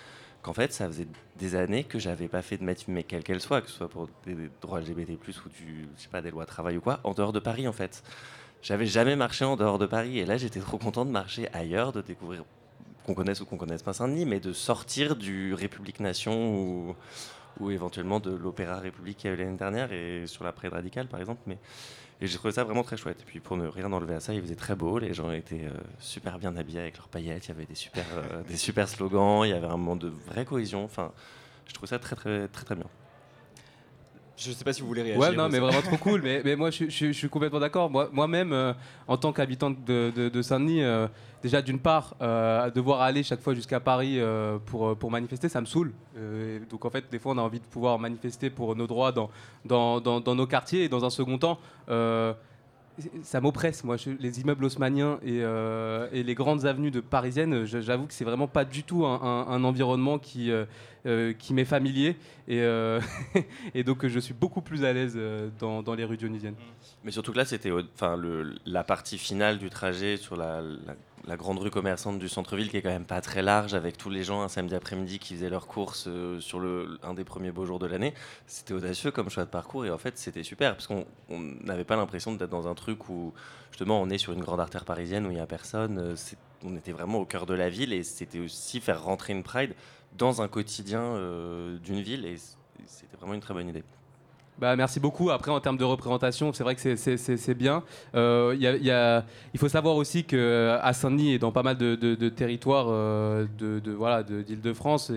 qu'en 0.46 0.52
fait, 0.52 0.72
ça 0.72 0.86
faisait 0.86 1.08
des 1.40 1.56
années 1.56 1.82
que 1.82 1.98
j'avais 1.98 2.28
pas 2.28 2.40
fait 2.40 2.56
de 2.56 2.62
manif, 2.62 2.86
mais 2.86 3.02
quelle 3.02 3.24
qu'elle 3.24 3.40
soit, 3.40 3.62
que 3.62 3.68
ce 3.68 3.74
soit 3.74 3.88
pour 3.88 4.08
des, 4.24 4.48
droits 4.62 4.80
LGBT+, 4.80 5.14
ou 5.14 5.48
du, 5.48 5.88
je 5.96 6.02
sais 6.02 6.08
pas, 6.08 6.22
des 6.22 6.30
lois 6.30 6.46
travail 6.46 6.76
ou 6.76 6.80
quoi, 6.80 7.00
en 7.02 7.14
dehors 7.14 7.32
de 7.32 7.40
Paris, 7.40 7.66
en 7.66 7.72
fait. 7.72 8.04
J'avais 8.62 8.86
jamais 8.86 9.16
marché 9.16 9.44
en 9.44 9.56
dehors 9.56 9.80
de 9.80 9.86
Paris, 9.86 10.20
et 10.20 10.24
là, 10.24 10.36
j'étais 10.36 10.60
trop 10.60 10.78
content 10.78 11.04
de 11.04 11.10
marcher 11.10 11.48
ailleurs, 11.52 11.92
de 11.92 12.00
découvrir, 12.00 12.44
qu'on 13.04 13.14
connaisse 13.14 13.40
ou 13.40 13.44
qu'on 13.44 13.56
connaisse 13.56 13.82
pas 13.82 13.92
Saint-Denis, 13.92 14.24
mais 14.24 14.38
de 14.38 14.52
sortir 14.52 15.16
du 15.16 15.52
République 15.52 15.98
Nation 15.98 16.54
ou, 16.56 16.96
ou 17.60 17.70
éventuellement 17.70 18.20
de 18.20 18.30
l'Opéra 18.30 18.78
République 18.78 19.18
qu'il 19.18 19.30
a 19.30 19.34
eu 19.34 19.36
l'année 19.36 19.56
dernière, 19.56 19.92
et 19.92 20.26
sur 20.26 20.44
la 20.44 20.52
Pride 20.52 20.72
radicale, 20.72 21.08
par 21.08 21.20
exemple, 21.20 21.42
mais 21.46 21.58
et 22.20 22.26
j'ai 22.26 22.38
trouvé 22.38 22.52
ça 22.52 22.64
vraiment 22.64 22.82
très 22.82 22.96
chouette. 22.96 23.20
Et 23.20 23.24
puis 23.24 23.40
pour 23.40 23.56
ne 23.56 23.66
rien 23.66 23.92
enlever 23.92 24.14
à 24.14 24.20
ça, 24.20 24.32
il 24.32 24.40
faisait 24.40 24.56
très 24.56 24.74
beau. 24.74 24.98
Les 24.98 25.12
gens 25.12 25.30
étaient 25.32 25.66
euh, 25.66 25.76
super 25.98 26.38
bien 26.38 26.56
habillés 26.56 26.80
avec 26.80 26.96
leurs 26.96 27.08
paillettes. 27.08 27.46
Il 27.46 27.48
y 27.48 27.52
avait 27.52 27.66
des 27.66 27.74
super, 27.74 28.06
euh, 28.16 28.42
des 28.48 28.56
super 28.56 28.88
slogans. 28.88 29.44
Il 29.44 29.50
y 29.50 29.52
avait 29.52 29.66
un 29.66 29.76
moment 29.76 29.96
de 29.96 30.08
vraie 30.08 30.46
cohésion. 30.46 30.84
Enfin, 30.84 31.12
je 31.66 31.74
trouve 31.74 31.88
ça 31.88 31.98
très 31.98 32.16
très 32.16 32.48
très 32.48 32.64
très 32.64 32.74
bien. 32.74 32.86
Je 34.36 34.52
sais 34.52 34.64
pas 34.64 34.72
si 34.74 34.82
vous 34.82 34.86
voulez 34.88 35.02
réagir. 35.02 35.20
Ouais, 35.20 35.34
non, 35.34 35.48
mais 35.48 35.58
vraiment 35.58 35.80
trop 35.80 35.96
cool. 35.96 36.20
Mais, 36.24 36.42
mais 36.44 36.56
moi, 36.56 36.70
je, 36.70 36.84
je- 36.90 37.06
je 37.06 37.12
suis 37.12 37.28
complètement 37.28 37.58
d'accord. 37.60 37.88
Moi- 37.90 38.10
Moi-même, 38.12 38.52
euh, 38.52 38.72
en 39.08 39.16
tant 39.16 39.32
qu'habitant 39.32 39.70
de, 39.70 40.12
de- 40.14 40.28
de 40.28 40.42
Saint-Denis, 40.42 40.82
euh, 40.82 41.08
déjà 41.42 41.62
d'une 41.62 41.78
part, 41.78 42.14
euh, 42.20 42.70
devoir 42.70 43.00
aller 43.00 43.22
chaque 43.22 43.40
fois 43.40 43.54
jusqu'à 43.54 43.80
Paris 43.80 44.16
euh, 44.20 44.58
pour, 44.66 44.94
pour 44.96 45.10
manifester, 45.10 45.48
ça 45.48 45.60
me 45.60 45.66
saoule. 45.66 45.92
Donc 46.70 46.84
en 46.84 46.90
fait, 46.90 47.04
des 47.10 47.18
fois, 47.18 47.32
on 47.32 47.38
a 47.38 47.42
envie 47.42 47.60
de 47.60 47.64
pouvoir 47.64 47.98
manifester 47.98 48.50
pour 48.50 48.76
nos 48.76 48.86
droits 48.86 49.10
dans, 49.12 49.30
dans, 49.64 50.00
dans- 50.00 50.20
dans 50.20 50.34
nos 50.34 50.46
quartiers. 50.46 50.84
Et 50.84 50.88
dans 50.90 51.04
un 51.04 51.10
second 51.10 51.38
temps, 51.38 51.58
ça 53.22 53.40
m'oppresse, 53.42 53.84
moi, 53.84 53.98
je- 53.98 54.10
les 54.18 54.40
immeubles 54.40 54.64
haussmanniens 54.64 55.18
et, 55.22 55.40
euh, 55.42 56.08
et 56.12 56.22
les 56.22 56.34
grandes 56.34 56.64
avenues 56.64 56.90
de 56.90 57.00
parisiennes, 57.00 57.66
j'avoue 57.66 58.06
que 58.06 58.14
c'est 58.14 58.24
vraiment 58.24 58.46
pas 58.48 58.64
du 58.64 58.84
tout 58.84 59.04
un, 59.04 59.20
un- 59.22 59.52
un 59.52 59.64
environnement 59.64 60.18
qui, 60.18 60.50
euh, 60.50 60.64
qui 61.38 61.54
m'est 61.54 61.64
familier. 61.64 62.16
Et, 62.48 62.60
euh, 62.60 63.00
et 63.74 63.84
donc, 63.84 64.06
je 64.06 64.18
suis 64.18 64.34
beaucoup 64.34 64.60
plus 64.60 64.84
à 64.84 64.92
l'aise 64.92 65.14
euh, 65.16 65.48
dans, 65.58 65.94
les 65.94 66.04
rues 66.04 66.16
dionysiennes. 66.16 66.54
Mais 67.04 67.10
surtout 67.10 67.32
que 67.32 67.38
là, 67.38 67.44
c'était 67.44 67.70
enfin 67.94 68.20
la 68.64 68.84
partie 68.84 69.18
finale 69.18 69.58
du 69.58 69.70
trajet 69.70 70.16
sur 70.16 70.36
la, 70.36 70.62
grande 71.36 71.58
rue 71.58 71.70
commerçante 71.70 72.18
du 72.18 72.28
centre-ville, 72.28 72.70
qui 72.70 72.76
est 72.76 72.82
quand 72.82 72.90
même 72.90 73.04
pas 73.04 73.20
très 73.20 73.42
large, 73.42 73.74
avec 73.74 73.96
tous 73.96 74.10
les 74.10 74.22
gens 74.22 74.42
un 74.42 74.48
samedi 74.48 74.74
après-midi 74.74 75.18
qui 75.18 75.34
faisaient 75.34 75.50
leurs 75.50 75.66
courses 75.66 76.06
euh, 76.06 76.40
sur 76.40 76.62
un 77.02 77.14
des 77.14 77.24
premiers 77.24 77.50
beaux 77.50 77.66
jours 77.66 77.80
de 77.80 77.86
l'année. 77.86 78.14
C'était 78.46 78.74
audacieux 78.74 79.10
comme 79.10 79.28
choix 79.28 79.44
de 79.44 79.50
parcours, 79.50 79.84
et 79.84 79.90
en 79.90 79.98
fait, 79.98 80.18
c'était 80.18 80.44
super, 80.44 80.74
parce 80.74 80.86
qu'on 80.86 81.04
on 81.28 81.40
n'avait 81.64 81.84
pas 81.84 81.96
l'impression 81.96 82.32
d'être 82.32 82.50
dans 82.50 82.68
un 82.68 82.74
truc 82.74 83.08
où, 83.08 83.32
justement, 83.70 84.00
on 84.00 84.08
est 84.08 84.18
sur 84.18 84.32
une 84.32 84.40
grande 84.40 84.60
artère 84.60 84.84
parisienne 84.84 85.26
où 85.26 85.30
il 85.30 85.34
n'y 85.34 85.40
a 85.40 85.46
personne. 85.46 85.98
euh, 85.98 86.14
on 86.64 86.74
était 86.74 86.92
vraiment 86.92 87.18
au 87.18 87.26
cœur 87.26 87.46
de 87.46 87.54
la 87.54 87.68
ville, 87.68 87.92
et 87.92 88.02
c'était 88.02 88.38
aussi 88.38 88.80
faire 88.80 89.02
rentrer 89.02 89.32
une 89.32 89.42
Pride 89.42 89.74
dans 90.18 90.42
un 90.42 90.48
quotidien 90.48 91.00
euh, 91.00 91.76
d'une 91.78 92.00
ville, 92.00 92.24
et 92.24 92.36
c'était 92.86 93.16
vraiment 93.18 93.34
une 93.34 93.40
très 93.40 93.54
bonne 93.54 93.68
idée. 93.68 93.82
Bah, 94.58 94.74
merci 94.74 95.00
beaucoup. 95.00 95.28
Après, 95.30 95.50
en 95.50 95.60
termes 95.60 95.76
de 95.76 95.84
représentation, 95.84 96.50
c'est 96.54 96.62
vrai 96.62 96.74
que 96.74 96.96
c'est- 96.96 97.54
bien. 97.54 97.82
Euh, 98.14 99.22
il 99.52 99.60
faut 99.60 99.68
savoir 99.68 99.96
aussi 99.96 100.24
qu'à 100.24 100.92
Saint-Denis 100.94 101.34
et 101.34 101.38
dans 101.38 101.52
pas 101.52 101.62
mal 101.62 101.76
de, 101.76 101.94
de- 101.94 102.14
de 102.14 102.28
territoires 102.30 102.86
euh, 102.88 103.44
de, 103.58 103.78
d'Île-de-France, 104.42 105.12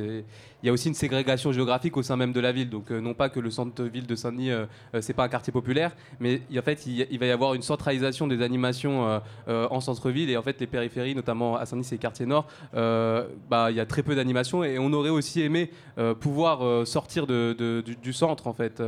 il 0.61 0.67
y 0.67 0.69
a 0.69 0.73
aussi 0.73 0.89
une 0.89 0.93
ségrégation 0.93 1.51
géographique 1.51 1.95
au 1.97 2.03
sein 2.03 2.17
même 2.17 2.33
de 2.33 2.39
la 2.39 2.51
ville. 2.51 2.69
Donc, 2.69 2.91
euh, 2.91 2.99
non 2.99 3.13
pas 3.13 3.29
que 3.29 3.39
le 3.39 3.49
centre-ville 3.49 4.05
de 4.05 4.15
Saint-Denis, 4.15 4.51
euh, 4.51 4.65
euh, 4.93 5.01
c'est 5.01 5.13
pas 5.13 5.23
un 5.23 5.29
quartier 5.29 5.53
populaire, 5.53 5.95
mais 6.19 6.41
en 6.57 6.61
fait, 6.61 6.85
il, 6.85 7.19
va 7.19 7.25
y 7.25 7.31
avoir 7.31 7.53
une 7.53 7.61
centralisation 7.61 8.27
des 8.27 8.41
animations 8.41 9.21
en 9.47 9.79
centre-ville 9.79 10.29
et 10.29 10.37
en 10.37 10.41
fait, 10.41 10.59
les 10.59 10.67
périphéries, 10.67 11.15
notamment 11.15 11.55
à 11.55 11.65
Saint-Denis 11.65 11.89
et 11.91 11.97
quartier 11.97 12.25
nord, 12.25 12.47
bah, 12.73 13.67
il 13.69 13.75
y 13.75 13.79
a 13.79 13.85
très 13.85 14.03
peu 14.03 14.15
d'animations 14.15 14.63
et 14.63 14.79
on 14.79 14.91
aurait 14.93 15.09
aussi 15.09 15.41
aimé 15.41 15.71
pouvoir 16.19 16.87
sortir 16.87 17.27
du, 17.27 18.13
centre 18.13 18.47
en 18.47 18.53
fait 18.53 18.81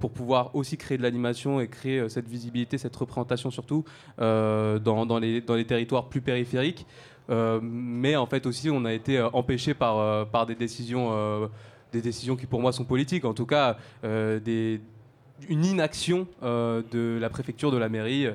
pour 0.00 0.10
pouvoir 0.10 0.54
aussi 0.54 0.76
créer 0.76 0.98
de 0.98 1.02
l'animation 1.02 1.60
et 1.60 1.68
créer 1.68 2.08
cette 2.08 2.28
visibilité, 2.28 2.78
cette 2.78 2.96
représentation 2.96 3.50
surtout 3.50 3.84
dans 4.18 5.18
les 5.20 5.64
territoires 5.66 6.08
plus 6.08 6.20
périphériques. 6.20 6.86
Euh, 7.30 7.60
mais 7.62 8.16
en 8.16 8.26
fait 8.26 8.46
aussi 8.46 8.70
on 8.70 8.84
a 8.84 8.92
été 8.92 9.18
euh, 9.18 9.28
empêché 9.32 9.72
par, 9.72 9.98
euh, 9.98 10.24
par 10.24 10.46
des 10.46 10.56
décisions 10.56 11.48
des 11.92 12.00
décisions 12.00 12.36
qui 12.36 12.46
pour 12.46 12.60
moi 12.60 12.72
sont 12.72 12.84
politiques 12.84 13.24
en 13.24 13.34
tout 13.34 13.46
cas 13.46 13.76
une 14.02 15.64
inaction 15.64 16.26
de 16.42 17.18
la 17.18 17.30
préfecture, 17.30 17.70
de 17.70 17.78
la 17.78 17.88
mairie, 17.88 18.26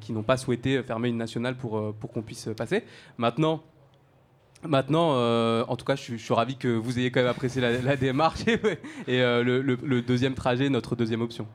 qui 0.00 0.12
n'ont 0.12 0.22
pas 0.22 0.36
souhaité 0.36 0.82
fermer 0.82 1.08
une 1.08 1.16
nationale 1.16 1.56
pour, 1.56 1.94
pour 1.94 2.12
qu'on 2.12 2.22
puisse 2.22 2.48
passer. 2.56 2.84
Maintenant, 3.16 3.62
Maintenant, 4.64 5.10
en 5.62 5.76
tout 5.76 5.84
cas, 5.84 5.96
je 5.96 6.16
suis, 6.16 6.34
ravi 6.34 6.56
que 6.56 6.68
vous 6.68 6.98
ayez 6.98 7.10
quand 7.10 7.20
même 7.20 7.30
apprécié 7.30 7.60
la, 7.60 7.96
démarche 7.96 8.40
et, 9.06 9.18
le 9.18 10.00
deuxième 10.00 10.34
trajet, 10.34 10.68
notre 10.68 10.96
deuxième 10.96 11.22
option. 11.22 11.46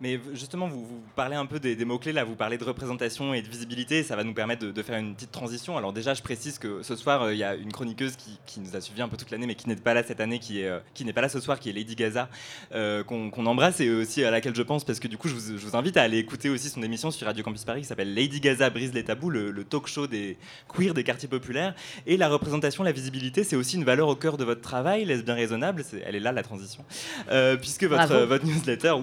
Mais 0.00 0.18
justement, 0.32 0.66
vous, 0.66 0.84
vous 0.86 1.02
parlez 1.14 1.36
un 1.36 1.44
peu 1.46 1.60
des, 1.60 1.76
des 1.76 1.84
mots-clés 1.84 2.12
là, 2.12 2.24
vous 2.24 2.34
parlez 2.34 2.56
de 2.56 2.64
représentation 2.64 3.34
et 3.34 3.42
de 3.42 3.48
visibilité, 3.48 4.02
ça 4.02 4.16
va 4.16 4.24
nous 4.24 4.32
permettre 4.32 4.64
de, 4.66 4.70
de 4.72 4.82
faire 4.82 4.98
une 4.98 5.14
petite 5.14 5.30
transition. 5.30 5.76
Alors 5.76 5.92
déjà, 5.92 6.14
je 6.14 6.22
précise 6.22 6.58
que 6.58 6.82
ce 6.82 6.96
soir, 6.96 7.22
euh, 7.22 7.34
il 7.34 7.38
y 7.38 7.44
a 7.44 7.54
une 7.54 7.70
chroniqueuse 7.70 8.16
qui, 8.16 8.38
qui 8.46 8.60
nous 8.60 8.74
a 8.76 8.80
suivi 8.80 9.02
un 9.02 9.08
peu 9.08 9.16
toute 9.18 9.30
l'année, 9.30 9.46
mais 9.46 9.54
qui 9.54 9.68
n'est 9.68 9.76
pas 9.76 9.92
là 9.92 10.02
cette 10.02 10.20
année, 10.20 10.38
qui 10.38 10.60
est, 10.62 10.68
euh, 10.68 10.80
qui 10.94 11.04
n'est 11.04 11.12
pas 11.12 11.20
là 11.20 11.28
ce 11.28 11.38
soir, 11.40 11.60
qui 11.60 11.68
est 11.68 11.72
Lady 11.72 11.94
Gaza, 11.96 12.28
euh, 12.72 13.04
qu'on 13.04 13.30
qu'on 13.30 13.44
embrasse 13.46 13.80
et 13.80 13.90
aussi 13.90 14.24
à 14.24 14.30
laquelle 14.30 14.54
je 14.54 14.62
pense, 14.62 14.84
parce 14.84 15.00
que 15.00 15.08
du 15.08 15.18
coup, 15.18 15.28
je 15.28 15.34
vous, 15.34 15.58
je 15.58 15.66
vous 15.66 15.76
invite 15.76 15.96
à 15.98 16.02
aller 16.02 16.18
écouter 16.18 16.48
aussi 16.48 16.70
son 16.70 16.82
émission 16.82 17.10
sur 17.10 17.26
Radio 17.26 17.44
Campus 17.44 17.64
Paris 17.64 17.82
qui 17.82 17.86
s'appelle 17.86 18.14
Lady 18.14 18.40
Gaza 18.40 18.70
brise 18.70 18.94
les 18.94 19.04
tabous, 19.04 19.28
le, 19.30 19.50
le 19.50 19.64
talk 19.64 19.86
show 19.86 20.06
des 20.06 20.38
queers 20.74 20.94
des 20.94 21.04
quartiers 21.04 21.28
populaires. 21.28 21.74
Et 22.06 22.16
la 22.16 22.28
représentation, 22.30 22.82
la 22.84 22.92
visibilité, 22.92 23.44
c'est 23.44 23.56
aussi 23.56 23.76
une 23.76 23.84
valeur 23.84 24.08
au 24.08 24.16
cœur 24.16 24.38
de 24.38 24.44
votre 24.44 24.62
travail, 24.62 25.04
lesbien 25.04 25.34
raisonnable, 25.34 25.84
c'est- 25.84 26.02
elle 26.06 26.14
est 26.16 26.20
là 26.20 26.32
la 26.32 26.42
transition, 26.42 26.84
Euh, 27.30 27.56
puisque 27.56 27.84
votre, 27.84 28.44
newsletter, 28.46 28.94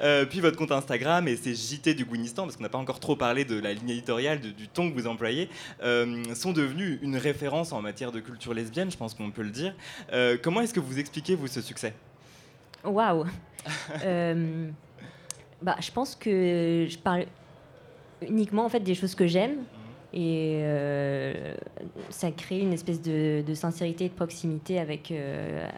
euh, 0.00 0.24
puis 0.30 0.40
votre 0.40 0.56
compte 0.56 0.72
Instagram 0.72 1.28
et 1.28 1.36
ces 1.36 1.54
JT 1.54 1.92
du 1.94 2.06
Gouinistan, 2.06 2.44
parce 2.44 2.56
qu'on 2.56 2.62
n'a 2.62 2.68
pas 2.70 2.78
encore 2.78 3.00
trop 3.00 3.16
parlé 3.16 3.44
de 3.44 3.60
la 3.60 3.74
ligne 3.74 3.90
éditoriale, 3.90 4.40
de- 4.40 4.50
du 4.50 4.66
ton 4.68 4.88
que 4.90 4.94
vous 4.94 5.06
employez, 5.06 5.50
euh, 5.82 6.22
sont 6.34 6.52
devenus 6.52 6.98
une 7.02 7.16
référence 7.16 7.72
en 7.72 7.82
matière 7.82 8.12
de 8.12 8.20
culture 8.20 8.54
lesbienne, 8.54 8.90
je 8.90 8.96
pense 8.96 9.12
qu'on 9.12 9.30
peut 9.30 9.42
le 9.42 9.50
dire. 9.50 9.74
Euh, 10.12 10.38
comment 10.42 10.62
est-ce 10.62 10.72
que 10.72 10.80
vous 10.80 10.98
expliquez, 10.98 11.34
vous, 11.34 11.46
ce 11.48 11.60
succès? 11.60 11.92
Waouh 12.84 13.26
Euh, 14.04 14.70
bah, 15.60 15.76
Je 15.80 15.90
pense 15.90 16.14
que 16.16 16.86
je 16.88 16.96
parle 16.96 17.26
uniquement 18.26 18.64
en 18.64 18.68
fait, 18.70 18.80
des 18.80 18.94
choses 18.94 19.14
que 19.14 19.26
j'aime. 19.26 19.58
Et 20.12 20.60
euh, 20.64 21.54
ça 22.08 22.32
crée 22.32 22.58
une 22.58 22.72
espèce 22.72 23.00
de, 23.00 23.42
de 23.46 23.54
sincérité 23.54 24.06
et 24.06 24.08
de 24.08 24.14
proximité 24.14 24.80
avec, 24.80 25.12
euh, 25.12 25.68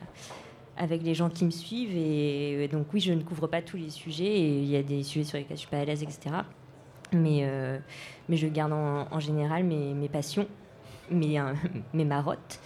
avec 0.77 1.03
les 1.03 1.15
gens 1.15 1.29
qui 1.31 1.45
me 1.45 1.51
suivent. 1.51 1.97
Et, 1.97 2.57
euh, 2.65 2.69
donc 2.69 2.87
oui, 2.93 3.01
je 3.01 3.13
ne 3.13 3.23
couvre 3.23 3.47
pas 3.47 3.63
tous 3.63 3.77
les 3.77 3.91
sujets. 3.91 4.25
Et 4.25 4.59
il 4.61 4.67
y 4.69 4.77
a 4.77 4.83
des 4.83 5.03
sujets 5.03 5.25
sur 5.25 5.39
lesquels 5.39 5.57
je 5.57 5.61
suis 5.63 5.71
pas 5.71 5.79
à 5.79 5.85
l'aise, 5.85 6.03
etc. 6.03 6.35
Mais, 7.13 7.41
euh, 7.43 7.79
mais 8.29 8.37
je 8.37 8.47
garde 8.47 8.73
en, 8.73 9.07
en 9.11 9.21
général 9.21 9.65
mes, 9.65 9.93
mes 9.95 10.09
passions, 10.09 10.47
mes, 11.11 11.39
euh, 11.39 11.53
mes 11.95 12.05
marottes 12.05 12.59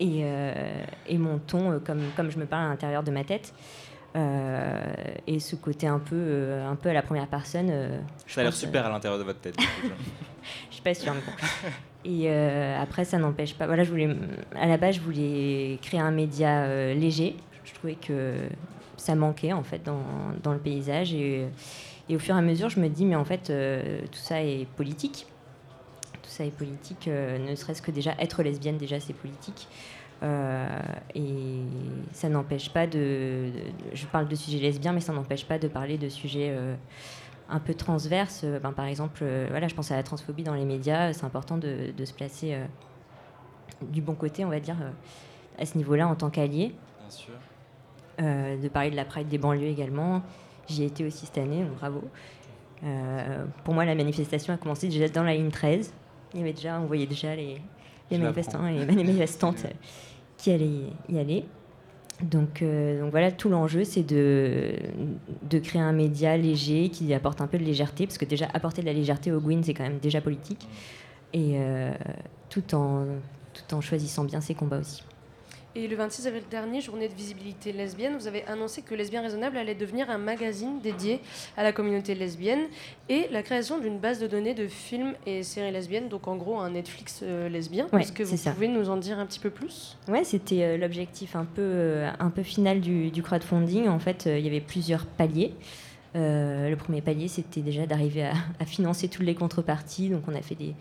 et, 0.00 0.20
euh, 0.24 0.82
et 1.06 1.18
mon 1.18 1.38
ton, 1.38 1.78
comme, 1.80 2.02
comme 2.16 2.30
je 2.30 2.38
me 2.38 2.46
parle 2.46 2.66
à 2.66 2.68
l'intérieur 2.68 3.02
de 3.02 3.10
ma 3.10 3.24
tête. 3.24 3.54
Euh, 4.16 4.94
et 5.26 5.38
ce 5.38 5.54
côté 5.54 5.86
un 5.86 5.98
peu, 5.98 6.16
euh, 6.16 6.66
un 6.68 6.76
peu 6.76 6.88
à 6.88 6.92
la 6.92 7.02
première 7.02 7.28
personne. 7.28 7.68
euh, 7.70 8.00
je 8.26 8.32
Ça 8.34 8.40
a 8.40 8.44
l'air 8.44 8.52
super 8.54 8.86
à 8.86 8.88
l'intérieur 8.88 9.18
de 9.18 9.24
votre 9.24 9.38
tête. 9.40 9.54
je 10.70 10.74
suis 10.74 10.82
pas 10.82 10.94
sûre. 10.94 11.14
mais 11.14 11.20
bon. 11.20 11.68
Et 12.04 12.24
euh, 12.26 12.80
après, 12.80 13.04
ça 13.04 13.18
n'empêche 13.18 13.54
pas. 13.54 13.66
Voilà, 13.66 13.82
à 14.54 14.66
la 14.66 14.76
base, 14.76 14.96
je 14.96 15.00
voulais 15.00 15.78
créer 15.82 16.00
un 16.00 16.10
média 16.10 16.62
euh, 16.62 16.94
léger. 16.94 17.36
Je 17.64 17.74
trouvais 17.74 17.96
que 17.96 18.34
ça 18.96 19.14
manquait 19.14 19.52
en 19.52 19.62
fait 19.62 19.82
dans, 19.84 20.02
dans 20.42 20.52
le 20.52 20.58
paysage. 20.58 21.12
Et, 21.12 21.46
au 22.10 22.18
fur 22.18 22.34
et 22.34 22.38
à 22.38 22.42
mesure, 22.42 22.70
je 22.70 22.80
me 22.80 22.88
dis, 22.88 23.04
mais 23.04 23.16
en 23.16 23.24
fait, 23.24 23.50
euh, 23.50 24.00
tout 24.10 24.18
ça 24.18 24.42
est 24.42 24.66
politique. 24.76 25.26
Tout 26.22 26.30
ça 26.30 26.44
est 26.44 26.56
politique. 26.56 27.08
ne 27.08 27.54
serait-ce 27.54 27.82
que 27.82 27.90
déjà 27.90 28.14
être 28.18 28.42
lesbienne, 28.42 28.78
déjà 28.78 29.00
c'est 29.00 29.12
politique. 29.12 29.66
Et 31.14 31.60
ça 32.12 32.28
n'empêche 32.28 32.70
pas 32.70 32.86
de, 32.86 33.50
de- 33.50 33.50
Je 33.94 34.06
parle 34.06 34.28
de 34.28 34.34
sujets 34.34 34.58
lesbiens, 34.58 34.92
mais 34.92 35.00
ça 35.00 35.12
n'empêche 35.12 35.44
pas 35.44 35.58
de 35.58 35.68
parler 35.68 35.96
de 35.98 36.08
sujets 36.08 36.54
un 37.48 37.60
peu 37.60 37.74
transverses. 37.74 38.42
Euh, 38.44 38.58
ben, 38.58 38.72
par 38.72 38.86
exemple, 38.86 39.20
euh, 39.22 39.46
voilà, 39.50 39.68
je 39.68 39.74
pense 39.74 39.90
à 39.90 39.96
la 39.96 40.02
transphobie 40.02 40.42
dans 40.42 40.54
les 40.54 40.64
médias. 40.64 41.12
C'est 41.12 41.24
important 41.24 41.58
de, 41.58 41.92
de 41.96 42.04
se 42.04 42.12
placer 42.12 42.54
euh, 42.54 42.64
du 43.82 44.00
bon 44.00 44.14
côté, 44.14 44.44
on 44.44 44.50
va 44.50 44.60
dire, 44.60 44.76
à 45.58 45.66
ce 45.66 45.76
niveau-là 45.76 46.08
en 46.08 46.14
tant 46.14 46.30
qu'allié. 46.30 46.74
Bien 47.00 47.10
sûr. 47.10 47.34
De 48.18 48.68
parler 48.68 48.90
de 48.90 48.96
la 48.96 49.04
Pride 49.04 49.28
des 49.28 49.38
banlieues 49.38 49.68
également. 49.68 50.22
J'y 50.68 50.82
ai 50.82 50.86
été 50.86 51.06
aussi 51.06 51.26
cette 51.26 51.38
année, 51.38 51.62
donc 51.62 51.76
bravo. 51.78 52.02
Euh, 52.84 53.44
pour 53.64 53.74
moi, 53.74 53.84
la 53.84 53.94
manifestation 53.94 54.54
a 54.54 54.56
commencé 54.56 54.88
déjà 54.88 55.08
dans 55.08 55.22
la 55.22 55.34
ligne 55.34 55.50
13. 55.50 55.92
Il 56.34 56.40
y 56.40 56.42
avait 56.42 56.52
déjà, 56.52 56.80
on 56.80 56.86
voyait 56.86 57.06
déjà 57.06 57.34
les, 57.34 57.60
manifestants 58.10 58.66
et 58.66 58.84
les 58.84 59.04
manifestantes 59.04 59.66
qui 60.36 60.50
allaient 60.52 60.90
y 61.08 61.18
aller. 61.18 61.44
Donc, 62.22 62.62
euh, 62.62 63.00
donc 63.00 63.12
voilà, 63.12 63.30
tout 63.30 63.48
l'enjeu, 63.48 63.84
c'est 63.84 64.02
de, 64.02 64.74
de 65.48 65.58
créer 65.58 65.80
un 65.80 65.92
média 65.92 66.36
léger 66.36 66.88
qui 66.88 67.12
apporte 67.14 67.40
un 67.40 67.46
peu 67.46 67.58
de 67.58 67.64
légèreté, 67.64 68.06
parce 68.06 68.18
que 68.18 68.24
déjà 68.24 68.48
apporter 68.54 68.80
de 68.82 68.86
la 68.86 68.92
légèreté 68.92 69.30
au 69.30 69.40
Gwyn, 69.40 69.62
c'est 69.62 69.74
quand 69.74 69.84
même 69.84 69.98
déjà 69.98 70.20
politique, 70.20 70.66
et 71.32 71.52
euh, 71.54 71.92
tout, 72.50 72.74
en, 72.74 73.06
tout 73.54 73.74
en 73.74 73.80
choisissant 73.80 74.24
bien 74.24 74.40
ses 74.40 74.54
combats 74.54 74.78
aussi. 74.78 75.04
Et 75.78 75.86
le 75.86 75.94
26 75.94 76.26
avril 76.26 76.42
dernier, 76.50 76.80
journée 76.80 77.06
de 77.06 77.14
visibilité 77.14 77.70
lesbienne, 77.70 78.16
vous 78.18 78.26
avez 78.26 78.44
annoncé 78.46 78.82
que 78.82 78.96
Lesbien 78.96 79.22
Raisonnable 79.22 79.56
allait 79.56 79.76
devenir 79.76 80.10
un 80.10 80.18
magazine 80.18 80.80
dédié 80.80 81.20
à 81.56 81.62
la 81.62 81.70
communauté 81.70 82.16
lesbienne 82.16 82.62
et 83.08 83.28
la 83.30 83.44
création 83.44 83.78
d'une 83.78 84.00
base 84.00 84.18
de 84.18 84.26
données 84.26 84.54
de 84.54 84.66
films 84.66 85.14
et 85.24 85.44
séries 85.44 85.70
lesbiennes, 85.70 86.08
donc 86.08 86.26
en 86.26 86.34
gros 86.34 86.58
un 86.58 86.70
Netflix 86.70 87.20
euh, 87.22 87.48
lesbien. 87.48 87.86
Ouais, 87.92 88.00
Est-ce 88.00 88.10
que 88.10 88.24
vous 88.24 88.50
pouvez 88.50 88.66
nous 88.66 88.90
en 88.90 88.96
dire 88.96 89.20
un 89.20 89.26
petit 89.26 89.38
peu 89.38 89.50
plus? 89.50 89.96
Ouais, 90.08 90.24
c'était 90.24 90.64
euh, 90.64 90.76
l'objectif 90.78 91.36
un 91.36 91.44
peu, 91.44 91.62
euh, 91.62 92.10
un 92.18 92.30
peu 92.30 92.42
final 92.42 92.80
du, 92.80 93.12
du 93.12 93.22
crowdfunding. 93.22 93.86
En 93.86 94.00
fait, 94.00 94.26
euh, 94.26 94.36
il 94.36 94.44
y 94.44 94.48
avait 94.48 94.60
plusieurs 94.60 95.06
paliers. 95.06 95.54
Le 96.14 96.74
premier 96.74 97.02
palier, 97.02 97.28
c'était 97.28 97.60
déjà 97.60 97.86
d'arriver 97.86 98.24
à, 98.24 98.32
à 98.58 98.64
financer 98.64 99.06
toutes 99.06 99.24
les 99.26 99.36
contreparties. 99.36 100.08
Donc, 100.08 100.22
on 100.26 100.34
a 100.34 100.42
fait 100.42 100.56
des, 100.56 100.74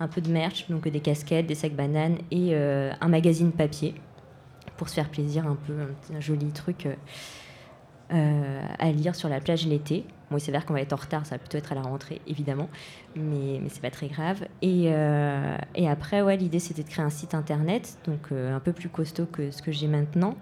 un 0.00 0.08
peu 0.08 0.20
de 0.20 0.30
merch, 0.30 0.66
donc 0.68 0.88
des 0.88 1.00
casquettes, 1.00 1.46
des 1.46 1.54
sacs 1.54 1.74
bananes 1.74 2.18
et 2.30 2.50
euh, 2.52 2.92
un 3.00 3.08
magazine 3.08 3.52
papier 3.52 3.94
pour 4.76 4.88
se 4.88 4.94
faire 4.94 5.08
plaisir, 5.08 5.46
un 5.46 5.56
peu 5.56 5.72
un, 5.72 6.16
un 6.16 6.20
joli 6.20 6.50
truc 6.52 6.86
euh, 6.86 6.94
euh, 8.12 8.62
à 8.78 8.90
lire 8.92 9.14
sur 9.14 9.28
la 9.28 9.40
plage 9.40 9.66
l'été. 9.66 10.04
Bon, 10.30 10.38
il 10.38 10.40
s'avère 10.40 10.66
qu'on 10.66 10.74
va 10.74 10.80
être 10.80 10.92
en 10.92 10.96
retard, 10.96 11.24
ça 11.24 11.36
va 11.36 11.38
plutôt 11.38 11.58
être 11.58 11.72
à 11.72 11.74
la 11.74 11.82
rentrée, 11.82 12.20
évidemment, 12.26 12.68
mais, 13.14 13.60
mais 13.62 13.68
c'est 13.68 13.82
pas 13.82 13.90
très 13.90 14.08
grave. 14.08 14.46
Et, 14.62 14.86
euh, 14.88 15.56
et 15.74 15.88
après, 15.88 16.22
ouais, 16.22 16.36
l'idée 16.36 16.58
c'était 16.58 16.82
de 16.82 16.88
créer 16.88 17.04
un 17.04 17.10
site 17.10 17.34
internet, 17.34 17.98
donc 18.06 18.32
un 18.32 18.60
peu 18.60 18.72
plus 18.72 18.88
costaud 18.88 19.26
que 19.26 19.50
ce 19.50 19.62
que 19.62 19.70
j'ai 19.70 19.86
maintenant, 19.86 20.34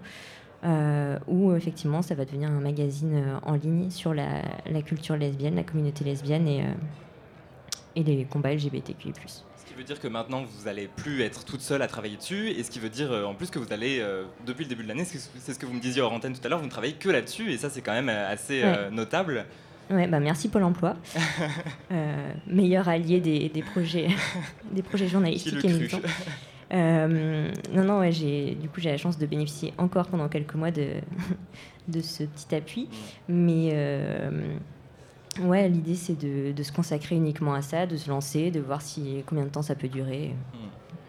où 1.27 1.53
effectivement 1.53 2.01
ça 2.01 2.15
va 2.15 2.25
devenir 2.25 2.49
un 2.49 2.59
magazine 2.59 3.39
en 3.43 3.53
ligne 3.53 3.91
sur 3.91 4.15
la, 4.15 4.41
la 4.65 4.81
culture 4.81 5.17
lesbienne, 5.17 5.55
la 5.55 5.63
communauté 5.63 6.03
lesbienne 6.03 6.47
et, 6.47 6.63
et 7.95 8.03
les 8.03 8.25
combats 8.25 8.53
LGBTQI. 8.53 9.13
Ce 9.57 9.65
qui 9.65 9.73
veut 9.73 9.83
dire 9.83 9.99
que 9.99 10.07
maintenant 10.07 10.43
vous 10.43 10.67
allez 10.67 10.87
plus 10.87 11.21
être 11.21 11.43
toute 11.45 11.61
seule 11.61 11.81
à 11.81 11.87
travailler 11.87 12.17
dessus, 12.17 12.49
et 12.49 12.63
ce 12.63 12.69
qui 12.71 12.79
veut 12.79 12.89
dire 12.89 13.11
euh, 13.11 13.25
en 13.25 13.33
plus 13.33 13.49
que 13.49 13.59
vous 13.59 13.71
allez, 13.73 13.99
euh, 13.99 14.23
depuis 14.45 14.63
le 14.63 14.69
début 14.69 14.83
de 14.83 14.87
l'année, 14.87 15.05
c'est 15.05 15.17
ce 15.53 15.59
que- 15.59 15.65
vous 15.65 15.73
me 15.73 15.79
disiez 15.81 16.01
hors 16.01 16.13
antenne 16.13 16.33
tout 16.33 16.41
à 16.45 16.49
l'heure, 16.49 16.59
vous 16.59 16.65
ne 16.65 16.71
travaillez 16.71 16.93
que 16.93 17.09
là-dessus, 17.09 17.51
et 17.51 17.57
ça 17.57 17.69
c'est 17.69 17.81
quand 17.81 17.93
même 17.93 18.09
euh, 18.09 18.29
assez 18.31 18.63
notable. 18.91 19.45
Ouais, 19.89 20.07
bah 20.07 20.19
merci 20.19 20.49
Pôle 20.49 20.63
Emploi, 20.63 20.95
meilleur 22.47 22.87
allié 22.89 23.19
des, 23.19 23.49
des 23.49 23.61
projets, 23.61 24.07
des 24.71 24.81
projets 24.81 25.07
journalistiques 25.07 25.63
et 25.63 25.67
militants. 25.67 25.99
Euh, 26.73 27.51
non, 27.73 27.83
non, 27.83 27.99
ouais, 27.99 28.11
j'ai 28.11 28.55
du 28.55 28.67
coup 28.69 28.81
j'ai 28.81 28.89
la 28.89 28.97
chance 28.97 29.19
de 29.19 29.27
bénéficier 29.27 29.71
encore 29.77 30.07
pendant 30.07 30.27
quelques 30.27 30.55
mois 30.55 30.71
de, 30.71 30.93
de 31.87 32.01
ce 32.01 32.23
petit 32.23 32.55
appui, 32.55 32.89
mais 33.29 33.69
euh, 33.73 34.55
ouais, 35.41 35.67
l'idée 35.69 35.95
c'est 35.95 36.17
de, 36.17 36.51
de 36.51 36.63
se 36.63 36.71
consacrer 36.71 37.15
uniquement 37.15 37.53
à 37.53 37.61
ça, 37.61 37.85
de 37.85 37.97
se 37.97 38.09
lancer, 38.09 38.51
de 38.51 38.59
voir 38.59 38.81
si 38.81 39.23
combien 39.25 39.43
de 39.45 39.49
temps 39.49 39.61
ça 39.61 39.75
peut 39.75 39.87
durer, 39.89 40.33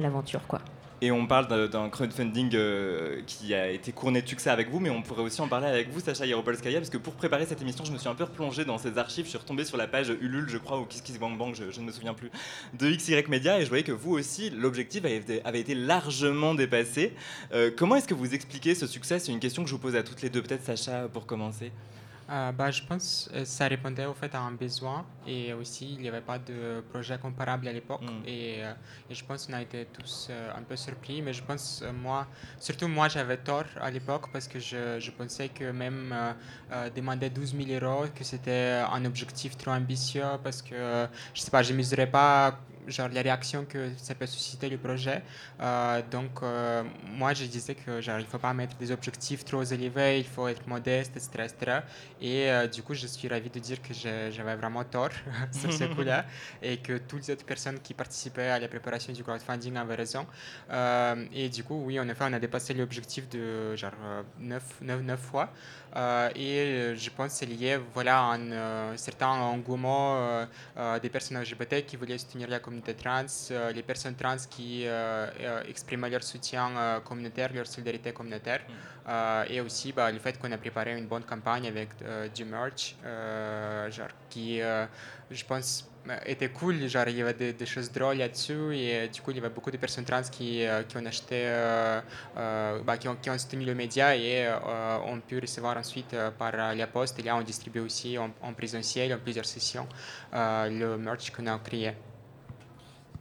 l'aventure 0.00 0.46
quoi. 0.46 0.60
Et 1.02 1.10
on 1.10 1.26
parle 1.26 1.68
d'un- 1.68 1.90
crowdfunding 1.90 2.52
euh, 2.54 3.20
qui 3.26 3.52
a 3.52 3.68
été 3.70 3.92
couronné 3.92 4.22
de 4.22 4.26
succès 4.28 4.48
avec 4.48 4.70
vous, 4.70 4.80
mais 4.80 4.88
on 4.88 5.02
pourrait 5.02 5.20
aussi 5.20 5.42
en 5.42 5.46
parler 5.46 5.66
avec 5.66 5.90
vous, 5.90 6.00
Sacha 6.00 6.24
Yeropolskaya, 6.24 6.78
parce 6.78 6.88
que 6.88 6.96
pour 6.96 7.12
préparer 7.12 7.44
cette 7.44 7.60
émission, 7.60 7.84
je 7.84 7.92
me 7.92 7.98
suis 7.98 8.08
un 8.08 8.14
peu 8.14 8.24
replongé 8.24 8.64
dans 8.64 8.78
ces 8.78 8.96
archives. 8.96 9.26
Je 9.26 9.28
suis 9.28 9.36
retombé 9.38 9.64
sur 9.64 9.76
la 9.76 9.86
page 9.86 10.08
Ulule, 10.22 10.48
je 10.48 10.56
crois, 10.56 10.80
ou 10.80 10.86
KissKissBankBank, 10.86 11.54
je, 11.54 11.70
je 11.70 11.80
ne 11.82 11.84
me 11.84 11.92
souviens 11.92 12.14
plus, 12.14 12.30
de 12.78 12.88
XY 12.90 13.22
Media, 13.28 13.60
et 13.60 13.64
je 13.64 13.68
voyais 13.68 13.84
que 13.84 13.92
vous 13.92 14.12
aussi, 14.12 14.48
l'objectif 14.48 15.04
avait, 15.04 15.16
été- 15.18 15.44
avait 15.44 15.60
été 15.60 15.74
largement 15.74 16.54
dépassé. 16.54 17.12
Euh, 17.52 17.70
comment 17.76 17.96
est-ce 17.96 18.08
que 18.08 18.14
vous 18.14 18.34
expliquez 18.34 18.74
ce 18.74 18.86
succès? 18.86 19.18
C'est 19.18 19.32
une 19.32 19.38
question 19.40 19.64
que 19.64 19.68
je 19.68 19.74
vous 19.74 19.80
pose 19.82 19.96
à 19.96 20.02
toutes 20.02 20.22
les 20.22 20.30
deux, 20.30 20.40
peut-être 20.42 20.64
Sacha, 20.64 21.08
pour 21.12 21.26
commencer. 21.26 21.72
Euh, 22.28 22.50
bah, 22.50 22.72
je 22.72 22.82
pense 22.82 23.30
que 23.32 23.44
ça 23.44 23.68
répondait 23.68 24.04
au 24.04 24.12
fait 24.12 24.34
à 24.34 24.40
un 24.40 24.50
besoin 24.50 25.06
et 25.28 25.52
aussi 25.52 25.92
il 25.94 26.00
n'y 26.00 26.08
avait 26.08 26.20
pas 26.20 26.40
de 26.40 26.80
projet 26.90 27.16
comparable 27.18 27.68
à 27.68 27.72
l'époque 27.72 28.02
et, 28.24 28.64
euh, 28.64 28.72
et 29.08 29.14
je 29.14 29.24
pense 29.24 29.46
qu'on 29.46 29.52
a 29.52 29.62
été 29.62 29.86
tous 29.92 30.26
euh, 30.30 30.50
un 30.56 30.62
peu 30.64 30.74
surpris 30.74 31.22
mais 31.22 31.32
je 31.32 31.44
pense 31.44 31.82
euh, 31.82 31.92
moi 31.92 32.26
surtout 32.58 32.88
moi 32.88 33.06
j'avais 33.06 33.36
tort 33.36 33.66
à 33.80 33.92
l'époque 33.92 34.26
parce 34.32 34.48
que 34.48 34.58
je, 34.58 34.98
je 34.98 35.10
pensais 35.12 35.50
que 35.50 35.70
même 35.70 36.12
euh, 36.12 36.32
euh, 36.72 36.90
demander 36.90 37.30
12 37.30 37.54
000 37.54 37.84
euros 37.84 38.06
que 38.12 38.24
c'était 38.24 38.82
un 38.90 39.04
objectif 39.04 39.56
trop 39.56 39.70
ambitieux 39.70 40.24
parce 40.42 40.62
que 40.62 40.74
euh, 40.74 41.06
je 41.32 41.42
sais 41.42 41.50
pas 41.52 41.62
je 41.62 41.72
mesurais 41.74 42.10
pas 42.10 42.58
genre 42.86 43.08
les 43.08 43.20
réactions 43.20 43.64
que 43.64 43.90
ça 43.96 44.14
peut 44.14 44.26
susciter 44.26 44.68
le 44.68 44.78
projet. 44.78 45.22
Euh, 45.60 46.02
donc 46.10 46.42
euh, 46.42 46.82
moi 47.04 47.34
je 47.34 47.44
disais 47.44 47.74
que 47.74 48.00
genre 48.00 48.18
il 48.18 48.26
faut 48.26 48.38
pas 48.38 48.54
mettre 48.54 48.76
des 48.76 48.90
objectifs 48.90 49.44
trop 49.44 49.62
élevés, 49.62 50.18
il 50.18 50.24
faut 50.24 50.48
être 50.48 50.66
modeste, 50.66 51.16
etc. 51.16 51.30
etc. 51.44 51.80
Et 52.20 52.50
euh, 52.50 52.66
du 52.66 52.82
coup 52.82 52.94
je 52.94 53.06
suis 53.06 53.28
ravi 53.28 53.50
de 53.50 53.58
dire 53.58 53.80
que 53.82 53.92
j'avais 53.94 54.56
vraiment 54.56 54.84
tort 54.84 55.10
sur 55.52 55.72
ce 55.72 55.84
coup-là 55.94 56.26
et 56.62 56.78
que 56.78 56.98
toutes 56.98 57.26
les 57.26 57.32
autres 57.32 57.44
personnes 57.44 57.80
qui 57.80 57.94
participaient 57.94 58.48
à 58.48 58.58
la 58.58 58.68
préparation 58.68 59.12
du 59.12 59.22
crowdfunding 59.22 59.76
avaient 59.76 59.94
raison. 59.94 60.26
Et 61.32 61.48
du 61.48 61.64
coup 61.64 61.82
oui 61.86 61.98
en 62.00 62.08
effet 62.08 62.24
on 62.28 62.32
a 62.32 62.38
dépassé 62.38 62.74
l'objectif 62.74 63.28
de 63.28 63.74
genre 63.76 63.92
9, 64.38 64.62
fois. 65.16 65.52
Euh, 65.94 66.28
et 66.34 66.58
euh, 66.58 66.96
je 66.96 67.10
pense 67.10 67.32
que 67.32 67.38
c'est 67.38 67.46
lié 67.46 67.78
voilà, 67.94 68.18
à 68.18 68.34
un 68.34 68.50
euh, 68.52 68.96
certain 68.96 69.28
engouement 69.28 70.46
des 71.02 71.08
personnes 71.08 71.38
LGBT 71.40 71.86
qui 71.86 71.96
voulaient 71.96 72.18
soutenir 72.18 72.48
la 72.48 72.58
communauté 72.58 72.94
trans, 72.94 73.24
les 73.74 73.82
personnes 73.82 74.14
trans 74.14 74.36
qui 74.50 74.86
exprimaient 75.68 76.10
leur 76.10 76.22
soutien 76.22 77.00
communautaire, 77.04 77.52
leur 77.52 77.66
solidarité 77.66 78.12
communautaire. 78.12 78.60
Euh, 79.08 79.44
et 79.48 79.60
aussi 79.60 79.92
bah, 79.92 80.10
le 80.10 80.18
fait 80.18 80.36
qu'on 80.38 80.50
a 80.50 80.58
préparé 80.58 80.98
une 80.98 81.06
bonne 81.06 81.22
campagne 81.22 81.66
avec 81.68 81.90
du 82.34 82.44
merch, 82.44 82.96
genre, 83.90 84.08
qui, 84.28 84.60
je 84.60 85.44
pense, 85.44 85.88
était 86.24 86.48
cool. 86.48 86.86
Genre, 86.88 87.08
il 87.08 87.16
y 87.16 87.22
avait 87.22 87.34
des, 87.34 87.52
des 87.52 87.66
choses 87.66 87.90
drôles 87.90 88.18
là-dessus. 88.18 88.74
Et 88.76 88.96
euh, 88.96 89.06
du 89.08 89.20
coup, 89.20 89.30
il 89.30 89.36
y 89.36 89.40
avait 89.40 89.50
beaucoup 89.50 89.70
de 89.70 89.76
personnes 89.76 90.04
trans 90.04 90.22
qui, 90.22 90.64
euh, 90.64 90.82
qui 90.84 90.96
ont 90.96 91.06
acheté, 91.06 91.42
euh, 91.46 92.00
bah, 92.84 92.96
qui, 92.98 93.08
ont, 93.08 93.16
qui 93.16 93.30
ont 93.30 93.38
soutenu 93.38 93.64
le 93.64 93.74
média 93.74 94.16
et 94.16 94.48
ont 95.06 95.20
pu 95.20 95.38
recevoir 95.38 95.76
ensuite 95.76 96.16
par 96.38 96.52
la 96.52 96.86
poste. 96.86 97.18
Et 97.18 97.22
là, 97.22 97.36
on 97.36 97.42
distribue 97.42 97.80
aussi 97.80 98.18
en, 98.18 98.30
en 98.42 98.52
présentiel, 98.52 99.12
en 99.14 99.18
plusieurs 99.18 99.46
sessions, 99.46 99.86
le 100.32 100.96
merch 100.96 101.30
qu'on 101.30 101.46
a 101.46 101.58
créé. 101.58 101.92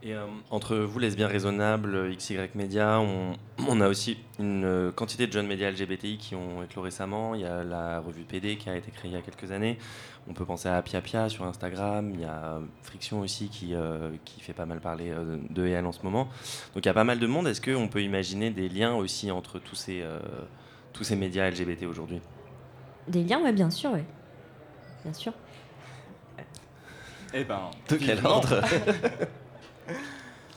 Et 0.06 0.14
euh, 0.14 0.24
entre 0.50 0.76
vous, 0.76 1.00
lesbiens 1.00 1.26
raisonnables, 1.26 2.14
XY 2.16 2.38
Media, 2.54 3.00
on, 3.00 3.32
on 3.66 3.80
a 3.80 3.88
aussi 3.88 4.18
une 4.38 4.64
euh, 4.64 4.92
quantité 4.92 5.26
de 5.26 5.32
jeunes 5.32 5.48
médias 5.48 5.68
LGBTI 5.72 6.16
qui 6.16 6.36
ont 6.36 6.62
éclos 6.62 6.82
récemment. 6.82 7.34
Il 7.34 7.40
y 7.40 7.44
a 7.44 7.64
la 7.64 7.98
revue 7.98 8.22
PD 8.22 8.56
qui 8.56 8.70
a 8.70 8.76
été 8.76 8.92
créée 8.92 9.10
il 9.10 9.14
y 9.14 9.18
a 9.18 9.22
quelques 9.22 9.50
années. 9.50 9.78
On 10.28 10.32
peut 10.32 10.44
penser 10.44 10.68
à 10.68 10.80
Pia 10.82 11.00
Pia 11.00 11.28
sur 11.28 11.44
Instagram. 11.44 12.12
Il 12.14 12.20
y 12.20 12.24
a 12.24 12.60
Friction 12.82 13.20
aussi 13.20 13.48
qui, 13.48 13.74
euh, 13.74 14.10
qui 14.24 14.40
fait 14.40 14.52
pas 14.52 14.64
mal 14.64 14.80
parler 14.80 15.10
euh, 15.10 15.38
de 15.50 15.66
elle 15.66 15.86
en 15.86 15.92
ce 15.92 16.02
moment. 16.02 16.28
Donc 16.74 16.84
il 16.84 16.86
y 16.86 16.88
a 16.88 16.94
pas 16.94 17.02
mal 17.02 17.18
de 17.18 17.26
monde. 17.26 17.48
Est-ce 17.48 17.60
qu'on 17.60 17.88
peut 17.88 18.02
imaginer 18.02 18.50
des 18.50 18.68
liens 18.68 18.94
aussi 18.94 19.32
entre 19.32 19.58
tous 19.58 19.74
ces, 19.74 20.02
euh, 20.02 20.20
tous 20.92 21.02
ces 21.02 21.16
médias 21.16 21.50
LGBT 21.50 21.84
aujourd'hui? 21.84 22.20
Des 23.08 23.24
liens, 23.24 23.40
ouais, 23.40 23.52
bien 23.52 23.70
sûr, 23.70 23.92
ouais. 23.92 24.04
Bien 25.04 25.12
sûr. 25.12 25.32
Eh 27.34 27.42
ben, 27.44 27.70
De 27.88 27.96
quel 27.96 28.24
ordre? 28.24 28.62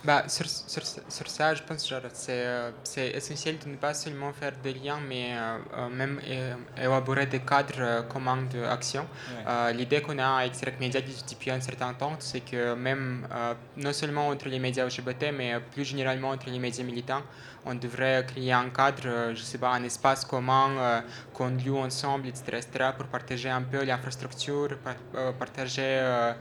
Bah, 0.02 0.24
sur, 0.30 0.48
sur, 0.48 0.82
sur 0.86 1.28
ça, 1.28 1.54
je 1.54 1.62
pense 1.64 1.86
que 1.86 1.96
c'est 2.14 2.32
euh, 2.46 2.72
c'est 2.86 3.10
essentiel 3.10 3.60
de 3.60 3.68
ne 3.68 3.76
pas 3.76 3.94
seulement 3.94 4.32
faire 4.32 4.54
des 4.64 4.74
liens, 4.74 5.00
mais 5.06 5.34
euh, 5.34 5.58
euh, 5.74 5.90
même 5.90 6.22
euh, 6.26 6.56
élaborer 6.78 7.26
des 7.26 7.42
cadres 7.42 8.08
communs 8.08 8.44
d'action. 8.44 9.02
Ouais. 9.28 9.44
Euh, 9.46 9.72
L'idée 9.74 10.02
qu'on 10.02 10.18
a 10.18 10.38
avec 10.40 10.54
Direct 10.54 10.80
Media 10.80 11.02
depuis 11.02 11.52
un 11.52 11.60
certain 11.60 11.94
temps, 11.94 12.16
c'est 12.20 12.40
que 12.42 12.76
même, 12.76 13.28
non 13.76 13.92
seulement 13.92 14.30
entre 14.30 14.48
les 14.48 14.60
médias 14.60 14.86
LGBT, 14.86 15.34
mais 15.34 15.60
plus 15.74 15.84
généralement 15.84 16.30
entre 16.30 16.50
les 16.50 16.60
médias 16.60 16.84
militants, 16.86 17.24
on 17.66 17.76
devrait 17.76 18.26
créer 18.28 18.52
un 18.54 18.70
cadre, 18.70 19.34
je 19.34 19.42
sais 19.42 19.58
pas, 19.58 19.72
un 19.72 19.84
espace 19.84 20.26
commun 20.26 20.70
euh, 20.78 21.02
qu'on 21.34 21.50
loue 21.66 21.78
ensemble, 21.78 22.28
etc., 22.28 22.58
etc., 22.58 22.94
pour 22.98 23.08
partager 23.08 23.50
un 23.50 23.62
peu 23.62 23.84
l'infrastructure, 23.84 24.70
euh, 25.16 25.32
partager 25.34 25.82
euh, 25.84 26.34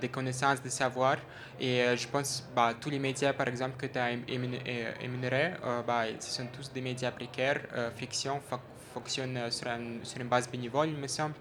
des 0.00 0.08
connaissances, 0.08 0.60
des 0.62 0.70
savoirs. 0.70 1.18
Et 1.60 1.84
je 1.96 2.08
pense 2.08 2.48
bah, 2.54 2.74
tous 2.80 2.90
les 2.90 2.98
médias, 2.98 3.32
par 3.32 3.48
exemple, 3.48 3.76
que 3.76 3.86
tu 3.86 3.98
as 3.98 4.10
énumérés, 4.10 5.52
bah, 5.86 6.04
ce 6.18 6.30
sont 6.30 6.46
tous 6.48 6.72
des 6.72 6.80
médias 6.80 7.10
précaires. 7.12 7.60
Fiction 7.96 8.40
fo- 8.50 8.58
fonctionne 8.92 9.36
euh, 9.36 9.50
sur, 9.50 9.68
un- 9.68 10.02
sur 10.02 10.20
une 10.20 10.28
base 10.28 10.48
bénévole, 10.48 10.88
il 10.88 10.96
me 10.96 11.06
semble. 11.08 11.34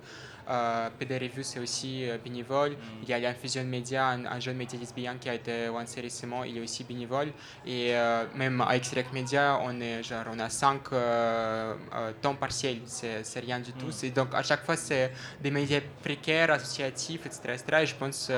Euh, 0.50 0.90
PD 1.00 1.18
Review, 1.18 1.44
c'est 1.44 1.60
aussi 1.60 2.10
euh, 2.10 2.18
bénévole. 2.24 2.76
Il 3.02 3.10
y 3.10 3.14
a 3.14 3.20
l'Infusion 3.20 3.64
Média, 3.64 4.08
un, 4.08 4.26
un 4.26 4.40
jeune 4.40 4.58
média 4.58 4.78
lesbien 4.78 5.16
qui 5.20 5.30
a 5.30 5.34
été 5.36 5.68
lancé 5.68 6.02
récemment, 6.02 6.44
il 6.44 6.58
est 6.58 6.62
aussi 6.62 6.84
bénévole. 6.84 7.30
Et 7.66 7.96
euh, 7.96 8.26
même 8.36 8.60
avec 8.62 8.84
Direct 8.84 9.14
Media, 9.14 9.60
on, 9.64 9.80
est, 9.80 10.04
genre, 10.04 10.26
on 10.32 10.40
a 10.40 10.50
cinq 10.50 10.82
euh, 10.92 11.76
temps 12.22 12.36
partiels, 12.36 12.80
c'est 12.86 13.24
c'est 13.24 13.40
rien 13.40 13.60
du 13.60 13.72
tout. 13.74 13.92
C'est- 13.92 14.12
Donc 14.12 14.34
à 14.34 14.44
chaque 14.44 14.64
fois, 14.66 14.76
c'est 14.76 15.12
des 15.42 15.52
médias 15.52 15.82
précaires, 16.02 16.52
associatifs, 16.52 17.26
etc. 17.26 17.40
etc. 17.54 17.64
Et 17.82 17.86
je 17.86 17.96
pense, 17.96 18.30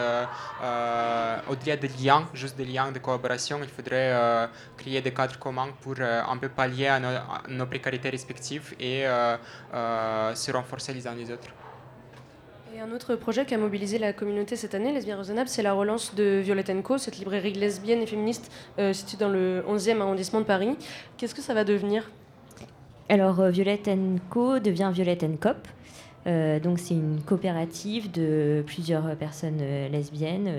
au-delà 1.49 1.75
des 1.77 1.87
liens, 1.89 2.27
juste 2.33 2.55
des 2.57 2.65
liens 2.65 2.91
de 2.91 2.99
collaboration, 2.99 3.59
il 3.61 3.69
faudrait 3.69 4.13
créer 4.77 5.01
des 5.01 5.13
cadres 5.13 5.39
communs 5.39 5.69
pour 5.81 5.95
un 5.99 6.37
peu 6.37 6.49
pallier 6.49 6.87
à 6.87 6.99
nos, 6.99 7.07
à 7.09 7.41
nos 7.49 7.65
précarités 7.65 8.09
respectives 8.09 8.73
et 8.79 9.05
euh, 9.05 9.37
euh, 9.73 10.35
se 10.35 10.51
renforcer 10.51 10.93
les 10.93 11.05
uns 11.07 11.15
les 11.15 11.31
autres. 11.31 11.49
Et 12.75 12.81
un 12.81 12.91
autre 12.91 13.15
projet 13.15 13.45
qui 13.45 13.53
a 13.53 13.57
mobilisé 13.57 13.97
la 13.99 14.11
communauté 14.11 14.57
cette 14.57 14.75
année, 14.75 14.91
Lesbiens 14.91 15.15
Raisonnables, 15.15 15.47
c'est 15.47 15.61
la 15.61 15.71
relance 15.71 16.13
de 16.13 16.41
Violette 16.43 16.73
Co, 16.83 16.97
cette 16.97 17.17
librairie 17.17 17.53
lesbienne 17.53 18.01
et 18.01 18.05
féministe 18.05 18.51
euh, 18.79 18.91
située 18.91 19.17
dans 19.17 19.29
le 19.29 19.63
11e 19.65 20.01
arrondissement 20.01 20.41
de 20.41 20.45
Paris. 20.45 20.75
Qu'est-ce 21.15 21.33
que 21.33 21.41
ça 21.41 21.53
va 21.53 21.63
devenir? 21.63 22.11
Alors, 23.07 23.39
euh, 23.39 23.49
Violette 23.49 23.89
Co 24.29 24.59
devient 24.59 24.91
Violette 24.93 25.25
Cop. 25.39 25.55
Euh, 26.27 26.59
donc, 26.59 26.79
c'est 26.79 26.95
une 26.95 27.21
coopérative 27.21 28.11
de 28.11 28.61
plusieurs 28.65 29.15
personnes 29.15 29.61
lesbiennes, 29.89 30.51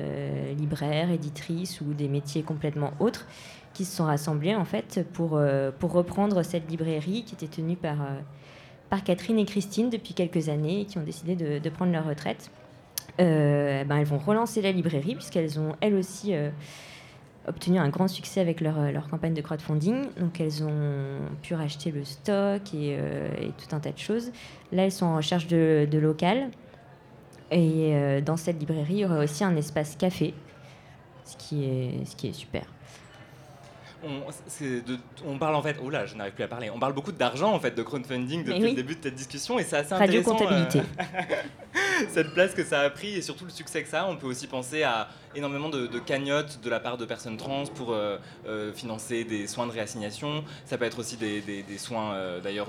libraires, 0.56 1.10
éditrices 1.10 1.82
ou 1.82 1.92
des 1.92 2.08
métiers 2.08 2.42
complètement 2.42 2.92
autres, 2.98 3.26
qui 3.74 3.84
se 3.84 3.94
sont 3.94 4.06
rassemblées 4.06 4.54
en 4.54 4.64
fait 4.64 5.04
pour, 5.12 5.38
pour 5.78 5.92
reprendre 5.92 6.42
cette 6.42 6.70
librairie 6.70 7.24
qui 7.24 7.34
était 7.34 7.54
tenue 7.54 7.76
par, 7.76 7.98
par 8.90 9.02
Catherine 9.02 9.38
et 9.38 9.44
Christine 9.44 9.90
depuis 9.90 10.14
quelques 10.14 10.48
années 10.48 10.86
qui 10.86 10.98
ont 10.98 11.02
décidé 11.02 11.34
de, 11.34 11.68
prendre 11.68 11.92
leur 11.92 12.06
retraite. 12.06 12.50
Euh, 13.20 13.84
ben, 13.84 13.96
elles 13.96 14.06
vont 14.06 14.18
relancer 14.18 14.60
la 14.62 14.72
librairie 14.72 15.14
puisqu'elles 15.14 15.58
ont 15.58 15.74
elles 15.80 15.94
aussi 15.94 16.34
euh, 16.34 16.50
obtenu 17.48 17.78
un 17.78 17.88
grand 17.88 18.08
succès 18.08 18.40
avec 18.40 18.60
leur, 18.60 18.78
euh, 18.78 18.90
leur 18.90 19.08
campagne 19.08 19.34
de 19.34 19.40
crowdfunding. 19.40 20.08
Donc 20.20 20.40
elles 20.40 20.62
ont 20.62 21.18
pu 21.42 21.54
racheter 21.54 21.90
le 21.90 22.04
stock 22.04 22.74
et, 22.74 22.98
tout 23.58 23.74
un 23.74 23.80
tas 23.80 23.92
de 23.92 23.98
choses. 23.98 24.30
Là, 24.72 24.84
elles 24.84 24.92
sont 24.92 25.06
en 25.06 25.16
recherche 25.16 25.46
de, 25.46 25.88
local. 25.98 26.50
Et 27.50 28.20
dans 28.22 28.36
cette 28.36 28.58
librairie, 28.58 28.94
il 28.94 28.98
y 28.98 29.04
aura 29.04 29.20
aussi 29.20 29.44
un 29.44 29.54
espace 29.54 29.94
café, 29.94 30.34
ce 31.24 31.36
qui 31.36 31.64
est, 31.64 32.04
ce 32.04 32.16
qui 32.16 32.26
est 32.26 32.32
super. 32.32 32.64
On, 34.06 34.22
c'est 34.46 34.80
de- 34.84 34.98
on 35.26 35.36
parle 35.38 35.54
en 35.56 35.62
fait, 35.62 35.76
oh 35.82 35.90
là, 35.90 36.06
je 36.06 36.14
n'arrive 36.14 36.32
plus 36.34 36.44
à 36.44 36.48
parler. 36.48 36.70
On 36.70 36.78
parle 36.78 36.92
beaucoup 36.92 37.12
d'argent 37.12 37.52
en 37.52 37.58
fait, 37.60 37.72
de 37.72 37.82
crowdfunding 37.82 38.44
depuis 38.44 38.62
oui. 38.62 38.68
le 38.70 38.74
début 38.74 38.94
de 38.94 39.00
cette 39.02 39.14
discussion 39.14 39.58
et 39.58 39.64
c'est 39.64 39.76
assez 39.76 39.94
Radio 39.94 40.20
intéressant. 40.20 40.38
comptabilité. 40.44 40.78
euh, 40.80 41.02
cette 42.10 42.32
place 42.32 42.54
que 42.54 42.64
ça 42.64 42.80
a 42.80 42.90
pris 42.90 43.14
et 43.14 43.22
surtout 43.22 43.44
le 43.44 43.50
succès 43.50 43.82
que 43.82 43.88
ça 43.88 44.02
a. 44.02 44.06
On 44.10 44.16
peut 44.16 44.26
aussi 44.26 44.46
penser 44.46 44.82
à 44.82 45.08
énormément 45.34 45.68
de, 45.68 45.86
de 45.86 45.98
cagnottes 45.98 46.60
de 46.62 46.70
la 46.70 46.80
part 46.80 46.96
de 46.98 47.04
personnes 47.04 47.36
trans 47.36 47.64
pour 47.74 47.92
euh, 47.92 48.18
euh, 48.46 48.72
financer 48.72 49.24
des 49.24 49.46
soins 49.46 49.66
de 49.66 49.72
réassignation. 49.72 50.44
Ça 50.64 50.78
peut 50.78 50.84
être 50.84 50.98
aussi 50.98 51.16
des, 51.16 51.40
des- 51.40 51.62
des 51.62 51.78
soins 51.78 52.14
d'ailleurs. 52.42 52.68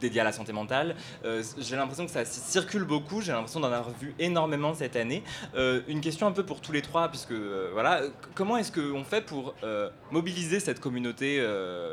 Dédiés 0.00 0.20
à 0.20 0.24
la 0.24 0.32
santé 0.32 0.52
mentale. 0.52 0.96
Euh, 1.24 1.42
j'ai 1.58 1.76
l'impression 1.76 2.04
que 2.06 2.10
ça 2.10 2.24
circule 2.24 2.84
beaucoup, 2.84 3.20
j'ai 3.20 3.32
l'impression 3.32 3.60
d'en 3.60 3.72
avoir 3.72 3.90
vu 3.90 4.14
énormément 4.18 4.74
cette 4.74 4.96
année. 4.96 5.22
Euh, 5.54 5.80
une 5.88 6.00
question 6.00 6.26
un 6.26 6.32
peu 6.32 6.44
pour 6.44 6.60
tous 6.60 6.72
les 6.72 6.82
trois, 6.82 7.08
puisque 7.08 7.32
euh, 7.32 7.70
voilà, 7.72 8.02
comment 8.34 8.56
est-ce 8.56 8.72
qu'on 8.72 9.04
fait 9.04 9.22
pour 9.22 9.54
mobiliser 10.10 10.60
cette 10.60 10.80
communauté 10.80 11.36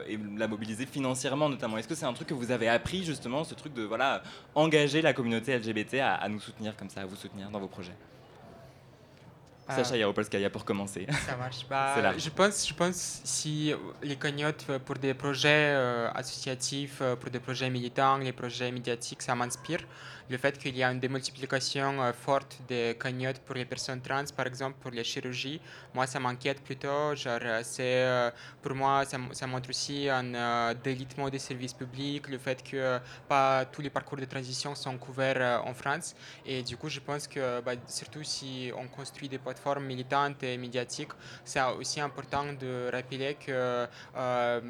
et 0.07 0.19
la 0.37 0.47
mobiliser 0.47 0.85
financièrement 0.85 1.49
notamment? 1.49 1.77
Est-ce 1.77 1.87
que 1.87 1.95
c'est 1.95 2.05
un 2.05 2.13
truc 2.13 2.27
que 2.27 2.33
vous 2.33 2.51
avez 2.51 2.67
appris 2.67 3.03
justement, 3.03 3.43
ce 3.43 3.53
truc 3.53 3.73
de 3.73 3.83
voilà, 3.83 4.21
engager 4.53 5.01
la 5.01 5.13
communauté 5.13 5.57
LGBT 5.57 5.95
à, 5.95 6.15
à 6.15 6.29
nous 6.29 6.39
soutenir 6.39 6.75
comme 6.75 6.89
ça, 6.89 7.01
à 7.01 7.05
vous 7.05 7.15
soutenir 7.15 7.49
dans 7.49 7.59
vos 7.59 7.67
projets? 7.67 7.95
Sacha 9.67 9.97
Yaropolskaya 9.97 10.49
pour 10.49 10.63
commencer. 10.63 11.07
Ça 11.25 11.35
marche. 11.35 11.65
Bah, 11.69 12.13
je 12.17 12.29
pense, 12.29 12.67
je 12.67 12.73
pense 12.73 13.21
si 13.23 13.73
les 14.03 14.15
cagnottes 14.15 14.65
euh, 14.69 14.79
pour 14.79 14.95
des 14.95 15.13
projets 15.13 15.73
euh, 15.73 16.09
associatifs, 16.13 16.99
euh, 17.01 17.15
pour 17.15 17.29
des 17.31 17.39
projets 17.39 17.69
militants, 17.69 18.17
les 18.17 18.33
projets 18.33 18.71
médiatiques, 18.71 19.21
ça 19.21 19.33
m'inspire. 19.35 19.79
Le 20.29 20.37
fait 20.37 20.57
qu'il 20.57 20.75
y 20.75 20.83
a 20.83 20.91
une 20.91 20.99
démultiplication 20.99 22.01
euh, 22.01 22.11
forte 22.13 22.57
des 22.67 22.97
cagnottes 22.99 23.39
pour 23.39 23.55
les 23.55 23.65
personnes 23.65 24.01
trans, 24.01 24.23
par 24.35 24.47
exemple 24.47 24.75
pour 24.81 24.91
les 24.91 25.03
chirurgies, 25.03 25.61
moi 25.93 26.05
ça 26.07 26.19
m'inquiète 26.19 26.61
plutôt. 26.63 27.15
Genre, 27.15 27.39
c'est, 27.63 28.03
euh, 28.03 28.31
pour 28.61 28.73
moi, 28.75 29.05
ça, 29.05 29.17
ça 29.31 29.47
montre 29.47 29.69
aussi 29.69 30.09
un 30.09 30.73
délitement 30.83 31.29
des 31.29 31.39
services 31.39 31.73
publics, 31.73 32.27
le 32.27 32.37
fait 32.37 32.61
que 32.63 32.99
pas 33.27 33.65
tous 33.65 33.81
les 33.81 33.89
parcours 33.91 34.17
de 34.17 34.25
transition 34.25 34.73
sont 34.75 34.97
couverts 34.97 35.61
en 35.65 35.73
France. 35.73 36.15
Et 36.45 36.61
du 36.63 36.75
coup, 36.77 36.89
je 36.89 36.99
pense 36.99 37.27
que 37.27 37.61
bah, 37.61 37.73
surtout 37.87 38.23
si 38.23 38.71
on 38.75 38.87
construit 38.87 39.29
des 39.29 39.37
plateformes 39.55 39.85
militantes 39.85 40.43
et 40.43 40.57
médiatiques, 40.57 41.11
c'est 41.43 41.61
aussi 41.79 41.99
important 42.01 42.45
de 42.53 42.89
rappeler 42.91 43.35
que 43.35 43.87
euh, 44.17 44.61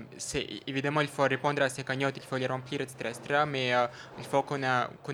évidemment 0.68 1.02
il 1.02 1.08
faut 1.08 1.24
répondre 1.24 1.62
à 1.62 1.70
ces 1.70 1.84
cagnottes, 1.84 2.18
il 2.18 2.24
faut 2.24 2.38
les 2.38 2.48
remplir, 2.48 2.82
etc. 2.82 3.44
mais 3.48 3.74
euh, 3.74 3.88
il 4.18 4.26
faut 4.26 4.44
qu'on 4.44 4.62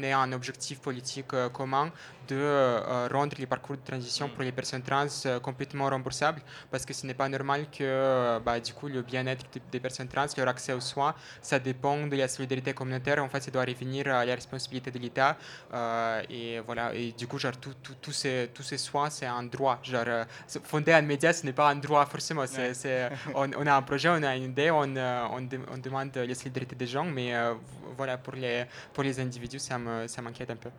ait 0.03 0.13
un 0.13 0.31
objectif 0.33 0.79
politique 0.79 1.33
euh, 1.33 1.49
commun 1.49 1.91
de 2.31 2.37
euh, 2.37 3.07
rendre 3.11 3.35
les 3.37 3.45
parcours 3.45 3.75
de 3.75 3.81
transition 3.91 4.25
pour 4.29 4.43
les 4.43 4.51
personnes 4.59 4.81
trans 4.89 5.05
euh, 5.25 5.39
complètement 5.47 5.87
remboursables 5.95 6.41
parce 6.71 6.85
que 6.85 6.93
ce 6.93 7.05
n'est 7.07 7.13
pas 7.21 7.27
normal 7.37 7.65
que 7.77 7.83
euh, 7.83 8.39
bah, 8.45 8.59
du 8.59 8.73
coup 8.73 8.87
le 8.87 9.01
bien-être 9.01 9.45
des- 9.71 9.79
personnes 9.87 10.07
trans, 10.07 10.27
leur 10.37 10.47
accès 10.47 10.73
aux 10.73 10.79
soins, 10.93 11.13
ça 11.41 11.57
dépend 11.59 11.97
de 12.07 12.15
la 12.15 12.27
solidarité 12.27 12.71
communautaire. 12.73 13.19
En 13.23 13.29
fait, 13.29 13.41
ça 13.41 13.51
doit 13.51 13.65
revenir 13.65 14.03
à 14.07 14.23
la 14.25 14.35
responsabilité 14.35 14.89
de 14.91 14.99
l'État. 14.99 15.31
Euh, 15.73 16.21
et 16.29 16.59
voilà. 16.59 16.93
Et 16.93 17.11
du 17.11 17.25
coup, 17.27 17.37
genre, 17.43 17.57
tout- 17.63 17.73
tout- 17.83 17.95
tous 18.01 18.11
ces, 18.21 18.49
tous 18.53 18.63
ces 18.63 18.77
soins, 18.77 19.09
c'est 19.09 19.25
un 19.25 19.43
droit. 19.43 19.79
Genre, 19.83 20.03
euh, 20.07 20.23
fonder 20.63 20.93
un 20.93 21.01
média, 21.01 21.33
ce 21.33 21.45
n'est 21.45 21.53
pas 21.61 21.69
un 21.69 21.75
droit 21.75 22.05
forcément. 22.05 22.45
C'est- 22.47 23.09
on, 23.35 23.49
on 23.61 23.65
a 23.67 23.73
un 23.75 23.81
projet, 23.81 24.09
on 24.09 24.21
a 24.23 24.35
une 24.35 24.43
idée, 24.53 24.69
on, 24.71 24.95
euh, 24.95 25.27
on, 25.35 25.41
de- 25.41 25.59
on 25.73 25.77
demande 25.77 26.11
la 26.15 26.35
solidarité 26.35 26.75
des 26.75 26.87
gens, 26.87 27.05
mais 27.05 27.33
euh, 27.35 27.55
voilà, 27.97 28.17
pour 28.17 28.33
les, 28.33 28.65
pour 28.93 29.03
les 29.03 29.19
individus, 29.19 29.59
ça, 29.59 29.77
me, 29.77 30.07
ça 30.07 30.21
m'inquiète 30.21 30.51
un 30.51 30.55
peu. 30.55 30.69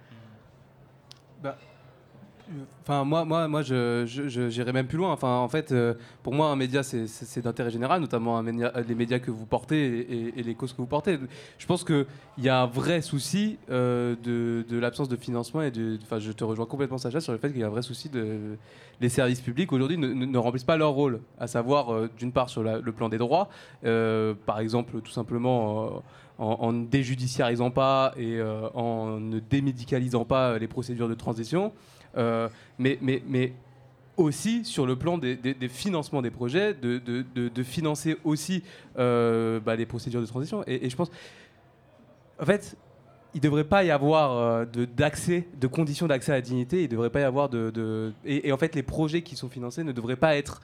Bah, 1.43 1.57
Enfin, 2.83 3.05
moi, 3.05 3.25
moi, 3.25 3.47
moi, 3.47 3.63
j'irais 3.63 4.73
même 4.73 4.87
plus 4.87 4.99
loin. 4.99 5.13
Enfin, 5.13 5.37
en 5.37 5.49
fait, 5.49 5.71
euh, 5.71 5.95
pour 6.23 6.35
moi, 6.35 6.49
un 6.49 6.57
média, 6.57 6.83
c'est, 6.83 7.41
d'intérêt 7.41 7.71
général, 7.71 8.01
notamment 8.01 8.43
les 8.43 8.95
médias 8.95 9.19
que 9.21 9.31
vous 9.31 9.47
portez 9.47 10.33
et, 10.37 10.43
les 10.43 10.55
causes 10.55 10.73
que 10.73 10.79
vous 10.79 10.87
portez. 10.87 11.19
Je 11.59 11.67
pense 11.67 11.85
qu'il 11.85 12.07
y 12.39 12.49
a 12.49 12.63
un 12.63 12.67
vrai 12.67 13.01
souci 13.01 13.59
euh, 13.71 14.17
de, 14.23 14.65
de 14.69 14.79
l'absence 14.79 15.09
de 15.09 15.17
financement 15.17 15.63
et 15.63 15.71
de. 15.71 15.99
Enfin, 16.03 16.19
je 16.19 16.33
te 16.33 16.43
rejoins 16.45 16.67
complètement, 16.67 16.99
Sacha, 16.99 17.21
sur 17.21 17.33
le 17.33 17.39
fait 17.39 17.51
qu'il 17.51 17.61
y 17.61 17.65
a 17.65 17.69
un 17.69 17.71
vrai 17.71 17.83
souci 17.83 18.09
de. 18.09 18.57
Les 19.01 19.09
services 19.09 19.41
publics 19.41 19.73
aujourd'hui 19.73 19.99
ne, 19.99 20.39
remplissent 20.39 20.65
pas 20.65 20.77
leur 20.77 20.91
rôle, 20.91 21.21
à 21.39 21.47
savoir, 21.47 21.93
euh, 21.93 22.11
d'une 22.19 22.33
part, 22.33 22.51
sur 22.51 22.63
le 22.63 22.93
plan 22.93 23.09
des 23.09 23.19
droits, 23.19 23.49
euh, 23.85 24.35
par 24.47 24.61
exemple, 24.61 25.01
tout 25.01 25.13
simplement. 25.13 26.03
En, 26.43 26.73
ne 26.73 26.87
déjudiciarisant 26.87 27.71
pas 27.71 28.13
et 28.17 28.39
euh, 28.39 28.69
en 28.75 29.21
ne 29.21 29.39
démédicalisant 29.39 30.25
pas 30.25 30.59
les 30.59 30.69
procédures 30.69 31.09
de 31.09 31.15
transition, 31.15 31.73
euh, 32.17 32.49
mais, 32.79 32.99
mais, 33.01 33.23
mais 33.27 33.53
aussi 34.17 34.65
sur 34.65 34.85
le 34.87 34.97
plan 34.97 35.19
des, 35.19 35.39
financements 35.69 36.21
des 36.21 36.31
projets, 36.31 36.75
de, 36.75 36.99
de- 36.99 37.49
de- 37.49 37.63
financer 37.63 38.17
aussi 38.25 38.63
euh, 38.99 39.61
bah, 39.61 39.77
les 39.77 39.87
procédures 39.87 40.21
de 40.21 40.27
transition. 40.27 40.65
Et, 40.67 40.91
je 40.91 40.97
pense, 40.97 41.11
en 42.41 42.45
fait, 42.45 42.77
il 43.35 43.39
ne 43.39 43.43
devrait 43.43 43.65
pas 43.65 43.85
y 43.85 43.91
avoir 43.91 44.67
d'accès, 44.95 45.49
de 45.59 45.67
conditions 45.67 46.07
d'accès 46.07 46.33
à 46.33 46.35
la 46.35 46.41
dignité, 46.43 46.87
devrait 46.89 47.09
pas 47.09 47.21
y 47.21 47.25
avoir 47.25 47.49
de... 47.49 48.13
et 48.27 48.53
en 48.53 48.59
fait, 48.59 48.75
les 48.75 48.83
projets 48.83 49.23
qui 49.23 49.37
sont 49.37 49.49
financés 49.49 49.85
ne 49.85 49.93
devraient 49.93 50.17
pas 50.17 50.37
être... 50.37 50.61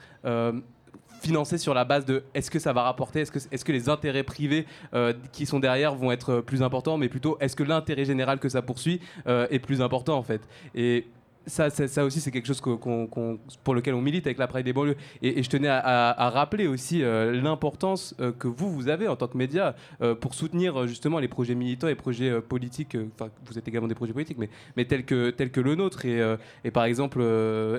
financés 1.21 1.57
sur 1.57 1.73
la 1.73 1.85
base 1.85 2.05
de 2.05 2.23
est-ce 2.33 2.49
que 2.49 2.59
ça 2.59 2.73
va 2.73 2.83
rapporter, 2.83 3.21
est-ce 3.21 3.31
que, 3.31 3.39
est-ce 3.51 3.65
que 3.65 3.71
les 3.71 3.89
intérêts 3.89 4.23
privés 4.23 4.65
euh, 4.93 5.13
qui 5.31 5.45
sont 5.45 5.59
derrière 5.59 5.95
vont 5.95 6.11
être 6.11 6.33
euh, 6.33 6.41
plus 6.41 6.63
importants, 6.63 6.97
mais 6.97 7.09
plutôt 7.09 7.37
est-ce 7.39 7.55
que 7.55 7.63
l'intérêt 7.63 8.05
général 8.05 8.39
que 8.39 8.49
ça 8.49 8.61
poursuit 8.61 9.01
euh, 9.27 9.47
est 9.49 9.59
plus 9.59 9.81
important 9.81 10.17
en 10.17 10.23
fait. 10.23 10.41
Et 10.75 11.07
ça, 11.45 11.71
ça, 11.71 12.05
aussi, 12.05 12.21
c'est 12.21 12.29
quelque 12.29 12.45
chose 12.45 12.61
qu'on- 12.61 13.39
pour 13.63 13.73
lequel 13.73 13.95
on 13.95 14.01
milite 14.01 14.27
avec 14.27 14.37
la 14.37 14.45
Pride 14.45 14.65
des 14.65 14.73
banlieues. 14.73 14.97
Et, 15.23 15.41
je 15.41 15.49
tenais 15.49 15.69
à, 15.69 16.29
rappeler 16.29 16.67
aussi 16.67 17.01
l'importance 17.01 18.13
que 18.37 18.47
vous, 18.47 18.71
vous 18.71 18.87
avez 18.87 19.07
en 19.07 19.15
tant 19.15 19.27
que 19.27 19.37
média 19.37 19.73
pour 20.19 20.35
soutenir 20.35 20.85
justement 20.85 21.17
les 21.17 21.29
projets 21.29 21.55
militants 21.55 21.87
et 21.87 21.95
projets 21.95 22.39
politiques. 22.41 22.95
Enfin, 23.15 23.31
vous 23.45 23.57
êtes 23.57 23.67
également 23.67 23.87
des 23.87 23.95
projets 23.95 24.13
politiques, 24.13 24.37
mais, 24.37 24.49
mais 24.77 24.85
tels, 24.85 25.05
que, 25.05 25.31
tels 25.31 25.49
que 25.49 25.61
le 25.61 25.73
nôtre. 25.73 26.05
Et, 26.05 26.21
et 26.63 26.71
par 26.71 26.83
exemple, 26.83 27.23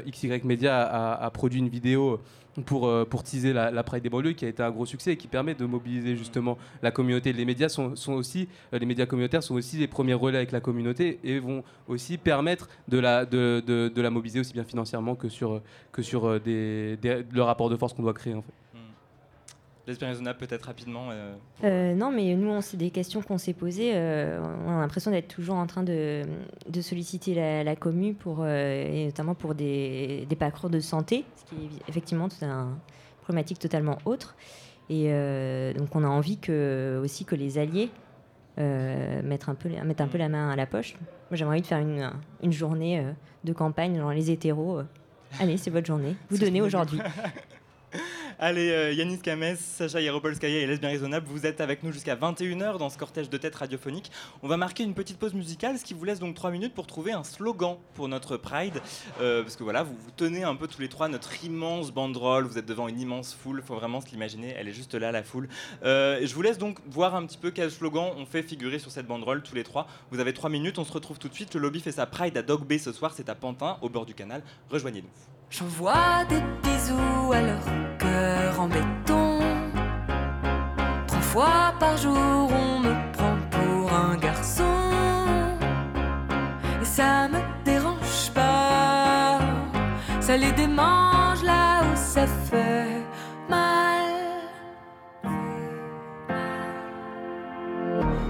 XY 0.08 0.40
Media 0.42 0.82
a, 0.82 1.24
a 1.24 1.30
produit 1.30 1.60
une 1.60 1.68
vidéo 1.68 2.18
pour, 2.66 2.88
euh, 2.88 3.04
pour 3.04 3.22
teaser 3.22 3.52
la, 3.52 3.70
la 3.70 3.82
Pride 3.82 4.02
des 4.02 4.10
banlieues 4.10 4.32
qui 4.32 4.44
a 4.44 4.48
été 4.48 4.62
un 4.62 4.70
gros 4.70 4.86
succès 4.86 5.12
et 5.12 5.16
qui 5.16 5.28
permet 5.28 5.54
de 5.54 5.64
mobiliser 5.64 6.16
justement 6.16 6.58
la 6.82 6.90
communauté. 6.90 7.32
Les 7.32 7.44
médias 7.44 7.68
sont, 7.68 7.94
aussi, 8.08 8.48
euh, 8.72 8.78
les 8.78 8.86
médias 8.86 9.06
communautaires 9.06 9.42
sont 9.42 9.54
aussi 9.54 9.76
les 9.76 9.86
premiers 9.86 10.14
relais 10.14 10.38
avec 10.38 10.52
la 10.52 10.60
communauté 10.60 11.20
et 11.24 11.38
vont 11.38 11.62
aussi 11.88 12.18
permettre 12.18 12.68
de 12.88 12.98
la, 12.98 14.10
mobiliser 14.10 14.40
aussi 14.40 14.52
bien 14.52 14.64
financièrement 14.64 15.14
que 15.14 15.28
sur, 15.28 15.60
euh, 16.24 16.40
le 16.46 17.40
rapport 17.40 17.70
de 17.70 17.76
force 17.76 17.92
qu'on 17.94 18.02
doit 18.02 18.14
créer. 18.14 18.34
Raisonnable 19.98 20.38
peut-être 20.38 20.64
rapidement. 20.66 21.08
euh, 21.10 21.34
Euh, 21.64 21.94
non, 21.94 22.10
mais 22.10 22.34
nous, 22.34 22.60
c'est 22.62 22.76
des 22.76 22.90
questions 22.90 23.22
qu'on 23.22 23.38
s'est 23.38 23.52
posées. 23.52 23.92
euh, 23.94 24.40
on 24.66 24.70
a 24.76 24.80
l'impression 24.80 25.10
d'être 25.10 25.28
toujours 25.28 25.56
en 25.56 25.66
train 25.66 25.82
de, 25.82 26.22
de 26.68 26.80
solliciter 26.80 27.34
la, 27.34 27.64
la 27.64 27.76
commu, 27.76 28.14
pour, 28.14 28.46
et 28.46 29.06
notamment 29.06 29.34
pour 29.34 29.54
des, 29.54 30.26
des 30.28 30.36
parcours 30.36 30.70
de 30.70 30.80
santé, 30.80 31.24
ce 31.36 31.44
qui 31.54 31.62
est 31.64 31.88
effectivement 31.88 32.28
un 32.42 32.68
une 32.68 33.22
problématique 33.22 33.58
totalement 33.58 33.98
autre. 34.06 34.34
Et 34.88 35.04
donc, 35.78 35.94
on 35.94 36.02
a 36.02 36.08
envie 36.08 36.38
que, 36.38 37.00
aussi 37.04 37.24
que 37.24 37.36
les 37.36 37.58
alliés 37.58 37.90
mettent, 38.56 39.48
un 39.48 39.54
peu, 39.54 39.68
mettent 39.68 40.00
un 40.00 40.08
peu 40.08 40.18
la 40.18 40.28
main 40.28 40.50
à 40.50 40.56
la 40.56 40.66
poche. 40.66 40.94
Moi, 41.30 41.36
j'aimerais 41.36 41.54
envie 41.54 41.62
de 41.62 41.66
faire 41.66 41.78
une, 41.78 42.10
une 42.42 42.52
journée 42.52 43.04
de 43.44 43.52
campagne 43.52 43.98
dans 43.98 44.10
les 44.10 44.30
hétéros. 44.32 44.80
Allez, 45.38 45.56
c'est 45.58 45.70
votre 45.70 45.86
journée. 45.86 46.16
Vous 46.28 46.38
donnez 46.38 46.60
aujourd'hui. 46.60 46.98
Allez, 48.42 48.70
euh, 48.70 48.94
Yanis 48.94 49.18
Kames, 49.18 49.54
Sacha 49.54 50.00
Yeropolskaya 50.00 50.60
et 50.60 50.66
Lesbien 50.66 50.88
Raisonnable, 50.88 51.26
vous 51.28 51.44
êtes 51.44 51.60
avec 51.60 51.82
nous 51.82 51.92
jusqu'à 51.92 52.16
21h 52.16 52.78
dans 52.78 52.88
ce 52.88 52.96
cortège 52.96 53.28
de 53.28 53.36
tête 53.36 53.54
radiophonique. 53.54 54.10
On 54.42 54.48
va 54.48 54.56
marquer 54.56 54.82
une 54.82 54.94
petite 54.94 55.18
pause 55.18 55.34
musicale, 55.34 55.76
ce 55.76 55.84
qui 55.84 55.92
vous 55.92 56.06
laisse 56.06 56.20
donc 56.20 56.34
3 56.34 56.50
minutes 56.50 56.72
pour 56.72 56.86
trouver 56.86 57.12
un 57.12 57.22
slogan 57.22 57.76
pour 57.92 58.08
notre 58.08 58.38
Pride. 58.38 58.80
Euh, 59.20 59.42
parce 59.42 59.56
que 59.56 59.62
voilà, 59.62 59.82
vous, 59.82 59.94
tenez 60.16 60.42
un 60.42 60.56
peu 60.56 60.68
tous 60.68 60.80
les 60.80 60.88
trois 60.88 61.08
notre 61.08 61.44
immense 61.44 61.92
banderole, 61.92 62.44
vous 62.44 62.56
êtes 62.56 62.64
devant 62.64 62.88
une 62.88 62.98
immense 62.98 63.34
foule, 63.34 63.62
faut 63.62 63.74
vraiment 63.74 64.00
se 64.00 64.08
l'imaginer, 64.08 64.54
elle 64.56 64.68
est 64.68 64.72
juste 64.72 64.94
là, 64.94 65.12
la 65.12 65.22
foule. 65.22 65.46
Euh, 65.84 66.20
je 66.24 66.34
vous 66.34 66.40
laisse 66.40 66.56
donc 66.56 66.78
voir 66.86 67.14
un 67.16 67.26
petit 67.26 67.36
peu 67.36 67.50
quel 67.50 67.70
slogan 67.70 68.10
on 68.16 68.24
fait 68.24 68.42
figurer 68.42 68.78
sur 68.78 68.90
cette 68.90 69.06
banderole 69.06 69.42
tous 69.42 69.54
les 69.54 69.64
trois. 69.64 69.86
Vous 70.10 70.18
avez 70.18 70.32
3 70.32 70.48
minutes, 70.48 70.78
on 70.78 70.84
se 70.84 70.92
retrouve 70.92 71.18
tout 71.18 71.28
de 71.28 71.34
suite. 71.34 71.52
Le 71.52 71.60
lobby 71.60 71.80
fait 71.80 71.92
sa 71.92 72.06
Pride 72.06 72.38
à 72.38 72.42
Dog 72.42 72.64
Bay 72.64 72.78
ce 72.78 72.92
soir, 72.92 73.12
c'est 73.14 73.28
à 73.28 73.34
Pantin, 73.34 73.76
au 73.82 73.90
bord 73.90 74.06
du 74.06 74.14
canal. 74.14 74.42
Rejoignez-nous. 74.70 75.10
J'envoie 75.50 76.24
des 76.30 76.40
bisous 76.62 77.32
à 77.34 77.42
leur 77.42 77.89
Ça 90.30 90.36
les 90.36 90.52
démange 90.52 91.42
là 91.42 91.82
où 91.82 91.96
ça 91.96 92.24
fait 92.24 93.02
mal. 93.48 94.12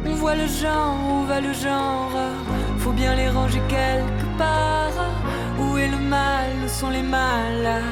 On 0.07 0.15
voit 0.15 0.35
le 0.35 0.47
genre, 0.47 0.97
où 1.11 1.27
va 1.27 1.43
le 1.43 1.53
genre. 1.53 2.19
Faut 2.79 2.93
bien 2.93 3.15
les 3.15 3.29
ranger 3.29 3.61
quelque 3.69 4.27
part. 4.39 4.99
Où 5.59 5.77
est 5.77 5.89
le 5.89 5.99
mal, 5.99 6.49
où 6.65 6.69
sont 6.71 6.89
les 6.89 7.03
mâles? 7.03 7.83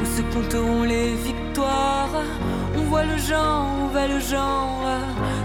Où 0.00 0.06
se 0.16 0.22
compteront 0.32 0.84
les 0.84 1.14
victoires? 1.14 2.22
On 2.76 2.82
voit 2.82 3.04
le 3.04 3.16
genre, 3.16 3.66
où 3.82 3.88
va 3.88 4.06
le 4.06 4.20
genre. 4.20 4.86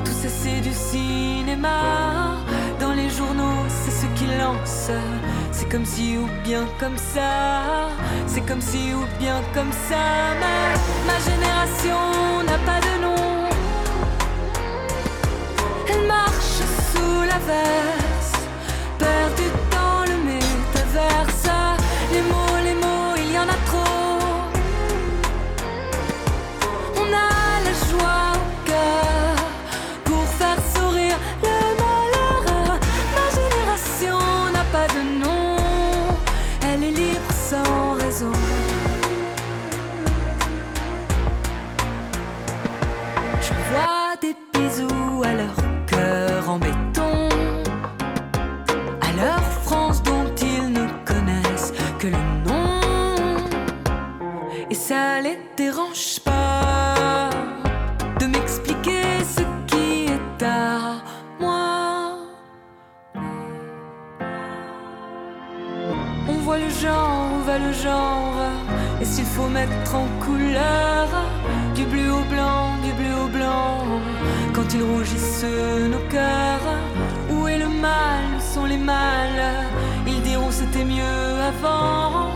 Tout 0.06 0.18
ça 0.22 0.30
c'est 0.30 0.62
du 0.62 0.74
cinéma. 0.74 2.38
Dans 2.80 2.94
les 2.94 3.10
journaux, 3.10 3.64
c'est 3.68 3.96
ce 4.02 4.06
qui 4.14 4.28
lance. 4.38 4.92
C'est 5.52 5.70
comme 5.70 5.86
si 5.86 6.18
ou 6.18 6.28
bien 6.44 6.66
comme 6.80 6.98
ça 6.98 7.90
C'est 8.34 8.46
comme 8.48 8.62
si 8.62 8.94
ou 8.94 9.04
bien 9.20 9.42
comme 9.54 9.74
ça 9.90 10.34
Ma, 10.40 10.74
ma 11.06 11.20
génération 11.20 12.44
n'a 12.46 12.58
pas 12.60 12.80
de 12.80 13.02
nom. 13.02 13.50
Elle 15.90 16.08
marche 16.08 16.62
sous 16.94 17.22
l'averse, 17.30 17.52
perdue 17.92 18.01
en 69.94 70.08
couleur 70.26 71.08
Du 71.76 71.86
bleu 71.86 72.12
au 72.12 72.24
blanc, 72.24 72.78
du 72.84 72.92
bleu 72.94 73.14
au 73.26 73.28
blanc. 73.28 73.78
Quand 74.54 74.74
ils 74.74 74.84
rougissent 74.84 75.46
nos 75.90 76.04
cœurs 76.10 76.68
Où 77.30 77.48
est 77.48 77.58
le 77.58 77.68
mal, 77.68 78.24
où 78.38 78.54
sont 78.54 78.66
les 78.66 78.78
mâles? 78.78 79.68
Ils 80.08 80.22
diront 80.22 80.52
c'était 80.52 80.86
mieux 80.86 81.32
avant. 81.52 82.30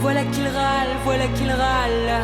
Voilà 0.00 0.24
qu'ils 0.24 0.48
râlent, 0.48 0.96
voilà 1.04 1.26
qu'ils 1.36 1.50
râlent. 1.50 2.22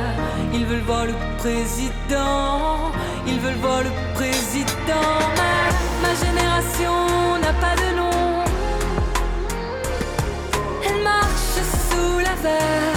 Ils 0.54 0.64
veulent 0.64 0.86
voir 0.86 1.04
le 1.06 1.14
président. 1.38 2.92
Ils 3.26 3.40
veulent 3.40 3.60
voir 3.60 3.82
le 3.82 3.90
président. 4.14 5.10
Ma, 5.38 5.54
ma 6.02 6.14
génération 6.24 6.96
n'a 7.42 7.52
pas 7.64 7.74
de 7.82 7.88
nom. 7.96 8.44
Elle 10.86 11.02
marche 11.02 11.58
sous 11.88 12.18
l'averse, 12.18 12.95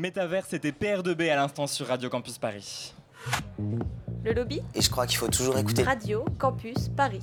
Métavers, 0.00 0.46
c'était 0.46 0.70
PR2B 0.70 1.30
à 1.30 1.36
l'instant 1.36 1.66
sur 1.66 1.86
Radio 1.86 2.08
Campus 2.08 2.38
Paris. 2.38 2.94
Le 4.24 4.32
lobby 4.32 4.62
Et 4.74 4.80
je 4.80 4.88
crois 4.88 5.06
qu'il 5.06 5.18
faut 5.18 5.28
toujours 5.28 5.58
écouter. 5.58 5.82
Radio 5.82 6.24
Campus 6.38 6.88
Paris. 6.96 7.20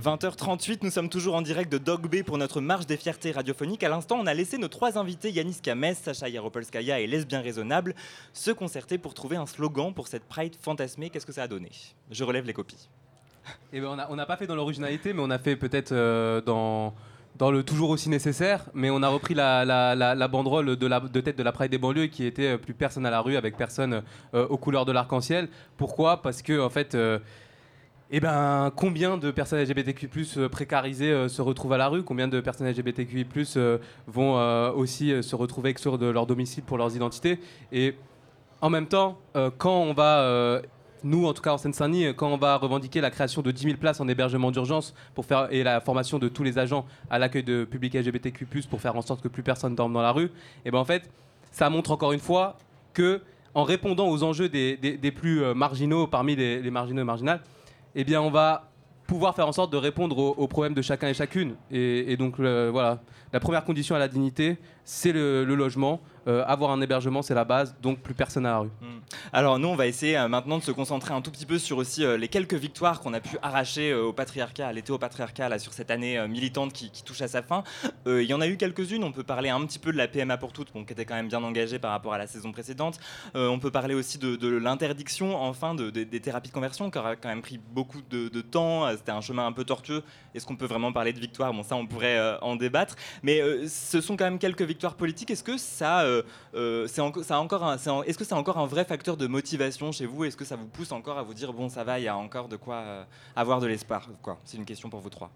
20h38, 0.00 0.78
nous 0.82 0.90
sommes 0.90 1.08
toujours 1.08 1.34
en 1.34 1.42
direct 1.42 1.70
de 1.72 1.78
Dog 1.78 2.08
Bay 2.08 2.22
pour 2.22 2.38
notre 2.38 2.60
marche 2.60 2.86
des 2.86 2.96
fiertés 2.96 3.32
radiophoniques. 3.32 3.82
À 3.82 3.88
l'instant, 3.88 4.18
on 4.20 4.26
a 4.26 4.34
laissé 4.34 4.56
nos 4.56 4.68
trois 4.68 4.98
invités, 4.98 5.32
Yanis 5.32 5.58
Kames, 5.60 5.94
Sacha 6.00 6.28
Yaropolskaya 6.28 7.00
et 7.00 7.08
Lesbien 7.08 7.40
Raisonnable, 7.40 7.92
se 8.32 8.52
concerter 8.52 8.98
pour 8.98 9.12
trouver 9.12 9.36
un 9.36 9.46
slogan 9.46 9.92
pour 9.92 10.06
cette 10.06 10.28
Pride 10.28 10.54
fantasmée. 10.54 11.10
Qu'est-ce 11.10 11.26
que 11.26 11.32
ça 11.32 11.42
a 11.42 11.48
donné? 11.48 11.72
Je 12.12 12.22
relève 12.22 12.46
les 12.46 12.52
copies. 12.52 12.88
Eh 13.72 13.80
ben, 13.80 13.88
on 13.88 13.96
n'a 13.96 14.06
on 14.12 14.14
n'a 14.14 14.26
pas 14.26 14.36
fait 14.36 14.46
dans 14.46 14.54
l'originalité, 14.54 15.12
mais 15.12 15.22
on 15.22 15.30
a 15.30 15.40
fait 15.40 15.56
peut-être 15.56 15.90
euh, 15.90 16.40
dans, 16.40 16.94
dans 17.38 17.50
le 17.50 17.62
toujours 17.62 17.90
aussi 17.90 18.08
nécessaire. 18.08 18.66
Mais 18.74 18.90
on 18.90 19.02
a 19.02 19.08
repris 19.08 19.34
la, 19.34 19.64
la- 19.64 20.28
banderole 20.28 20.76
de, 20.76 21.20
tête 21.20 21.36
de 21.38 21.42
la 21.42 21.52
Pride 21.52 21.70
des 21.70 21.78
banlieues 21.78 22.06
qui 22.06 22.24
était 22.24 22.54
euh, 22.54 22.58
plus 22.58 22.74
personne 22.74 23.06
à 23.06 23.10
la 23.10 23.20
rue 23.20 23.36
avec 23.36 23.56
personne 23.56 24.02
euh, 24.34 24.46
aux 24.48 24.56
couleurs 24.58 24.84
de 24.84 24.92
l'arc-en-ciel. 24.92 25.48
Pourquoi? 25.76 26.22
Parce 26.22 26.42
que 26.42 26.60
en 26.60 26.70
fait. 26.70 26.94
euh, 26.94 27.18
eh 28.12 28.20
ben, 28.20 28.70
combien 28.76 29.18
de 29.18 29.32
personnes 29.32 29.58
LGBTQ+ 29.58 30.08
précarisées 30.48 31.28
se 31.28 31.42
retrouvent 31.42 31.72
à 31.72 31.76
la 31.76 31.88
rue? 31.88 32.04
Combien 32.04 32.28
de 32.28 32.40
personnes 32.40 32.68
LGBTQI+ 32.68 33.26
euh, 33.56 33.78
vont 34.06 34.36
aussi 34.76 35.24
se 35.24 35.34
retrouver 35.34 35.70
exclure 35.70 35.98
de 35.98 36.06
leur 36.06 36.24
domicile 36.24 36.62
pour 36.62 36.78
leurs 36.78 36.94
identités? 36.94 37.40
Et 37.72 37.96
en 38.60 38.70
même 38.70 38.86
temps, 38.86 39.18
quand 39.58 39.80
on 39.80 39.92
va, 39.92 40.62
nous 41.04 41.26
en 41.26 41.32
tout 41.32 41.42
cas 41.42 41.52
en 41.52 41.58
Seine-Saint-Denis, 41.58 42.06
euh, 42.06 42.12
quand 42.12 42.28
on 42.28 42.36
va 42.36 42.56
revendiquer 42.56 43.00
la 43.00 43.10
création 43.10 43.42
de 43.42 43.50
10 43.50 43.62
000 43.62 43.76
places 43.76 44.00
en 44.00 44.08
hébergement 44.08 44.50
d'urgence 44.50 44.94
pour 45.14 45.24
faire 45.24 45.48
et 45.50 45.62
la 45.62 45.80
formation 45.80 46.18
de 46.18 46.28
tous 46.28 46.42
les 46.42 46.58
agents 46.58 46.86
à 47.10 47.18
l'accueil 47.18 47.42
de 47.42 47.64
publics 47.64 47.94
LGBTQ+ 47.94 48.46
pour 48.68 48.80
faire 48.80 48.96
en 48.96 49.02
sorte 49.02 49.22
que 49.22 49.28
plus 49.28 49.42
personne 49.42 49.74
dorme 49.74 49.92
dans 49.92 50.02
la 50.02 50.12
rue, 50.12 50.30
et 50.64 50.70
ben 50.70 50.78
en 50.78 50.84
fait, 50.84 51.10
ça 51.50 51.70
montre 51.70 51.90
encore 51.90 52.12
une 52.12 52.20
fois 52.20 52.56
que 52.92 53.22
en 53.54 53.64
répondant 53.64 54.08
aux 54.08 54.22
enjeux 54.22 54.48
des, 54.48 55.12
plus 55.14 55.42
euh, 55.42 55.54
marginaux 55.54 56.06
parmi 56.06 56.36
les, 56.36 56.70
marginaux 56.70 57.02
et 57.02 57.04
marginales, 57.04 57.40
eh 57.94 58.16
on 58.16 58.30
va 58.30 58.70
pouvoir 59.06 59.34
faire 59.34 59.48
en 59.48 59.52
sorte 59.52 59.72
de 59.72 59.78
répondre 59.78 60.18
aux, 60.18 60.48
problèmes 60.48 60.74
de 60.74 60.82
chacun 60.82 61.08
et 61.08 61.14
chacune. 61.14 61.54
Et, 61.70 62.16
donc 62.16 62.38
voilà, 62.38 63.00
la 63.32 63.40
première 63.40 63.64
condition 63.64 63.94
à 63.94 63.98
la 63.98 64.08
dignité, 64.08 64.58
c'est 64.86 65.12
le, 65.12 65.44
logement. 65.44 66.00
Euh, 66.28 66.44
avoir 66.46 66.72
un 66.72 66.80
hébergement, 66.80 67.22
c'est 67.22 67.34
la 67.34 67.44
base, 67.44 67.76
donc 67.80 68.00
plus 68.00 68.14
personne 68.14 68.46
à 68.46 68.50
la 68.50 68.58
rue. 68.58 68.70
Alors 69.32 69.60
nous, 69.60 69.68
on 69.68 69.76
va 69.76 69.86
essayer 69.86 70.18
euh, 70.18 70.26
maintenant 70.26 70.58
de 70.58 70.62
se 70.64 70.72
concentrer 70.72 71.14
un 71.14 71.20
tout 71.20 71.30
petit 71.30 71.46
peu 71.46 71.56
sur 71.56 71.78
aussi 71.78 72.04
euh, 72.04 72.16
les 72.16 72.26
quelques 72.26 72.54
victoires 72.54 73.00
qu'on 73.00 73.14
a 73.14 73.20
pu 73.20 73.38
arracher 73.42 73.94
au 73.94 74.12
patriarcat, 74.12 74.66
à 74.66 74.72
l'été 74.72 74.90
au 74.90 74.98
patriarcat, 74.98 75.48
là, 75.48 75.60
sur 75.60 75.72
cette 75.72 75.88
année 75.92 76.26
militante 76.26 76.72
qui, 76.72 76.90
touche 77.04 77.22
à 77.22 77.28
sa 77.28 77.42
fin. 77.42 77.62
Il 78.06 78.22
y 78.22 78.34
en 78.34 78.40
a 78.40 78.48
eu 78.48 78.56
quelques-unes. 78.56 79.04
On 79.04 79.12
peut 79.12 79.22
parler 79.22 79.50
un 79.50 79.64
petit 79.66 79.78
peu 79.78 79.92
de 79.92 79.96
la 79.96 80.08
PMA 80.08 80.36
pour 80.36 80.52
toutes, 80.52 80.72
qui 80.72 80.80
était 80.92 81.04
quand 81.04 81.14
même 81.14 81.28
bien 81.28 81.42
engagée 81.44 81.78
par 81.78 81.92
rapport 81.92 82.12
à 82.12 82.18
la 82.18 82.26
saison 82.26 82.50
précédente. 82.50 82.98
On 83.34 83.58
peut 83.60 83.70
parler 83.70 83.94
aussi 83.94 84.18
de, 84.18 84.48
l'interdiction, 84.48 85.36
enfin, 85.36 85.74
de- 85.74 85.90
de- 85.90 86.04
des 86.04 86.20
thérapies 86.20 86.48
de 86.48 86.54
conversion, 86.54 86.90
qui 86.90 86.98
aura 86.98 87.14
quand 87.14 87.28
même 87.28 87.42
pris 87.42 87.58
beaucoup 87.58 88.00
de, 88.10 88.40
temps. 88.40 88.88
C'était 88.96 89.12
un 89.12 89.20
chemin 89.20 89.46
un 89.46 89.52
peu 89.52 89.64
tortueux. 89.64 90.02
Est-ce 90.34 90.46
qu'on 90.46 90.56
peut 90.56 90.66
vraiment 90.66 90.92
parler 90.92 91.12
de 91.12 91.20
victoire? 91.20 91.52
Bon, 91.52 91.62
ça, 91.62 91.76
on 91.76 91.86
pourrait 91.86 92.38
en 92.42 92.56
débattre. 92.56 92.96
Mais 93.26 93.40
euh, 93.40 93.66
ce 93.66 94.00
sont 94.00 94.16
quand 94.16 94.22
même 94.24 94.38
quelques 94.38 94.62
victoires 94.62 94.94
politiques. 94.94 95.32
Est-ce 95.32 95.42
que 95.42 95.58
ça, 95.58 96.02
euh, 96.02 96.22
euh, 96.54 96.86
c'est 96.86 97.00
encore 97.34 97.64
un- 97.64 97.76
est-ce 98.04 98.16
que 98.16 98.22
c'est 98.24 98.34
encore 98.34 98.56
un 98.56 98.66
vrai 98.66 98.84
facteur 98.84 99.16
de 99.16 99.26
motivation 99.26 99.90
chez 99.90 100.06
vous? 100.06 100.22
Est-ce 100.24 100.36
que 100.36 100.44
ça 100.44 100.54
vous 100.54 100.68
pousse 100.68 100.92
encore 100.92 101.18
à 101.18 101.24
vous 101.24 101.34
dire 101.34 101.52
bon, 101.52 101.68
ça 101.68 101.82
va, 101.82 101.98
il 101.98 102.04
y 102.04 102.08
a 102.08 102.16
encore 102.16 102.46
de 102.46 102.54
quoi 102.54 103.04
avoir 103.34 103.58
de 103.60 103.66
l'espoir? 103.66 104.08
C'est 104.44 104.58
une 104.58 104.64
question 104.64 104.88
pour 104.88 105.00
vous 105.00 105.10
trois. 105.10 105.32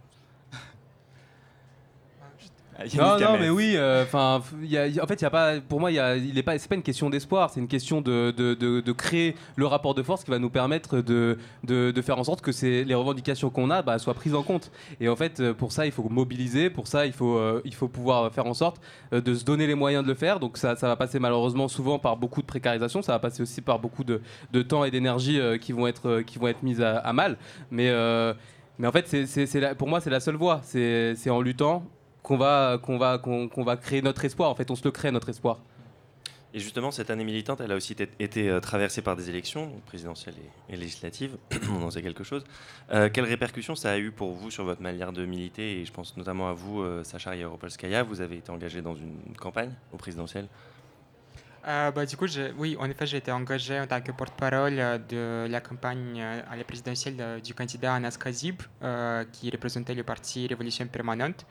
Non, 2.97 3.19
non, 3.19 3.37
mais 3.39 3.51
oui. 3.51 3.75
euh, 3.77 4.03
Enfin, 4.05 4.37
en 4.37 5.07
fait, 5.07 5.15
il 5.15 5.23
y 5.23 5.25
a 5.27 5.31
pas. 5.31 5.61
Pour 5.61 5.81
moi, 5.81 5.91
y 5.91 5.99
a- 5.99 6.17
il 6.17 6.37
est 6.39 6.43
pas. 6.43 6.59
C'est 6.59 6.69
pas 6.69 6.75
une 6.77 6.83
question 6.83 7.11
d'espoir. 7.11 7.51
C'est 7.51 7.61
une 7.61 7.69
question 7.69 8.01
de, 8.01 8.33
de, 8.37 8.55
de- 8.55 8.81
de 8.81 8.93
créer 8.93 9.35
le 9.57 9.67
rapport 9.67 9.95
de 9.95 10.03
force 10.03 10.25
qui 10.25 10.31
va 10.31 10.39
nous 10.39 10.51
permettre 10.51 11.01
de, 11.01 11.39
de, 11.65 11.91
de 11.91 12.03
faire 12.03 12.19
en 12.19 12.25
sorte 12.25 12.41
que 12.41 12.51
les 12.85 12.95
revendications 12.95 13.51
qu'on 13.51 13.71
a 13.71 13.83
bah, 13.83 13.99
soient 13.99 14.15
prises 14.15 14.35
en 14.35 14.43
compte. 14.43 14.71
Et 15.01 15.09
en 15.09 15.17
fait, 15.17 15.41
euh, 15.41 15.53
pour 15.55 15.73
ça, 15.73 15.85
il 15.87 15.93
faut 15.93 16.09
mobiliser. 16.09 16.71
Pour 16.71 16.87
ça, 16.87 17.07
il 17.07 17.13
faut 17.13 17.37
euh, 17.37 17.61
il 17.65 17.75
faut 17.75 17.89
pouvoir 17.89 18.33
faire 18.33 18.47
en 18.47 18.55
sorte 18.55 18.81
euh, 19.13 19.21
de 19.21 19.35
se 19.35 19.45
donner 19.45 19.67
les 19.67 19.75
moyens 19.75 20.03
de 20.03 20.09
le 20.09 20.15
faire. 20.15 20.41
Donc 20.41 20.57
ça, 20.57 20.77
ça 20.77 20.89
va 20.89 20.97
passer 20.97 21.19
malheureusement 21.19 21.69
souvent 21.69 21.99
par 21.99 22.17
beaucoup 22.17 22.41
de 22.41 22.47
précarisation. 22.47 23.03
Ça 23.03 23.13
va 23.13 23.19
passer 23.19 23.43
aussi 23.43 23.61
par 23.61 23.79
beaucoup 23.79 24.05
de, 24.05 24.21
de 24.53 24.63
temps 24.63 24.85
et 24.85 24.91
d'énergie 24.91 25.39
qui 25.61 25.73
vont 25.73 25.87
être 25.87 26.21
qui 26.23 26.39
vont 26.39 26.49
être 26.49 26.63
mises 26.63 26.81
à, 26.81 26.99
à 26.99 27.13
mal. 27.13 27.37
Mais 27.71 27.93
mais 28.79 28.87
en 28.87 28.93
fait, 28.93 29.07
c'est, 29.27 29.75
pour 29.77 29.89
moi, 29.89 30.01
c'est 30.01 30.09
la 30.11 30.21
seule 30.21 30.37
voie. 30.37 30.61
C'est 30.65 31.31
en 31.31 31.41
luttant 31.43 31.85
qu'on 32.23 32.37
va, 32.37 32.79
qu'on, 32.83 32.99
va, 32.99 33.19
qu'on, 33.19 33.65
va 33.65 33.77
créer 33.77 34.03
notre 34.03 34.25
espoir. 34.25 34.51
En 34.51 34.55
fait, 34.55 34.71
on 34.71 34.77
se 34.77 34.85
le 34.85 34.91
crée, 34.91 35.11
notre 35.11 35.29
espoir. 35.29 35.59
Et 36.53 36.59
justement, 36.59 36.91
cette 36.91 37.11
année 37.11 37.23
militante, 37.25 37.61
elle 37.61 37.71
a 37.71 37.77
aussi 37.77 37.93
été- 37.93 38.49
euh, 38.49 38.59
traversée 38.59 39.03
par 39.03 39.15
des 39.15 39.31
élections 39.31 39.71
présidentielles 39.87 40.35
et, 40.69 40.75
et 40.75 40.77
législatives. 40.77 41.37
On 41.71 41.83
en 41.85 41.91
sait 41.91 42.03
quelque 42.03 42.25
chose. 42.25 42.43
Euh, 42.91 43.09
quelles 43.13 43.25
répercussions 43.25 43.77
ça 43.77 43.93
a 43.93 43.99
eu 43.99 44.11
pour 44.11 44.33
vous 44.33 44.51
sur 44.51 44.65
votre 44.65 44.83
manière 44.83 45.13
de 45.13 45.25
militer? 45.25 45.81
Et 45.81 45.85
je 45.85 45.93
pense 45.93 46.17
notamment 46.17 46.49
à 46.49 46.53
vous, 46.53 46.81
euh, 46.81 47.05
Sacha 47.05 47.37
Yaropolskaya. 47.37 48.03
Vous 48.03 48.21
avez 48.21 48.39
été 48.39 48.51
engagé 48.51 48.83
dans 48.83 48.97
une 48.97 49.37
campagne 49.39 49.71
au 49.93 49.97
présidentiel. 49.97 50.49
Euh, 51.67 51.91
bah, 51.91 52.07
du 52.07 52.17
coup, 52.17 52.27
oui, 52.57 52.77
en 52.81 52.89
effet, 52.89 53.07
j'ai 53.07 53.19
été 53.19 53.31
engagé 53.31 53.79
en 53.79 53.87
tant 53.87 54.01
que 54.01 54.13
porte-parole 54.13 54.79
euh, 54.79 54.99
de 54.99 55.51
la 55.51 55.61
campagne 55.61 56.21
à 56.23 56.57
la 56.57 56.65
présidentielle 56.65 57.41
du 57.43 57.53
candidat 57.55 57.95
Anas 57.95 58.17
Kazib, 58.19 58.63
euh, 58.83 59.25
qui 59.31 59.51
représentait 59.51 59.95
le 59.95 60.03
parti 60.03 60.47
Révolution 60.47 60.87
Permanente 60.87 61.47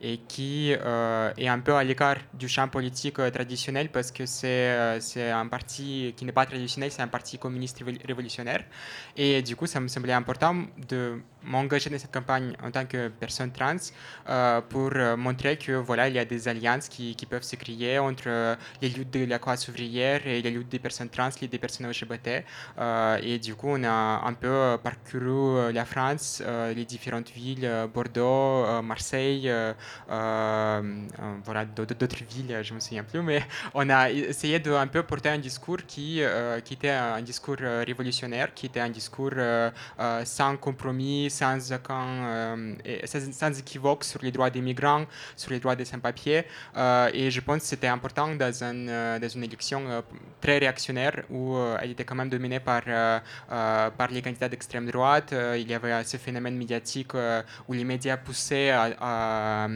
et 0.00 0.18
qui 0.18 0.74
euh, 0.74 1.32
est 1.36 1.48
un 1.48 1.60
peu 1.60 1.74
à 1.74 1.84
l'écart 1.84 2.16
du 2.34 2.48
champ 2.48 2.68
politique 2.68 3.18
euh, 3.20 3.30
traditionnel 3.30 3.88
parce 3.90 4.10
que 4.10 4.26
c'est 4.26 4.46
euh, 4.48 5.00
c'est 5.00 5.30
un 5.30 5.46
parti 5.46 6.12
qui 6.16 6.24
n'est 6.24 6.32
pas 6.32 6.46
traditionnel, 6.46 6.90
c'est 6.90 7.02
un 7.02 7.08
parti 7.08 7.38
communiste 7.38 7.80
révol- 7.80 8.04
révolutionnaire. 8.06 8.64
Et 9.16 9.42
du 9.42 9.54
coup, 9.56 9.66
ça 9.66 9.80
me 9.80 9.88
semblait 9.88 10.12
important 10.12 10.54
de 10.88 11.20
m'engager 11.44 11.90
dans 11.90 11.98
cette 11.98 12.12
campagne 12.12 12.54
en 12.62 12.70
tant 12.70 12.86
que 12.86 13.08
personne 13.08 13.50
trans 13.52 13.76
pour 14.68 14.90
montrer 15.16 15.56
que 15.58 15.72
voilà, 15.72 16.08
il 16.08 16.14
y 16.14 16.18
a 16.18 16.24
des 16.24 16.46
alliances 16.46 16.88
qui, 16.88 17.16
qui 17.16 17.26
peuvent 17.26 17.42
se 17.42 17.56
créer 17.56 17.98
entre 17.98 18.56
les 18.80 18.88
luttes 18.88 19.12
de 19.12 19.24
la 19.24 19.38
classe 19.40 19.68
ouvrière 19.68 20.24
et 20.26 20.40
les 20.40 20.50
luttes 20.50 20.68
des 20.68 20.78
personnes 20.78 21.08
trans, 21.08 21.30
les 21.40 21.48
des 21.48 21.58
personnes 21.58 21.88
LGBT. 21.88 22.44
Et 23.22 23.38
du 23.38 23.54
coup, 23.56 23.68
on 23.70 23.82
a 23.84 24.22
un 24.24 24.34
peu 24.34 24.78
parcouru 24.82 25.72
la 25.72 25.84
France, 25.84 26.42
les 26.74 26.84
différentes 26.84 27.30
villes, 27.30 27.68
Bordeaux, 27.92 28.80
Marseille, 28.82 29.50
voilà, 30.08 31.64
d'autres 31.64 32.24
villes, 32.28 32.58
je 32.62 32.74
me 32.74 32.80
souviens 32.80 33.04
plus, 33.04 33.22
mais 33.22 33.42
on 33.74 33.88
a 33.90 34.10
essayé 34.10 34.58
de 34.58 34.72
un 34.72 34.86
peu 34.86 35.02
porter 35.02 35.28
un 35.30 35.38
discours 35.38 35.78
qui, 35.86 36.22
euh, 36.22 36.60
qui 36.60 36.74
était 36.74 36.90
un 36.90 37.20
discours 37.22 37.56
euh, 37.60 37.84
révolutionnaire, 37.86 38.52
qui 38.54 38.66
était 38.66 38.80
un 38.80 38.90
discours 38.90 39.30
euh, 39.36 39.70
euh, 40.00 40.24
sans 40.24 40.56
compromis, 40.56 41.30
sans, 41.30 41.72
aucun, 41.72 42.24
euh, 42.24 42.74
sans, 43.04 43.32
sans 43.32 43.58
équivoque 43.58 44.04
sur 44.04 44.20
les 44.22 44.30
droits 44.30 44.50
des 44.50 44.60
migrants, 44.60 45.04
sur 45.36 45.50
les 45.50 45.60
droits 45.60 45.76
des 45.76 45.84
sans-papiers. 45.84 46.44
Euh, 46.76 47.10
et 47.12 47.30
je 47.30 47.40
pense 47.40 47.60
que 47.62 47.66
c'était 47.66 47.88
important 47.88 48.34
dans, 48.34 48.64
un, 48.64 48.88
euh, 48.88 49.18
dans 49.18 49.28
une 49.28 49.44
élection 49.44 49.82
euh, 49.88 50.00
très 50.40 50.58
réactionnaire 50.58 51.22
où 51.30 51.56
euh, 51.56 51.76
elle 51.80 51.90
était 51.92 52.04
quand 52.04 52.14
même 52.14 52.28
dominée 52.28 52.60
par, 52.60 52.82
euh, 52.86 53.18
euh, 53.50 53.90
par 53.90 54.08
les 54.08 54.22
candidats 54.22 54.48
d'extrême 54.48 54.86
droite. 54.90 55.32
Euh, 55.32 55.56
il 55.58 55.70
y 55.70 55.74
avait 55.74 56.02
ce 56.04 56.16
phénomène 56.16 56.56
médiatique 56.56 57.14
euh, 57.14 57.42
où 57.68 57.72
les 57.72 57.84
médias 57.84 58.16
poussaient 58.16 58.70
à- 58.70 59.66
euh, 59.66 59.71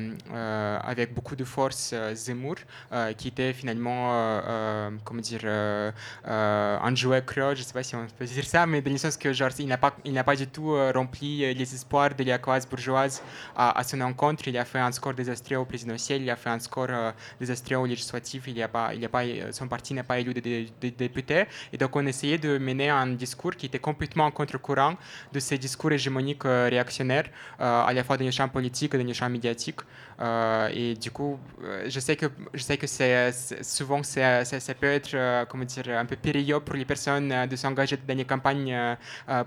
avec 0.82 1.14
beaucoup 1.14 1.36
de 1.36 1.44
force 1.44 1.90
euh, 1.92 2.14
Zemmour, 2.14 2.56
euh, 2.92 3.12
qui 3.12 3.28
était 3.28 3.52
finalement, 3.52 4.12
euh, 4.12 4.40
euh, 4.46 4.90
comment 5.04 5.20
dire, 5.20 5.40
euh, 5.44 5.90
euh, 6.26 6.78
un 6.88 6.94
jouet 6.94 7.22
creux, 7.24 7.54
je 7.54 7.60
ne 7.60 7.64
sais 7.66 7.72
pas 7.72 7.82
si 7.82 7.94
on 7.96 8.06
peut 8.18 8.24
dire 8.24 8.44
ça, 8.44 8.66
mais 8.66 8.80
dans 8.82 8.90
le 8.90 8.98
sens 8.98 9.16
que 9.16 9.32
genre, 9.32 9.50
il 9.58 9.66
n'a 9.66 9.78
pas, 9.78 9.94
pas 10.24 10.36
du 10.36 10.46
tout 10.46 10.72
euh, 10.72 10.92
rempli 10.94 11.44
euh, 11.44 11.52
les 11.52 11.74
espoirs 11.74 12.14
de 12.14 12.24
la 12.24 12.38
classe 12.38 12.66
bourgeoise 12.68 13.22
à, 13.56 13.78
à 13.78 13.82
son 13.84 14.00
encontre. 14.00 14.48
Il 14.48 14.56
a 14.58 14.64
fait 14.64 14.78
un 14.78 14.92
score 14.92 15.14
désastreux 15.14 15.56
au 15.56 15.64
présidentiel, 15.64 16.22
il 16.22 16.30
a 16.30 16.36
fait 16.36 16.50
un 16.50 16.58
score 16.58 16.86
euh, 16.90 17.12
désastreux 17.40 17.76
au 17.76 17.86
législatif, 17.86 18.44
il 18.46 18.66
pas, 18.68 18.94
il 18.94 19.08
pas, 19.08 19.24
euh, 19.24 19.52
son 19.52 19.68
parti 19.68 19.94
n'a 19.94 20.04
pas 20.04 20.18
élu 20.18 20.32
de, 20.34 20.40
de- 20.40 20.88
députés. 20.90 21.44
Et 21.72 21.78
donc 21.78 21.94
on 21.96 22.06
essayait 22.06 22.38
de 22.38 22.58
mener 22.58 22.88
un 22.90 23.06
discours 23.08 23.54
qui 23.56 23.66
était 23.66 23.78
complètement 23.78 24.26
en 24.26 24.30
contre-courant 24.30 24.94
de 25.32 25.40
ces 25.40 25.58
discours 25.58 25.92
hégémoniques 25.92 26.44
euh, 26.44 26.68
réactionnaires, 26.70 27.28
euh, 27.60 27.84
à 27.84 27.92
la 27.92 28.02
fois 28.04 28.16
dans 28.16 28.24
le 28.24 28.30
champ 28.30 28.48
politique 28.48 28.94
et 28.94 28.98
dans 28.98 29.04
le 29.04 29.12
champ 29.12 29.28
médiatique. 29.28 29.80
Euh, 30.20 30.70
et 30.72 30.94
du 30.94 31.10
coup, 31.10 31.38
euh, 31.62 31.84
je 31.88 32.00
sais 32.00 32.16
que, 32.16 32.26
je 32.54 32.62
sais 32.62 32.78
que 32.78 32.86
c'est, 32.86 33.32
souvent 33.62 34.02
c'est- 34.02 34.44
ça 34.44 34.74
peut 34.74 34.86
être 34.86 35.10
euh, 35.14 35.44
comment 35.44 35.64
dire, 35.64 35.88
un 35.90 36.06
peu 36.06 36.16
périlleux 36.16 36.60
pour 36.60 36.74
les 36.74 36.84
personnes 36.86 37.46
de 37.46 37.56
s'engager 37.56 37.98
dans 37.98 38.16
les 38.16 38.24
campagnes 38.24 38.96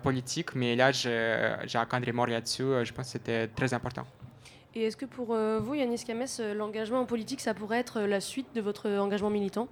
politiques, 0.03 0.53
mais 0.55 0.75
là 0.75 0.91
j'ai 0.91 1.77
un 1.77 1.99
remords 2.05 2.27
là-dessus. 2.27 2.63
euh, 2.63 2.85
Je 2.85 2.93
pense 2.93 3.07
que 3.07 3.11
c'était 3.13 3.47
très 3.47 3.73
important. 3.73 4.05
Et 4.75 4.83
est-ce 4.83 4.97
que 4.97 5.05
pour 5.05 5.35
vous, 5.35 5.73
Yanis 5.75 6.03
Kames, 6.05 6.27
l'engagement 6.55 6.99
en 6.99 7.05
politique, 7.05 7.41
ça 7.41 7.53
pourrait 7.55 7.79
être 7.79 8.01
la 8.01 8.21
suite 8.21 8.53
de 8.53 8.61
votre 8.61 8.87
engagement 8.89 9.31
militant? 9.31 9.67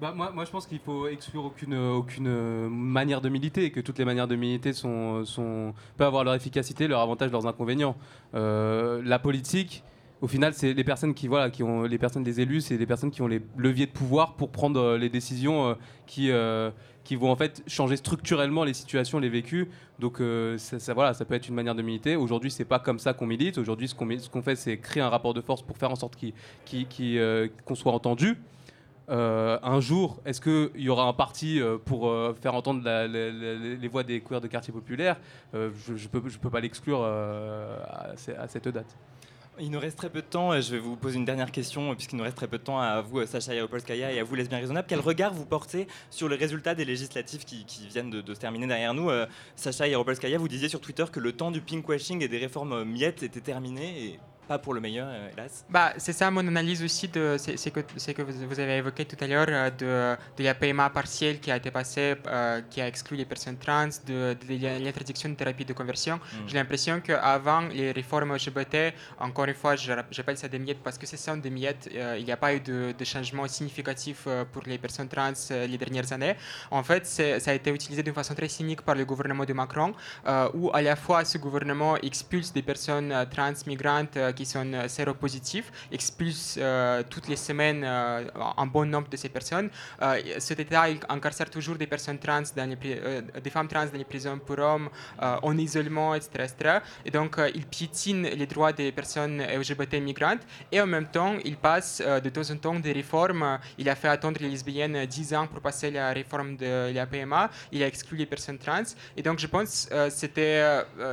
Bah, 0.00 0.14
moi, 0.14 0.44
je 0.44 0.50
pense 0.50 0.66
qu'il 0.66 0.78
faut 0.78 1.08
exclure 1.08 1.44
aucune, 1.44 1.74
aucune 1.74 2.68
manière 2.68 3.20
de 3.20 3.28
militer 3.28 3.64
et 3.64 3.70
que 3.72 3.80
toutes 3.80 3.98
les 3.98 4.04
manières 4.04 4.28
de 4.28 4.36
militer 4.36 4.72
sont, 4.72 5.24
peuvent 5.96 6.06
avoir 6.06 6.22
leur 6.22 6.34
efficacité, 6.34 6.86
leurs 6.86 7.00
avantages, 7.00 7.32
leurs 7.32 7.46
inconvénients. 7.46 7.96
Euh, 8.34 9.02
la 9.04 9.18
politique, 9.18 9.82
au 10.20 10.28
final, 10.28 10.54
c'est 10.54 10.72
les 10.72 10.84
personnes 10.84 11.14
qui, 11.14 11.26
voilà, 11.26 11.50
qui 11.50 11.64
ont 11.64 11.82
les 11.82 11.98
personnes 11.98 12.22
des 12.22 12.40
élus, 12.40 12.60
c'est 12.60 12.76
les 12.76 12.86
personnes 12.86 13.10
qui 13.10 13.22
ont 13.22 13.26
les 13.26 13.42
leviers 13.56 13.86
de 13.86 13.90
pouvoir 13.90 14.34
pour 14.34 14.50
prendre 14.50 14.80
euh, 14.80 14.98
les 14.98 15.08
décisions 15.08 15.70
euh, 15.70 15.74
qui, 16.06 16.30
qui 17.02 17.16
vont 17.16 17.32
en 17.32 17.36
fait 17.36 17.64
changer 17.66 17.96
structurellement 17.96 18.62
les 18.62 18.74
situations, 18.74 19.18
les 19.18 19.28
vécus. 19.28 19.66
Donc 19.98 20.22
ça, 20.58 20.94
voilà, 20.94 21.12
ça 21.12 21.24
peut 21.24 21.34
être 21.34 21.48
une 21.48 21.56
manière 21.56 21.74
de 21.74 21.82
militer. 21.82 22.14
Aujourd'hui, 22.14 22.52
c'est 22.52 22.64
pas 22.64 22.78
comme 22.78 23.00
ça 23.00 23.14
qu'on 23.14 23.26
milite. 23.26 23.58
Aujourd'hui, 23.58 23.88
ce 23.88 23.96
qu'on 23.96 24.08
ce 24.16 24.30
qu'on 24.30 24.42
fait, 24.42 24.54
c'est 24.54 24.78
créer 24.78 25.02
un 25.02 25.08
rapport 25.08 25.34
de 25.34 25.40
force 25.40 25.62
pour 25.62 25.76
faire 25.76 25.90
en 25.90 25.96
sorte 25.96 26.16
qu'on 26.16 27.74
soit 27.74 27.92
entendu. 27.92 28.36
Euh, 29.10 29.58
un 29.62 29.80
jour, 29.80 30.20
est-ce 30.26 30.40
qu'il 30.40 30.82
y 30.82 30.88
aura 30.88 31.04
un 31.04 31.12
parti 31.12 31.60
euh, 31.60 31.78
pour 31.82 32.08
euh, 32.08 32.34
faire 32.40 32.54
entendre 32.54 32.82
les 33.06 33.88
voix 33.88 34.02
des 34.02 34.20
couleurs 34.20 34.40
de 34.40 34.48
quartier 34.48 34.72
populaire? 34.72 35.16
Je 35.52 35.92
ne 35.92 36.08
peux, 36.38 36.50
pas 36.50 36.60
l'exclure 36.60 37.02
à, 37.02 38.16
ce- 38.16 38.32
à 38.32 38.48
cette 38.48 38.68
date. 38.68 38.96
Il 39.60 39.72
nous 39.72 39.80
reste 39.80 39.98
très 39.98 40.10
peu 40.10 40.20
de 40.20 40.26
temps. 40.26 40.60
Je 40.60 40.72
vais 40.72 40.78
vous 40.78 40.94
poser 40.94 41.16
une 41.16 41.24
dernière 41.24 41.50
question, 41.50 41.92
puisqu'il 41.96 42.16
nous 42.16 42.22
reste 42.22 42.36
très 42.36 42.46
peu 42.46 42.58
de 42.58 42.62
temps 42.62 42.78
à 42.78 43.00
vous, 43.00 43.24
Sacha 43.26 43.54
Yaropolskaya, 43.54 44.12
et 44.12 44.20
à 44.20 44.24
vous, 44.24 44.36
Lesbien 44.36 44.58
Raisonnable. 44.58 44.86
Quel 44.88 45.00
regard 45.00 45.34
vous 45.34 45.46
portez 45.46 45.88
sur 46.10 46.28
les 46.28 46.36
résultats 46.36 46.76
des 46.76 46.84
législatives 46.84 47.44
qui, 47.44 47.64
viennent 47.88 48.10
de, 48.10 48.34
se 48.34 48.38
terminer 48.38 48.68
derrière 48.68 48.94
nous? 48.94 49.10
Sacha 49.56 49.88
Yaropolskaya, 49.88 50.38
vous 50.38 50.46
disiez 50.46 50.68
sur 50.68 50.80
Twitter 50.80 51.06
que 51.10 51.18
le 51.18 51.32
temps 51.32 51.50
du 51.50 51.60
pinkwashing 51.60 52.22
et 52.22 52.28
des 52.28 52.38
réformes 52.38 52.84
miettes 52.84 53.24
était 53.24 53.40
terminé, 53.40 54.20
pas 54.48 54.58
pour 54.58 54.74
le 54.74 54.80
meilleur, 54.80 55.08
euh, 55.10 55.28
hélas. 55.32 55.64
Bah, 55.68 55.92
c'est 55.98 56.12
ça 56.12 56.30
mon 56.30 56.46
analyse 56.54 56.82
aussi 56.82 57.06
de 57.08 57.36
c'est 57.38 57.56
c'est 57.56 57.70
que, 57.70 57.80
c'est 57.96 58.14
que 58.14 58.22
vous, 58.22 58.58
avez 58.60 58.76
évoqué 58.78 59.04
tout 59.04 59.16
à 59.22 59.26
l'heure 59.26 59.46
euh, 59.48 59.70
de, 59.82 60.16
de 60.38 60.42
la 60.44 60.54
PMA 60.54 60.88
partielle 60.90 61.38
qui 61.38 61.50
a 61.50 61.56
été 61.56 61.70
passée, 61.70 62.14
euh, 62.26 62.60
qui 62.70 62.80
a 62.80 62.86
exclu 62.88 63.16
les 63.16 63.24
personnes 63.26 63.58
trans, 63.58 63.88
de, 64.06 64.34
de 64.48 64.54
l'interdiction 64.84 65.28
de 65.28 65.34
thérapie 65.34 65.64
de 65.64 65.72
conversion. 65.74 66.18
J'ai 66.46 66.56
l'impression 66.56 67.00
qu'avant 67.00 67.60
les 67.78 67.92
réformes 67.92 68.32
LGBT, 68.34 68.76
encore 69.20 69.44
une 69.44 69.54
fois, 69.54 69.76
j'appelle 69.76 70.38
ça 70.38 70.48
des 70.48 70.58
miettes 70.58 70.82
parce 70.82 70.96
que 70.98 71.06
ce 71.06 71.16
sont 71.16 71.36
des 71.36 71.50
miettes, 71.50 71.88
euh, 71.94 72.16
il 72.18 72.24
n'y 72.24 72.32
a 72.32 72.36
pas 72.36 72.54
eu 72.54 72.60
de, 72.60 72.94
de 72.98 73.04
changement 73.04 73.46
significatif 73.46 74.26
pour 74.52 74.62
les 74.66 74.78
personnes 74.78 75.08
trans 75.08 75.32
les 75.50 75.78
dernières 75.78 76.10
années. 76.12 76.34
En 76.70 76.82
fait, 76.82 77.04
c'est- 77.06 77.38
ça 77.40 77.50
a 77.50 77.54
été 77.54 77.70
utilisé 77.70 78.02
d'une 78.02 78.14
façon 78.14 78.34
très 78.34 78.48
cynique 78.48 78.82
par 78.82 78.94
le 78.94 79.04
gouvernement 79.04 79.44
de 79.44 79.52
Macron, 79.52 79.92
euh, 80.26 80.48
où 80.54 80.70
à 80.72 80.80
la 80.82 80.96
fois 80.96 81.24
ce 81.24 81.36
gouvernement 81.38 81.96
expulse 81.98 82.52
des 82.52 82.62
personnes 82.62 83.12
trans 83.34 83.52
migrantes 83.66 84.16
qui 84.38 84.46
sont 84.46 84.72
euh, 84.72 84.86
séropositives, 84.98 85.68
expulse 85.90 86.56
euh, 86.58 87.02
toutes 87.12 87.26
les 87.32 87.40
semaines 87.48 87.82
euh, 87.84 88.24
un 88.56 88.66
bon 88.66 88.84
nombre 88.94 89.08
de 89.14 89.16
ces 89.22 89.30
personnes. 89.38 89.68
Cet 90.38 90.58
État 90.60 90.84
incarcère 91.16 91.50
toujours 91.56 91.76
des 91.82 91.88
personnes 91.94 92.18
trans, 92.26 92.42
dans 92.58 92.70
les 92.70 92.78
des 93.46 93.50
femmes 93.56 93.68
trans 93.72 93.86
dans 93.92 93.98
les 94.04 94.10
prisons 94.12 94.38
pour 94.46 94.58
hommes, 94.70 94.88
en 95.48 95.54
isolement, 95.66 96.14
etc. 96.18 96.28
etc. 96.48 96.78
Et 97.06 97.10
donc, 97.18 97.32
il 97.58 97.64
piétine 97.66 98.22
les 98.40 98.46
droits 98.52 98.72
des 98.72 98.90
personnes 99.00 99.36
LGBT 99.60 99.94
migrantes 100.10 100.44
et 100.74 100.78
en 100.80 100.86
même 100.96 101.08
temps, 101.16 101.34
il 101.50 101.56
passe 101.56 102.00
de 102.26 102.30
temps 102.36 102.48
en 102.54 102.56
temps 102.64 102.78
des 102.86 102.92
réformes. 103.00 103.44
Il 103.78 103.88
a 103.88 103.96
fait 104.02 104.08
attendre 104.16 104.38
les 104.40 104.48
lesbiennes 104.54 104.96
euh, 104.96 105.06
10 105.06 105.34
ans 105.34 105.46
pour 105.46 105.60
passer 105.60 105.90
la 105.90 106.12
réforme 106.12 106.56
de 106.56 106.92
la 106.98 107.06
PMA. 107.06 107.50
Il 107.72 107.82
a 107.82 107.86
exclu 107.86 108.16
les 108.16 108.26
personnes 108.34 108.58
trans. 108.58 108.88
Et 109.16 109.22
donc, 109.22 109.38
je 109.38 109.46
pense 109.46 109.72
que 109.90 110.10
c'était 110.10 110.62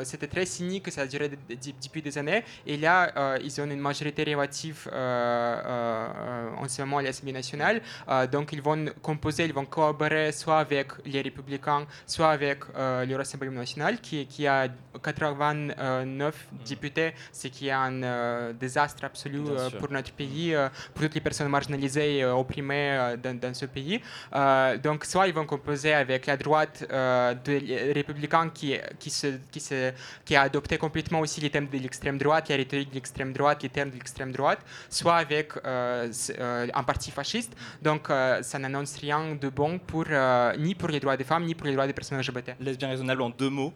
c'était 0.03 0.27
très 0.35 0.45
cynique, 0.45 0.91
ça 0.91 1.01
a 1.01 1.07
duré 1.07 1.27
de- 1.29 1.35
de- 1.35 1.73
depuis 1.85 2.01
des 2.07 2.15
années. 2.21 2.43
Et 2.71 2.77
là, 2.85 2.97
ils 3.43 3.61
ont 3.61 3.65
une 3.65 3.79
majorité 3.79 4.23
relative 4.23 4.89
euh, 4.91 5.55
euh, 5.65 6.07
euh, 6.15 6.63
en 6.63 6.67
ce 6.67 6.81
moment 6.81 6.97
à 6.97 7.01
l'Assemblée 7.03 7.33
nationale. 7.33 7.81
Euh, 8.09 8.27
donc, 8.27 8.51
ils 8.53 8.61
vont 8.61 8.85
composer, 9.01 9.45
ils 9.45 9.53
vont 9.53 9.65
collaborer 9.65 10.31
soit 10.31 10.59
avec 10.59 10.87
les 11.05 11.21
républicains, 11.21 11.85
soit 12.05 12.29
avec 12.29 12.59
euh, 12.75 13.05
le 13.05 13.15
Rassemblement 13.15 13.59
national, 13.59 13.99
qui, 14.01 14.25
qui 14.27 14.47
a 14.47 14.67
89 15.03 16.47
députés, 16.67 17.13
ce 17.31 17.47
qui 17.47 17.67
est 17.67 17.71
un 17.71 18.03
euh, 18.03 18.53
désastre 18.53 19.03
absolu 19.05 19.41
euh, 19.47 19.69
pour 19.79 19.91
notre 19.91 20.11
pays, 20.11 20.53
euh, 20.53 20.69
pour 20.93 21.03
toutes 21.03 21.15
les 21.15 21.21
personnes 21.21 21.49
marginalisées 21.49 22.17
et 22.17 22.23
euh, 22.23 22.33
opprimées 22.33 22.91
euh, 22.91 23.17
dans, 23.17 23.37
dans 23.39 23.53
ce 23.53 23.65
pays. 23.65 24.01
Euh, 24.33 24.77
donc, 24.77 25.05
soit 25.05 25.27
ils 25.27 25.33
vont 25.33 25.45
composer 25.45 25.93
avec 25.93 26.25
la 26.25 26.37
droite 26.37 26.85
euh, 26.91 27.33
des 27.43 27.91
républicains 27.93 28.49
qui, 28.49 28.75
qui, 28.99 29.09
se, 29.09 29.27
qui, 29.51 29.59
se, 29.59 29.91
qui 30.23 30.35
a 30.35 30.41
adopté 30.41 30.77
complètement 30.77 31.19
aussi 31.19 31.41
les 31.41 31.49
thèmes 31.49 31.67
de 31.67 31.77
l'extrême 31.77 32.17
droite, 32.17 32.49
la 32.49 32.55
rhétorique 32.55 32.89
de 32.89 32.95
l'extrême 33.05 33.33
droite, 33.33 33.61
les 33.63 33.69
termes 33.69 33.91
de 33.91 33.95
l'extrême 33.95 34.31
droite, 34.31 34.59
soit 34.89 35.15
avec 35.15 35.53
euh, 35.57 36.11
euh, 36.39 36.67
un 36.73 36.83
parti 36.83 37.11
fasciste. 37.11 37.55
Donc, 37.81 38.09
euh, 38.09 38.41
ça 38.41 38.57
n'annonce 38.59 38.97
rien 38.97 39.35
de 39.35 39.49
bon 39.49 39.77
pour, 39.79 40.05
euh, 40.09 40.55
ni 40.57 40.73
pour 40.73 40.89
les 40.89 40.99
droits 40.99 41.17
des 41.17 41.23
femmes, 41.23 41.45
ni 41.45 41.53
pour 41.53 41.67
les 41.67 41.73
droits 41.73 41.87
des 41.87 41.93
personnes 41.93 42.19
LGBT. 42.19 42.55
Lesbien 42.59 42.89
raisonnable 42.89 43.21
en 43.21 43.29
deux 43.29 43.49
mots. 43.49 43.73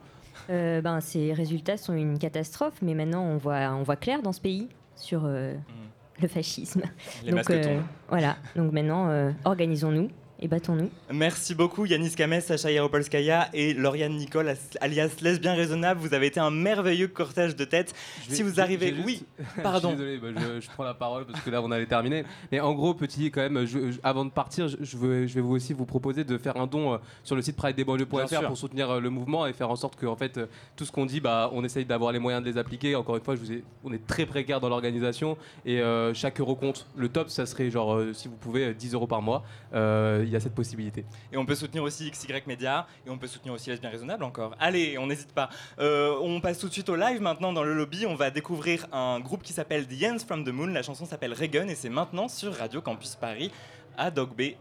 Euh, 0.50 0.82
ben, 0.82 1.00
ces 1.00 1.34
résultats 1.34 1.78
sont 1.78 1.94
une 1.94 2.18
catastrophe, 2.18 2.78
mais 2.82 2.96
maintenant 2.96 3.24
on 3.24 3.38
voit, 3.38 3.70
on 3.80 3.84
voit 3.84 3.98
clair 3.98 4.24
dans 4.24 4.32
ce 4.32 4.42
pays 4.42 4.68
sur 4.96 5.22
euh, 5.26 5.54
le 6.20 6.28
fascisme. 6.28 6.82
Les 7.24 7.32
Donc 7.32 7.46
voilà, 8.10 8.38
donc 8.56 8.72
maintenant 8.72 9.10
euh, 9.10 9.32
organisons-nous 9.46 10.10
et 10.42 10.48
battons-nous. 10.48 10.90
Merci 11.12 11.54
beaucoup 11.54 11.86
Yanis 11.86 12.16
Kames, 12.16 12.40
Sacha 12.42 12.72
Yaropolskaya 12.72 13.50
et 13.54 13.74
Lauriane 13.74 14.16
Nicole, 14.16 14.48
as- 14.50 14.78
alias 14.80 15.12
Lesbien 15.22 15.54
Raisonnable. 15.54 16.00
Vous 16.00 16.14
avez 16.14 16.28
été 16.28 16.40
un 16.40 16.50
merveilleux 16.52 17.10
cortège 17.10 17.56
de 17.58 17.66
tête. 17.66 17.94
Vais- 18.30 18.36
Si 18.36 18.44
vous 18.44 18.62
arrivez... 18.62 18.88
juste- 18.94 19.06
Oui, 19.06 19.24
je 19.40 19.44
suis 19.52 19.62
pardon. 19.62 19.92
désolé, 19.92 20.18
bah, 20.18 20.28
je, 20.36 20.62
je 20.62 20.70
prends 20.70 20.84
la 20.86 20.94
parole 20.94 21.26
parce 21.26 21.42
que 21.42 21.50
là 21.50 21.62
on 21.62 21.70
allait 21.72 21.86
terminer. 21.88 22.24
Mais 22.52 22.60
en 22.62 22.74
gros, 22.74 22.94
petit 22.94 23.32
quand 23.32 23.42
même, 23.42 23.66
je- 23.66 23.92
je- 23.92 24.00
avant 24.04 24.24
de 24.24 24.30
partir, 24.32 24.68
je, 24.70 24.78
je 24.82 24.98
veux- 24.98 25.28
je 25.28 25.34
vais 25.34 25.42
vous 25.42 25.54
aussi 25.56 25.74
vous 25.74 25.86
proposer 25.86 26.24
de 26.24 26.38
faire 26.38 26.56
un 26.58 26.68
don 26.68 26.94
euh, 26.94 26.98
sur 27.24 27.36
le 27.36 27.42
site 27.42 27.56
Bien 27.56 27.64
pridedesbanlieues.fr 27.74 28.28
sûr. 28.30 28.48
pour 28.48 28.58
soutenir 28.58 28.90
euh, 28.92 29.00
le 29.02 29.10
mouvement 29.10 29.46
et 29.46 29.52
faire 29.54 29.70
en 29.70 29.76
sorte 29.76 29.96
que 29.98 30.06
en 30.06 30.16
fait 30.16 30.38
euh, 30.38 30.46
tout 30.78 30.86
ce 30.86 30.92
qu'on 30.92 31.06
dit, 31.06 31.20
bah, 31.20 31.50
on 31.54 31.64
essaye 31.66 31.84
d'avoir 31.86 32.12
les 32.14 32.20
moyens 32.20 32.44
de 32.44 32.50
les 32.50 32.58
appliquer. 32.58 32.96
Encore 32.96 33.18
une 33.18 33.24
fois, 33.24 33.36
je 33.36 33.42
vous 33.42 33.52
ai- 33.52 33.64
on 33.84 33.92
est 33.92 34.06
très 34.08 34.26
précaire 34.26 34.62
dans 34.62 34.70
l'organisation 34.70 35.38
et 35.66 35.82
euh, 35.82 36.14
chaque 36.14 36.40
euro 36.40 36.56
compte. 36.56 36.88
Le 36.96 37.10
top, 37.10 37.30
ça 37.30 37.46
serait 37.46 37.70
genre 37.70 37.96
euh, 37.96 38.14
si 38.14 38.30
vous 38.30 38.36
pouvez 38.38 38.68
euh, 38.68 38.74
10 38.74 38.94
euros 38.94 39.08
par 39.08 39.22
mois. 39.22 39.44
Euh, 39.74 40.26
il 40.30 40.34
y 40.34 40.36
a 40.36 40.40
cette 40.40 40.56
possibilité. 40.56 41.06
Et 41.32 41.38
on 41.38 41.46
peut 41.46 41.56
soutenir 41.56 41.84
aussi 41.84 42.10
XY 42.10 42.34
Media 42.46 42.88
et 43.06 43.10
on 43.10 43.18
peut 43.18 43.28
soutenir 43.28 43.54
aussi 43.54 43.70
Lesbien 43.70 43.90
Raisonnable 43.90 44.24
encore. 44.24 44.56
Allez, 44.60 44.98
on 44.98 45.08
n'hésite 45.08 45.34
pas. 45.34 45.50
Euh, 45.80 46.16
on 46.22 46.40
passe 46.40 46.60
tout 46.60 46.68
de 46.68 46.74
suite 46.74 46.90
au 46.90 46.96
live 46.96 47.22
maintenant 47.22 47.52
dans 47.52 47.64
le 47.64 47.74
lobby. 47.74 48.06
On 48.06 48.16
va 48.16 48.30
découvrir 48.30 48.88
un 48.94 49.20
groupe 49.20 49.44
qui 49.44 49.54
s'appelle 49.54 49.88
The 49.88 50.04
Ends 50.04 50.26
from 50.26 50.44
the 50.46 50.50
Moon. 50.50 50.68
La 50.68 50.84
chanson 50.84 51.06
s'appelle 51.06 51.34
Reagan 51.34 51.68
et 51.68 51.76
c'est 51.76 51.90
maintenant 51.90 52.28
sur 52.28 52.54
Radio 52.54 52.82
Campus 52.82 53.16
Paris 53.16 53.52
à 53.98 54.12
Dog 54.12 54.36
Bay. 54.36 54.58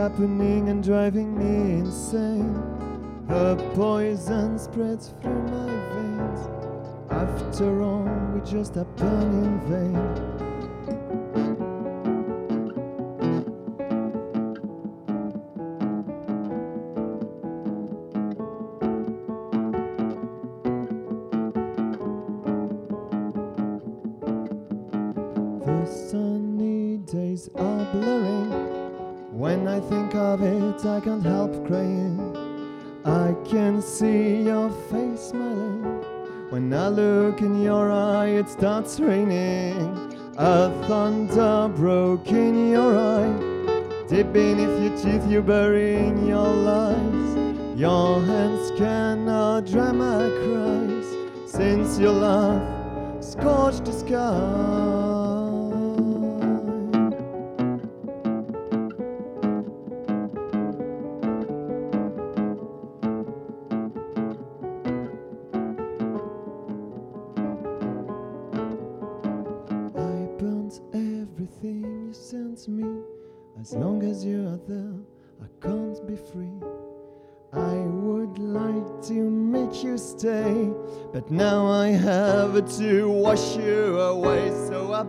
Happening 0.00 0.70
and 0.70 0.82
driving 0.82 1.36
me 1.36 1.80
insane. 1.80 2.54
The 3.28 3.54
poison 3.74 4.58
spreads 4.58 5.12
through 5.20 5.42
my 5.42 5.66
veins. 5.92 6.40
After 7.10 7.82
all, 7.82 8.08
we 8.32 8.40
just 8.40 8.76
happen 8.76 9.44
in 9.44 9.60
vain. 9.68 10.19
Thunder 40.90 41.68
broke 41.68 42.32
in 42.32 42.70
your 42.70 42.98
eye. 42.98 44.08
Deep 44.08 44.32
beneath 44.32 44.82
your 44.82 44.96
teeth, 44.98 45.24
you're 45.30 45.40
burying 45.40 46.26
your 46.26 46.52
lies. 46.52 47.78
Your 47.78 48.20
hands 48.20 48.72
cannot 48.76 49.66
dry 49.66 49.92
my 49.92 50.28
cries. 50.42 51.06
Since 51.48 52.00
your 52.00 52.14
love 52.14 53.22
scorched 53.22 53.84
the 53.84 53.92
sky. 53.92 55.19
To 82.60 83.08
wash 83.08 83.56
you 83.56 84.00
away. 84.00 84.50
So 84.68 84.92
I 84.92 85.04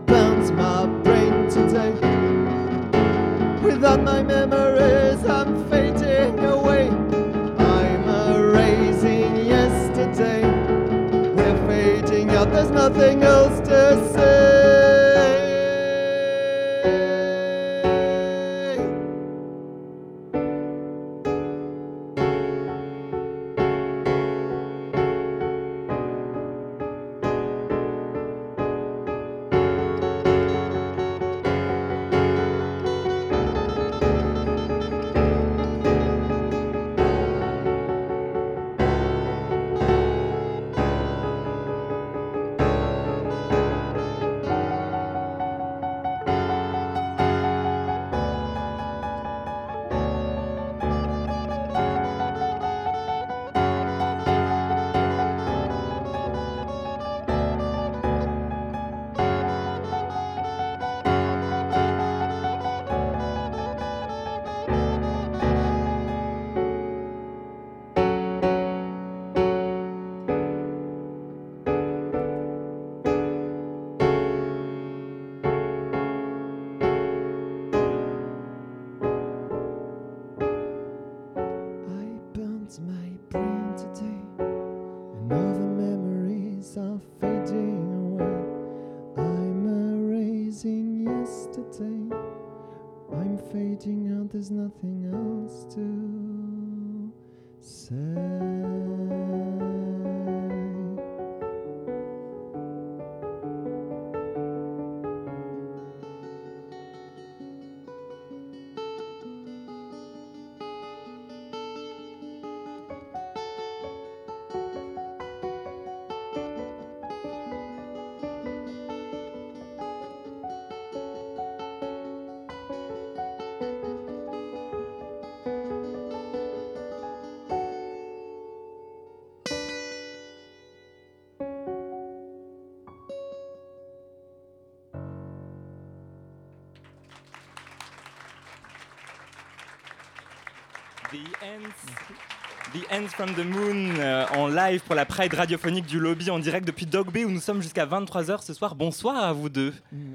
The 141.42 142.92
Ends 142.92 143.08
from 143.08 143.34
the 143.34 143.44
Moon 143.44 143.96
euh, 144.00 144.26
en 144.36 144.48
live 144.48 144.82
pour 144.82 144.94
la 144.94 145.06
Pride 145.06 145.34
radiophonique 145.34 145.88
du 145.88 146.00
lobby 146.00 146.30
en 146.30 146.38
direct 146.38 146.68
depuis 146.68 146.86
Dog 146.86 147.12
Bay 147.12 147.26
où 147.26 147.32
nous 147.32 147.40
sommes 147.40 147.64
jusqu'à 147.64 147.88
23h 147.88 148.44
ce 148.44 148.54
soir. 148.54 148.76
Bonsoir 148.76 149.18
à 149.18 149.34
vous 149.34 149.50
deux. 149.50 149.74
Mais 149.92 150.11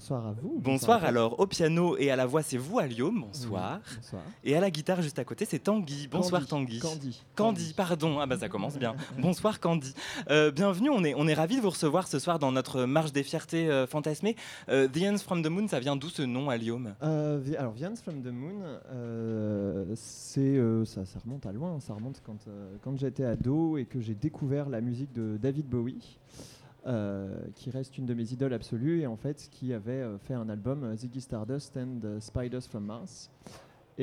bonsoir 0.00 0.26
à 0.28 0.32
vous. 0.32 0.58
Bonsoir, 0.62 1.04
à 1.04 1.08
alors 1.08 1.38
au 1.40 1.46
piano 1.46 1.94
et 1.98 2.10
à 2.10 2.16
la 2.16 2.24
voix 2.24 2.42
c'est 2.42 2.56
vous 2.56 2.78
Alium, 2.78 3.20
bonsoir. 3.20 3.80
Oui, 3.84 3.96
bonsoir. 3.96 4.22
Et 4.44 4.56
à 4.56 4.60
la 4.60 4.70
guitare 4.70 5.02
juste 5.02 5.18
à 5.18 5.24
côté 5.24 5.44
c'est 5.44 5.58
Tanguy. 5.58 6.08
Bonsoir 6.08 6.46
Tanguy. 6.46 6.78
Candy. 6.78 7.22
Candy, 7.34 7.74
pardon. 7.76 8.18
Ah 8.18 8.24
bah 8.24 8.38
ça 8.38 8.48
commence 8.48 8.78
bien. 8.78 8.94
bonsoir 9.18 9.60
Candy. 9.60 9.92
Euh, 10.30 10.50
bienvenue, 10.50 10.88
on 10.88 11.04
est, 11.04 11.12
on 11.14 11.28
est 11.28 11.34
ravis 11.34 11.56
de 11.56 11.60
vous 11.60 11.68
recevoir 11.68 12.08
ce 12.08 12.18
soir 12.18 12.38
dans 12.38 12.50
notre 12.50 12.84
marche 12.84 13.12
des 13.12 13.22
fiertés 13.22 13.68
euh, 13.68 13.86
fantasmées. 13.86 14.36
Euh, 14.70 14.88
the 14.88 15.02
Ends 15.02 15.18
from 15.18 15.42
the 15.42 15.48
Moon, 15.48 15.68
ça 15.68 15.80
vient 15.80 15.96
d'où 15.96 16.08
ce 16.08 16.22
nom 16.22 16.48
Alium 16.48 16.94
Euh, 17.02 17.38
alors, 17.58 17.72
Vians 17.74 17.96
from 18.02 18.22
the 18.22 18.32
Moon, 18.32 18.62
c'est, 19.96 20.58
ça, 20.86 21.04
ça 21.04 21.18
remonte 21.22 21.44
à 21.44 21.52
loin. 21.52 21.78
Ça 21.80 21.92
remonte 21.92 22.22
quand, 22.24 22.38
quand 22.80 22.98
j'étais 22.98 23.24
ado 23.24 23.76
et 23.76 23.84
que 23.84 24.00
j'ai 24.00 24.14
découvert 24.14 24.70
la 24.70 24.80
musique 24.80 25.12
de 25.12 25.36
David 25.36 25.66
Bowie, 25.66 26.18
qui 27.54 27.70
reste 27.70 27.98
une 27.98 28.06
de 28.06 28.14
mes 28.14 28.32
idoles 28.32 28.54
absolues 28.54 29.00
et 29.00 29.06
en 29.06 29.16
fait 29.16 29.48
qui 29.50 29.72
avait 29.72 29.92
euh, 29.92 30.18
fait 30.18 30.34
un 30.34 30.48
album 30.48 30.84
euh, 30.84 30.96
Ziggy 30.96 31.20
Stardust 31.20 31.76
and 31.76 32.00
euh, 32.04 32.20
Spiders 32.20 32.62
from 32.62 32.84
Mars. 32.84 33.30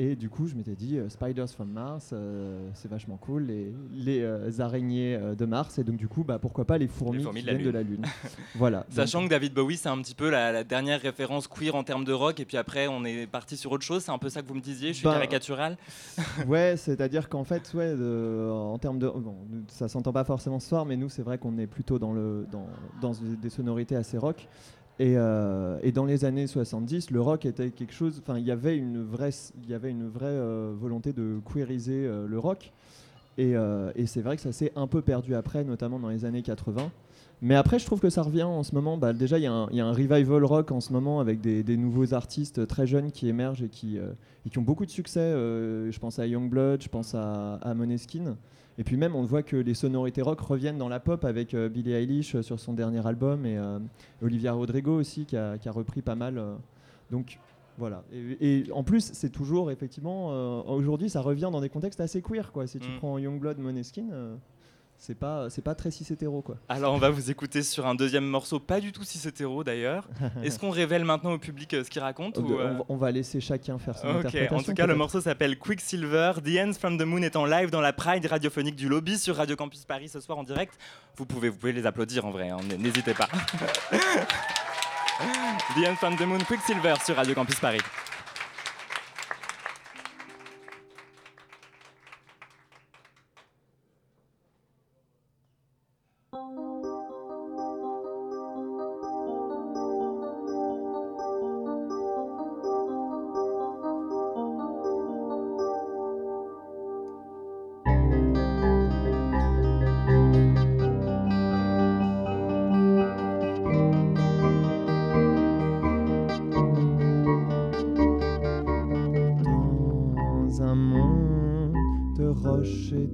Et 0.00 0.14
du 0.14 0.30
coup, 0.30 0.46
je 0.46 0.54
m'étais 0.54 0.76
dit, 0.76 0.96
euh, 0.96 1.08
Spiders 1.08 1.50
from 1.50 1.72
Mars, 1.72 2.10
euh, 2.12 2.68
c'est 2.74 2.88
vachement 2.88 3.16
cool, 3.16 3.46
les, 3.46 3.72
les 3.92 4.20
euh, 4.20 4.48
araignées 4.60 5.18
de 5.36 5.44
Mars, 5.44 5.76
et 5.80 5.82
donc 5.82 5.96
du 5.96 6.06
coup, 6.06 6.22
bah, 6.22 6.38
pourquoi 6.38 6.64
pas 6.64 6.78
les 6.78 6.86
fourmis, 6.86 7.18
Les 7.18 7.24
fourmis 7.24 7.40
qui 7.40 7.46
de 7.46 7.50
la 7.50 7.58
viennent 7.58 7.66
de 7.66 7.72
la 7.72 7.82
Lune. 7.82 8.04
Voilà. 8.54 8.86
Sachant 8.90 9.24
que 9.24 9.28
David 9.28 9.54
Bowie, 9.54 9.76
c'est 9.76 9.88
un 9.88 10.00
petit 10.00 10.14
peu 10.14 10.30
la, 10.30 10.52
la 10.52 10.62
dernière 10.62 11.00
référence 11.00 11.48
queer 11.48 11.74
en 11.74 11.82
termes 11.82 12.04
de 12.04 12.12
rock, 12.12 12.38
et 12.38 12.44
puis 12.44 12.56
après, 12.56 12.86
on 12.86 13.04
est 13.04 13.26
parti 13.26 13.56
sur 13.56 13.72
autre 13.72 13.84
chose. 13.84 14.04
C'est 14.04 14.12
un 14.12 14.18
peu 14.18 14.28
ça 14.28 14.40
que 14.40 14.46
vous 14.46 14.54
me 14.54 14.60
disiez. 14.60 14.90
Je 14.92 14.98
suis 14.98 15.04
Ben, 15.04 15.14
caricatural. 15.14 15.76
ouais, 16.46 16.76
c'est-à-dire 16.76 17.28
qu'en 17.28 17.42
fait, 17.42 17.74
ouais, 17.74 17.92
en 17.92 18.78
termes 18.78 19.00
de, 19.00 19.08
bon, 19.08 19.34
ça 19.66 19.88
s'entend 19.88 20.12
pas 20.12 20.22
forcément 20.22 20.60
ce 20.60 20.68
soir, 20.68 20.86
mais 20.86 20.96
nous, 20.96 21.08
c'est 21.08 21.22
vrai 21.22 21.38
qu'on 21.38 21.58
est 21.58 21.66
plutôt 21.66 21.98
dans 21.98 22.12
le 22.12 22.46
dans, 22.52 22.68
dans 23.00 23.14
des 23.42 23.50
sonorités 23.50 23.96
assez 23.96 24.16
rock. 24.16 24.46
Et, 25.00 25.14
euh, 25.16 25.78
et 25.82 25.92
dans 25.92 26.04
les 26.04 26.24
années 26.24 26.46
70, 26.46 27.10
le 27.10 27.20
rock 27.20 27.46
était 27.46 27.70
quelque 27.70 27.92
chose. 27.92 28.20
Enfin, 28.20 28.38
il 28.38 28.44
y 28.44 28.50
avait 28.50 28.76
une 28.76 29.04
vraie, 29.04 29.30
il 29.62 29.70
y 29.70 29.74
avait 29.74 29.90
une 29.90 30.08
vraie 30.08 30.26
euh, 30.26 30.72
volonté 30.76 31.12
de 31.12 31.38
queeriser 31.44 32.04
euh, 32.06 32.26
le 32.26 32.38
rock. 32.38 32.72
Et, 33.36 33.54
c'est 34.06 34.20
vrai 34.20 34.34
que 34.34 34.42
ça 34.42 34.50
s'est 34.50 34.72
un 34.74 34.88
peu 34.88 35.00
perdu 35.00 35.36
après, 35.36 35.62
notamment 35.62 36.00
dans 36.00 36.08
les 36.08 36.24
années 36.24 36.42
80. 36.42 36.90
Mais 37.40 37.54
après, 37.54 37.78
je 37.78 37.86
trouve 37.86 38.00
que 38.00 38.10
ça 38.10 38.22
revient 38.22 38.42
en 38.42 38.64
ce 38.64 38.74
moment. 38.74 38.98
Bah, 38.98 39.12
déjà, 39.12 39.38
il 39.38 39.44
y, 39.44 39.46
a 39.46 39.52
un- 39.52 39.92
revival 39.92 40.44
rock 40.44 40.72
en 40.72 40.80
ce 40.80 40.92
moment 40.92 41.20
avec 41.20 41.40
des, 41.40 41.76
nouveaux 41.76 42.14
artistes 42.14 42.66
très 42.66 42.88
jeunes 42.88 43.12
qui 43.12 43.28
émergent 43.28 43.62
et 43.62 43.68
qui, 43.68 43.96
ont 44.56 44.62
beaucoup 44.62 44.84
de 44.84 44.90
succès. 44.90 45.20
Je 45.20 45.98
pense 46.00 46.18
à 46.18 46.26
Youngblood, 46.26 46.82
je 46.82 46.88
pense 46.88 47.14
à, 47.14 47.54
à 47.62 47.74
Måneskin. 47.74 48.36
Et 48.78 48.84
puis 48.84 48.96
même, 48.96 49.14
on 49.16 49.24
voit 49.24 49.42
que 49.42 49.56
les 49.56 49.74
sonorités 49.74 50.22
rock 50.22 50.40
reviennent 50.40 50.78
dans 50.78 50.88
la 50.88 51.00
pop 51.00 51.24
avec 51.24 51.52
euh, 51.52 51.68
Billie 51.68 51.92
Eilish 51.92 52.36
euh, 52.36 52.42
sur 52.42 52.60
son 52.60 52.72
dernier 52.74 53.04
album 53.06 53.44
et 53.44 53.58
euh, 53.58 53.78
Olivia 54.22 54.52
Rodrigo 54.52 54.94
aussi 54.98 55.24
qui 55.26 55.36
a, 55.36 55.58
qui 55.58 55.68
a 55.68 55.72
repris 55.72 56.00
pas 56.00 56.14
mal. 56.14 56.38
euh. 56.38 56.54
donc 57.10 57.38
voilà. 57.76 58.02
Et, 58.12 58.58
et 58.60 58.72
en 58.72 58.82
plus, 58.84 59.10
c'est 59.14 59.30
toujours 59.30 59.70
effectivement 59.70 60.30
aujourd'hui, 60.68 61.08
ça 61.08 61.20
revient 61.20 61.48
dans 61.52 61.60
des 61.60 61.68
contextes 61.68 62.00
assez 62.00 62.20
queer 62.22 62.50
quoi. 62.52 62.66
Si 62.66 62.78
tu 62.80 62.88
Mm. 62.88 62.96
prends 62.98 63.18
Youngblood, 63.18 63.58
Måneskin, 63.58 64.06
euh, 64.12 64.34
c'est 65.00 65.14
pas 65.14 65.48
c'est 65.48 65.62
pas 65.62 65.74
très 65.76 65.90
hétéro 65.90 66.42
quoi. 66.42 66.56
Alors, 66.68 66.92
on 66.92 66.98
va 66.98 67.08
vous 67.10 67.30
écouter 67.30 67.62
sur 67.62 67.86
un 67.86 67.94
deuxième 67.94 68.26
morceau, 68.26 68.58
pas 68.58 68.80
du 68.80 68.90
tout 68.92 69.04
si 69.04 69.26
hétéro 69.26 69.62
d'ailleurs. 69.64 70.08
Est-ce 70.42 70.58
qu'on 70.58 70.70
révèle 70.70 71.04
maintenant 71.04 71.32
au 71.32 71.38
public 71.38 71.72
euh, 71.74 71.84
ce 71.84 71.90
qu'il 71.90 72.02
raconte 72.02 72.38
Euh, 72.38 72.42
ou, 72.42 72.58
euh, 72.58 72.74
on, 72.88 72.96
va- 72.96 73.10
laisser 73.12 73.40
chacun 73.40 73.78
faire 73.78 73.96
son 73.96 74.08
Ok, 74.08 74.16
interprétation. 74.26 74.56
en 74.56 74.62
tout 74.62 74.74
cas, 74.74 74.86
le 74.86 74.94
morceau 74.96 75.20
s'appelle 75.20 75.58
Quicksilver. 75.58 76.32
The 76.44 76.58
Ends 76.58 76.72
from 76.78 76.98
the 76.98 77.02
Moon 77.04 77.22
est 77.22 77.36
en 77.36 77.44
live 77.46 77.70
dans 77.70 77.80
la 77.80 77.92
Pride 77.92 78.26
radiophonique 78.26 78.76
du 78.76 78.88
lobby 78.88 79.18
sur 79.18 79.36
Radio 79.36 79.54
Campus 79.56 79.84
Paris 79.84 80.08
ce 80.08 80.20
soir 80.20 80.36
en 80.38 80.42
direct. 80.44 80.74
Vous 81.16 81.26
pouvez, 81.26 81.48
vous 81.48 81.56
pouvez 81.56 81.72
les 81.72 81.86
applaudir 81.86 82.24
en 82.26 82.30
vrai, 82.30 82.50
hein, 82.50 82.58
n'hésitez 82.78 83.14
pas. 83.14 83.28
the 85.76 85.88
Ends 85.88 85.96
from 85.96 86.16
the 86.16 86.22
Moon, 86.22 86.38
Quicksilver 86.40 86.94
sur 87.04 87.16
Radio 87.16 87.34
Campus 87.34 87.58
Paris. 87.60 87.80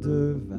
De 0.05 0.54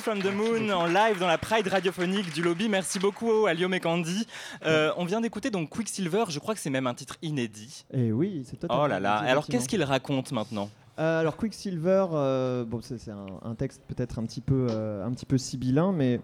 from 0.00 0.20
the 0.22 0.32
Moon 0.32 0.70
en 0.70 0.86
live 0.86 1.18
dans 1.20 1.26
la 1.26 1.36
Pride 1.36 1.68
radiophonique 1.68 2.32
du 2.32 2.42
lobby. 2.42 2.70
Merci 2.70 2.98
beaucoup 2.98 3.46
à 3.46 3.52
et 3.52 3.80
Candy. 3.80 4.26
Euh, 4.64 4.92
on 4.96 5.04
vient 5.04 5.20
d'écouter 5.20 5.50
donc 5.50 5.68
Quicksilver, 5.68 6.24
je 6.30 6.38
crois 6.38 6.54
que 6.54 6.60
c'est 6.60 6.70
même 6.70 6.86
un 6.86 6.94
titre 6.94 7.16
inédit. 7.20 7.84
Et 7.92 8.10
oui, 8.10 8.42
c'est 8.46 8.56
totalement. 8.56 8.84
Oh 8.84 8.86
là 8.86 8.98
là, 8.98 9.16
alors 9.16 9.46
qu'est-ce 9.46 9.68
qu'il 9.68 9.82
raconte 9.84 10.32
maintenant? 10.32 10.70
Euh, 10.98 11.20
alors 11.20 11.36
Quicksilver, 11.36 12.06
euh, 12.12 12.64
bon, 12.64 12.80
c'est 12.82 13.10
un, 13.10 13.26
un 13.42 13.54
texte 13.54 13.82
peut-être 13.88 14.18
un 14.18 14.24
petit 14.24 14.40
peu, 14.40 14.68
un 14.70 15.10
petit 15.12 15.26
peu 15.26 15.36
sibyllin, 15.36 15.92
mais 15.92 16.20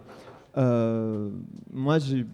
moi, 0.57 1.99
j'ai, 1.99 2.24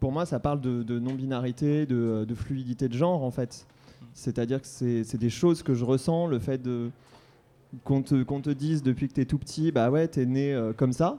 pour 0.00 0.12
moi, 0.12 0.26
ça 0.26 0.38
parle 0.38 0.60
de, 0.60 0.82
de 0.82 0.98
non-binarité, 0.98 1.86
de, 1.86 2.26
de 2.28 2.34
fluidité 2.34 2.88
de 2.88 2.94
genre 2.94 3.22
en 3.22 3.30
fait. 3.30 3.66
C'est-à-dire 4.12 4.60
que 4.60 4.66
c'est 4.66 5.16
des 5.16 5.30
choses 5.30 5.62
que 5.62 5.74
je 5.74 5.84
ressens, 5.84 6.26
le 6.26 6.38
fait 6.38 6.58
de 6.62 6.90
qu'on 7.82 8.02
te, 8.02 8.22
qu'on 8.22 8.40
te 8.40 8.50
dise 8.50 8.82
depuis 8.82 9.08
que 9.08 9.14
tu 9.14 9.20
es 9.20 9.24
tout 9.24 9.38
petit, 9.38 9.72
bah 9.72 9.90
ouais, 9.90 10.06
t'es 10.08 10.26
né 10.26 10.54
euh, 10.54 10.72
comme 10.72 10.92
ça. 10.92 11.18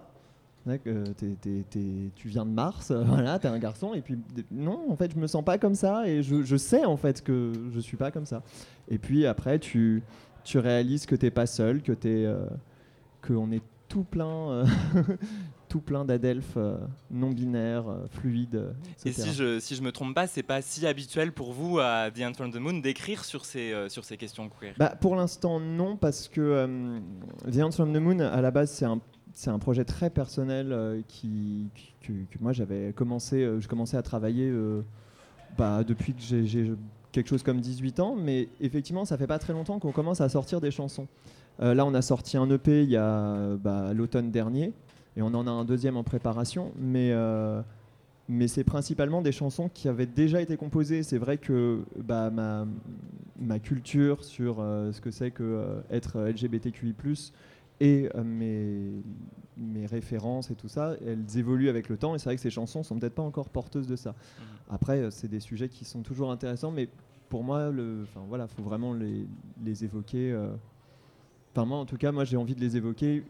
T'es- 0.66 2.10
tu 2.16 2.28
viens 2.28 2.46
de 2.46 2.50
Mars, 2.52 2.90
euh, 2.92 3.04
voilà, 3.08 3.38
t'es 3.38 3.48
un 3.48 3.60
garçon, 3.60 3.94
et 3.94 4.02
puis 4.02 4.18
non, 4.52 4.80
en 4.90 4.96
fait, 4.96 5.12
je 5.14 5.20
me 5.20 5.28
sens 5.28 5.44
pas 5.44 5.58
comme 5.60 5.76
ça, 5.76 6.08
et 6.08 6.24
je, 6.24 6.44
je 6.44 6.56
sais 6.58 6.86
en 6.86 6.98
fait 6.98 7.22
que 7.22 7.52
je 7.72 7.80
suis 7.80 7.98
pas 7.98 8.10
comme 8.12 8.26
ça. 8.26 8.42
Et 8.90 8.98
puis 8.98 9.26
après, 9.28 9.60
tu, 9.60 10.02
tu 10.44 10.58
réalises 10.58 11.06
que 11.06 11.16
t'es 11.16 11.30
pas 11.32 11.46
seul, 11.46 11.82
que 11.84 11.92
t'es, 11.92 12.26
euh, 12.26 12.46
qu'on 13.22 13.52
est 13.52 13.62
tout 13.88 14.04
plein, 14.04 14.50
euh, 14.50 14.66
tout 15.76 15.82
plein 15.82 16.06
d'adelphes 16.06 16.54
euh, 16.56 16.78
non 17.12 17.32
binaires, 17.32 17.90
euh, 17.90 18.06
fluides. 18.10 18.56
euh, 18.56 18.72
Et 19.04 19.12
si 19.12 19.34
je, 19.34 19.60
si 19.60 19.76
je 19.76 19.82
me 19.82 19.92
trompe 19.92 20.16
pas, 20.16 20.26
c'est 20.26 20.42
pas 20.42 20.62
si 20.62 20.88
habituel 20.88 21.34
pour 21.34 21.52
vous 21.52 21.80
à 21.80 22.10
The 22.12 22.22
End 22.22 22.34
from 22.34 22.50
the 22.54 22.56
Moon 22.60 22.76
d'écrire 22.80 23.26
sur 23.26 23.44
ces, 23.44 23.74
sur 23.90 24.06
ces 24.06 24.16
questions 24.16 24.48
queer? 24.48 24.74
Bah, 24.78 24.96
pour 25.02 25.18
l'instant, 25.18 25.60
non, 25.60 25.98
parce 25.98 26.30
que 26.30 26.98
The 27.52 27.58
Ants 27.62 27.72
from 27.72 27.92
the 27.92 27.98
Moon, 27.98 28.20
à 28.22 28.40
la 28.40 28.52
base, 28.52 28.72
c'est 28.72 28.86
un, 28.86 29.02
c'est 29.34 29.50
un 29.50 29.60
projet 29.60 29.84
très 29.84 30.10
personnel 30.10 30.72
euh, 30.72 31.02
qui, 31.10 31.68
qui- 31.76 31.94
que, 32.02 32.14
que 32.14 32.42
moi 32.42 32.54
j'avais 32.54 32.94
commencé, 32.94 33.44
euh, 33.44 33.60
je 33.60 33.68
commençais 33.68 33.98
à 33.98 34.02
travailler 34.02 34.48
euh, 34.50 34.82
bah, 35.58 35.84
depuis 35.84 36.14
que 36.14 36.22
j'ai, 36.22 36.72
quelque 37.12 37.28
chose 37.28 37.44
comme 37.44 37.60
18 37.60 38.00
ans, 38.00 38.16
mais 38.18 38.48
effectivement, 38.62 39.04
ça 39.04 39.18
fait 39.18 39.28
pas 39.28 39.40
très 39.40 39.52
longtemps 39.52 39.78
qu'on 39.80 39.92
commence 39.92 40.22
à 40.22 40.30
sortir 40.30 40.62
des 40.62 40.72
chansons. 40.72 41.08
Là, 41.60 41.86
on 41.86 41.94
a 41.94 42.02
sorti 42.02 42.36
un 42.38 42.50
EP 42.50 42.84
il 42.84 42.90
y 42.90 42.98
a 42.98 43.56
bah, 43.58 43.94
l'automne 43.94 44.30
dernier, 44.32 44.74
et 45.18 45.22
on 45.22 45.28
en 45.28 45.48
a 45.48 45.52
un 45.52 45.66
deuxième 45.66 45.98
en 45.98 46.04
préparation, 46.04 46.72
mais 46.78 47.12
euh, 47.12 47.62
mais 48.28 48.48
c'est 48.48 48.64
principalement 48.64 49.22
des 49.22 49.32
chansons 49.32 49.70
qui 49.70 49.88
avaient 49.88 50.08
déjà 50.08 50.42
été 50.42 50.58
composées. 50.58 51.04
C'est 51.04 51.18
vrai 51.18 51.38
que 51.38 51.84
bah, 51.98 52.30
ma, 52.32 52.66
ma 53.40 53.60
culture 53.60 54.24
sur 54.24 54.60
euh, 54.60 54.92
ce 54.92 55.02
que 55.02 55.12
c'est 55.12 55.32
que 55.32 55.44
euh, 55.44 55.82
être 55.92 56.20
LGBTQI+, 56.20 56.96
et 57.82 58.10
mes, 58.24 59.04
mes 59.58 59.86
références 59.86 60.50
et 60.50 60.56
tout 60.56 60.70
ça, 60.70 60.96
elles 61.06 61.38
évoluent 61.38 61.68
avec 61.68 61.90
le 61.90 61.98
temps, 61.98 62.16
et 62.16 62.20
c'est 62.20 62.30
vrai 62.30 62.38
que 62.38 62.42
ces 62.42 62.50
chansons 62.50 62.84
sont 62.84 62.98
peut-être 62.98 63.16
pas 63.16 63.22
encore 63.22 63.50
porteuses 63.50 63.88
de 63.88 63.98
ça. 63.98 64.16
Après, 64.70 65.00
euh, 65.00 65.12
c'est 65.12 65.28
des 65.28 65.42
sujets 65.42 65.68
qui 65.68 65.84
sont 65.84 66.02
toujours 66.02 66.32
intéressants, 66.32 66.72
mais 66.72 66.88
pour 67.28 67.44
moi, 67.44 67.70
enfin 68.04 68.22
voilà, 68.30 68.48
faut 68.48 68.64
vraiment 68.64 68.94
les, 68.94 69.28
les 69.62 69.84
évoquer. 69.84 70.34
Enfin 71.52 71.66
moi, 71.66 71.80
en 71.80 71.86
tout 71.86 71.98
cas, 71.98 72.12
moi 72.12 72.24
j'ai 72.24 72.38
envie 72.38 72.56
de 72.56 72.62
les 72.62 72.78
évoquer 72.78 73.24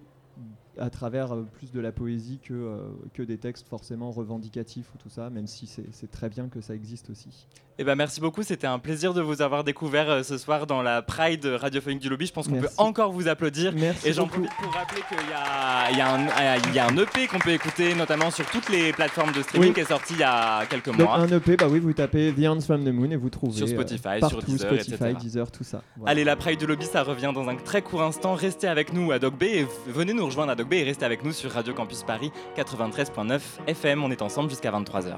à 0.80 0.90
travers 0.90 1.34
euh, 1.34 1.46
plus 1.58 1.72
de 1.72 1.80
la 1.80 1.92
poésie 1.92 2.40
que, 2.44 2.54
euh, 2.54 2.78
que 3.14 3.24
des 3.24 3.38
textes 3.38 3.68
forcément 3.68 4.12
revendicatifs 4.12 4.88
ou 4.94 4.98
tout 4.98 5.10
ça, 5.10 5.30
même 5.30 5.48
si 5.48 5.68
c'est 5.92 6.12
très 6.12 6.30
bien 6.30 6.48
que 6.48 6.62
ça 6.62 6.74
existe 6.76 7.10
aussi. 7.10 7.48
Eh 7.78 7.84
ben, 7.84 7.96
merci 7.96 8.22
beaucoup, 8.22 8.42
c'était 8.42 8.68
un 8.68 8.80
plaisir 8.80 9.14
de 9.14 9.22
vous 9.22 9.42
avoir 9.42 9.66
découvert 9.66 10.10
euh, 10.10 10.24
ce 10.24 10.38
soir 10.38 10.66
dans 10.66 10.82
la 10.82 11.02
Pride 11.02 11.46
radiophonique 11.46 12.00
du 12.00 12.08
lobby. 12.08 12.26
Je 12.26 12.32
pense 12.32 12.48
qu'on 12.48 12.62
peut 12.62 12.70
encore 12.78 13.12
vous 13.12 13.28
applaudir. 13.28 13.74
Merci 13.76 14.08
Et 14.08 14.14
j'en 14.14 14.28
profite 14.28 14.50
pour 14.62 14.72
rappeler 14.74 15.02
qu'il 15.10 15.18
y 15.30 15.34
a, 15.34 15.92
y, 15.92 16.02
un- 16.02 16.58
il 16.70 16.74
y 16.74 16.80
a 16.80 16.88
un 16.88 16.96
EP 16.98 17.28
qu'on 17.28 17.40
peut 17.40 17.50
écouter, 17.50 17.94
notamment 17.94 18.32
sur 18.32 18.46
toutes 18.50 18.70
les 18.70 18.94
plateformes 18.94 19.34
de 19.34 19.42
streaming, 19.42 19.70
Oui. 19.70 19.74
qui 19.74 19.82
est 19.82 19.86
sorti 19.90 20.14
il 20.14 20.20
y 20.20 20.24
a 20.24 20.66
quelques 20.68 20.86
Donc 20.86 21.00
mois. 21.00 21.18
un 21.18 21.28
EP, 21.28 21.58
bah 21.58 21.68
oui, 21.70 21.80
vous 21.80 21.92
tapez 21.92 22.32
The 22.34 22.48
Ants 22.48 22.62
from 22.62 22.86
the 22.86 22.94
Moon 22.94 23.12
et 23.12 23.18
vous 23.18 23.30
trouvez 23.30 23.58
Sur 23.58 23.68
Spotify, 23.68 24.20
partout, 24.22 24.40
sur 24.40 24.42
Deezer, 24.70 24.70
Spotify, 24.82 24.94
etc. 24.94 25.14
Deezer, 25.20 25.52
tout 25.52 25.66
ça. 25.66 25.82
Voilà. 25.98 26.12
Allez, 26.12 26.24
la 26.24 26.38
Pride 26.38 26.58
du 26.60 26.68
Lobby, 26.68 26.86
ça 26.86 27.04
revient 27.04 27.32
dans 27.36 27.50
un 27.50 27.56
très 27.58 27.82
court 27.82 28.04
instant. 28.04 28.36
Restez 28.36 28.68
avec 28.70 28.94
nous 28.94 29.12
à 29.12 29.20
Dog 29.20 29.34
B 29.38 29.44
et 29.44 29.68
venez 29.88 30.14
nous 30.14 30.26
rejoindre 30.26 30.54
à 30.54 30.56
Dog 30.56 30.65
B 30.66 30.74
et 30.74 30.84
restez 30.84 31.06
avec 31.06 31.24
nous 31.24 31.32
sur 31.32 31.52
Radio 31.52 31.74
Campus 31.74 32.04
Paris 32.04 32.32
93.9 32.58 33.40
FM. 33.68 34.04
On 34.04 34.12
est 34.12 34.22
ensemble 34.22 34.50
jusqu'à 34.50 34.72
23h. 34.72 35.18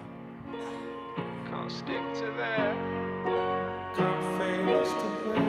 Can't 1.49 1.69
stick 1.69 2.01
to 2.13 2.25
that. 2.37 2.75
Can't 3.95 4.21
fade 4.37 4.67
us 4.75 4.89
to 4.89 5.07
black. 5.23 5.41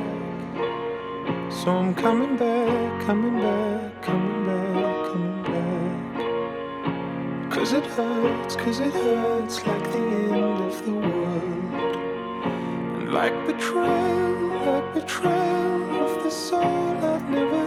So 1.51 1.71
I'm 1.71 1.95
coming 1.95 2.37
back, 2.37 3.07
coming 3.07 3.41
back, 3.41 4.03
coming 4.03 4.47
back, 4.47 5.13
coming 5.13 5.43
back. 5.43 5.59
Cause 7.51 7.73
it 7.73 7.85
hurts, 7.87 8.57
cause 8.57 8.81
it 8.81 8.93
hurts 8.93 9.67
like 9.67 9.85
the 9.91 9.99
end 9.99 10.61
of 10.63 10.85
the 10.85 10.93
world. 10.93 11.75
And 12.99 13.13
like 13.13 13.35
betrayal, 13.47 14.49
like 14.65 14.95
betrayal 14.95 16.05
of 16.05 16.23
the 16.23 16.31
soul 16.31 16.63
I've 17.03 17.29
never 17.31 17.58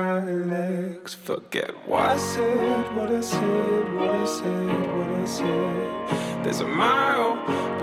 my 0.00 0.20
legs. 0.24 1.12
Forget 1.14 1.70
what 1.86 2.02
I 2.02 2.16
said, 2.16 2.96
what 2.96 3.10
I 3.10 3.20
said, 3.20 3.94
what 3.96 4.10
I 4.10 4.24
said, 4.36 4.96
what 4.96 5.10
I 5.22 5.24
said. 5.36 6.44
There's 6.44 6.60
a 6.60 6.70
mile 6.84 7.32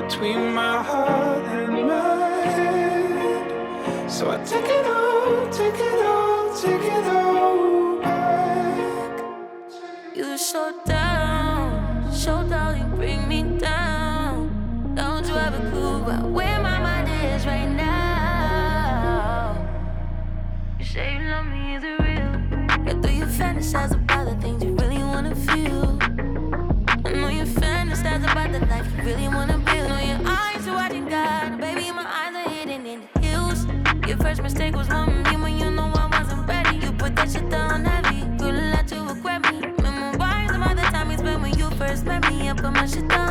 between 0.01 0.41
my 0.61 0.81
heart 0.89 1.43
and 1.57 1.73
my 1.87 2.41
head. 2.57 4.11
So 4.15 4.23
I 4.31 4.37
take 4.51 4.69
it 4.79 4.85
all, 4.97 5.47
take 5.59 5.79
it 5.89 5.99
all, 6.13 6.43
take 6.63 6.85
it 6.97 7.05
all 7.15 8.01
back. 8.01 9.13
You 10.15 10.37
show 10.37 10.69
down, 10.85 11.67
show 12.23 12.39
down, 12.53 12.71
you 12.79 12.87
bring 12.95 13.21
me 13.27 13.41
down. 13.59 14.37
Don't 14.95 15.25
you 15.27 15.35
ever 15.35 15.61
clue 15.69 15.97
about 16.03 16.25
where 16.37 16.59
my 16.69 16.76
say 20.97 21.13
you 21.13 21.29
love 21.29 21.45
me, 21.45 21.75
is 21.75 21.83
it 21.83 21.99
real? 22.07 22.33
Or 22.89 22.95
do 23.03 23.09
you 23.19 23.25
fantasize 23.25 23.93
about 23.93 24.25
the 24.29 24.35
things 24.41 24.63
you 24.63 24.73
really 24.81 25.03
wanna 25.11 25.35
feel? 25.35 25.85
I 27.05 27.11
know 27.19 27.29
you 27.39 27.45
fantasize 27.61 28.23
about 28.31 28.51
the 28.51 28.61
life 28.65 28.87
you 28.95 29.03
really 29.09 29.27
wanna 29.27 29.59
build. 29.59 29.89
Know 29.89 30.01
your 30.11 30.21
eyes 30.25 30.67
are 30.67 30.73
watching 30.73 31.07
God, 31.07 31.61
baby, 31.61 31.91
my 31.91 32.05
eyes 32.21 32.35
are 32.39 32.49
hidden 32.49 32.85
in 32.93 32.99
the 33.13 33.19
hills. 33.27 33.59
Your 34.07 34.17
first 34.17 34.41
mistake 34.41 34.75
was 34.75 34.89
wanting 34.89 35.21
me 35.27 35.35
when 35.43 35.59
you 35.59 35.69
know 35.69 35.91
I 36.03 36.07
wasn't 36.17 36.47
ready. 36.49 36.77
You 36.83 36.91
put 36.93 37.15
that 37.17 37.29
shit 37.31 37.47
down 37.47 37.85
heavy. 37.85 38.21
Good 38.41 38.55
luck 38.73 38.87
to 38.87 38.97
regret 39.09 39.41
me. 39.51 39.57
Memories 39.83 40.53
about 40.57 40.75
the 40.77 40.85
time 40.93 41.09
we 41.09 41.17
spent 41.17 41.41
when 41.43 41.53
you 41.59 41.69
first 41.81 42.05
met 42.05 42.21
me. 42.27 42.49
I 42.49 42.53
put 42.53 42.73
my 42.73 42.87
shit 42.87 43.07
down. 43.07 43.27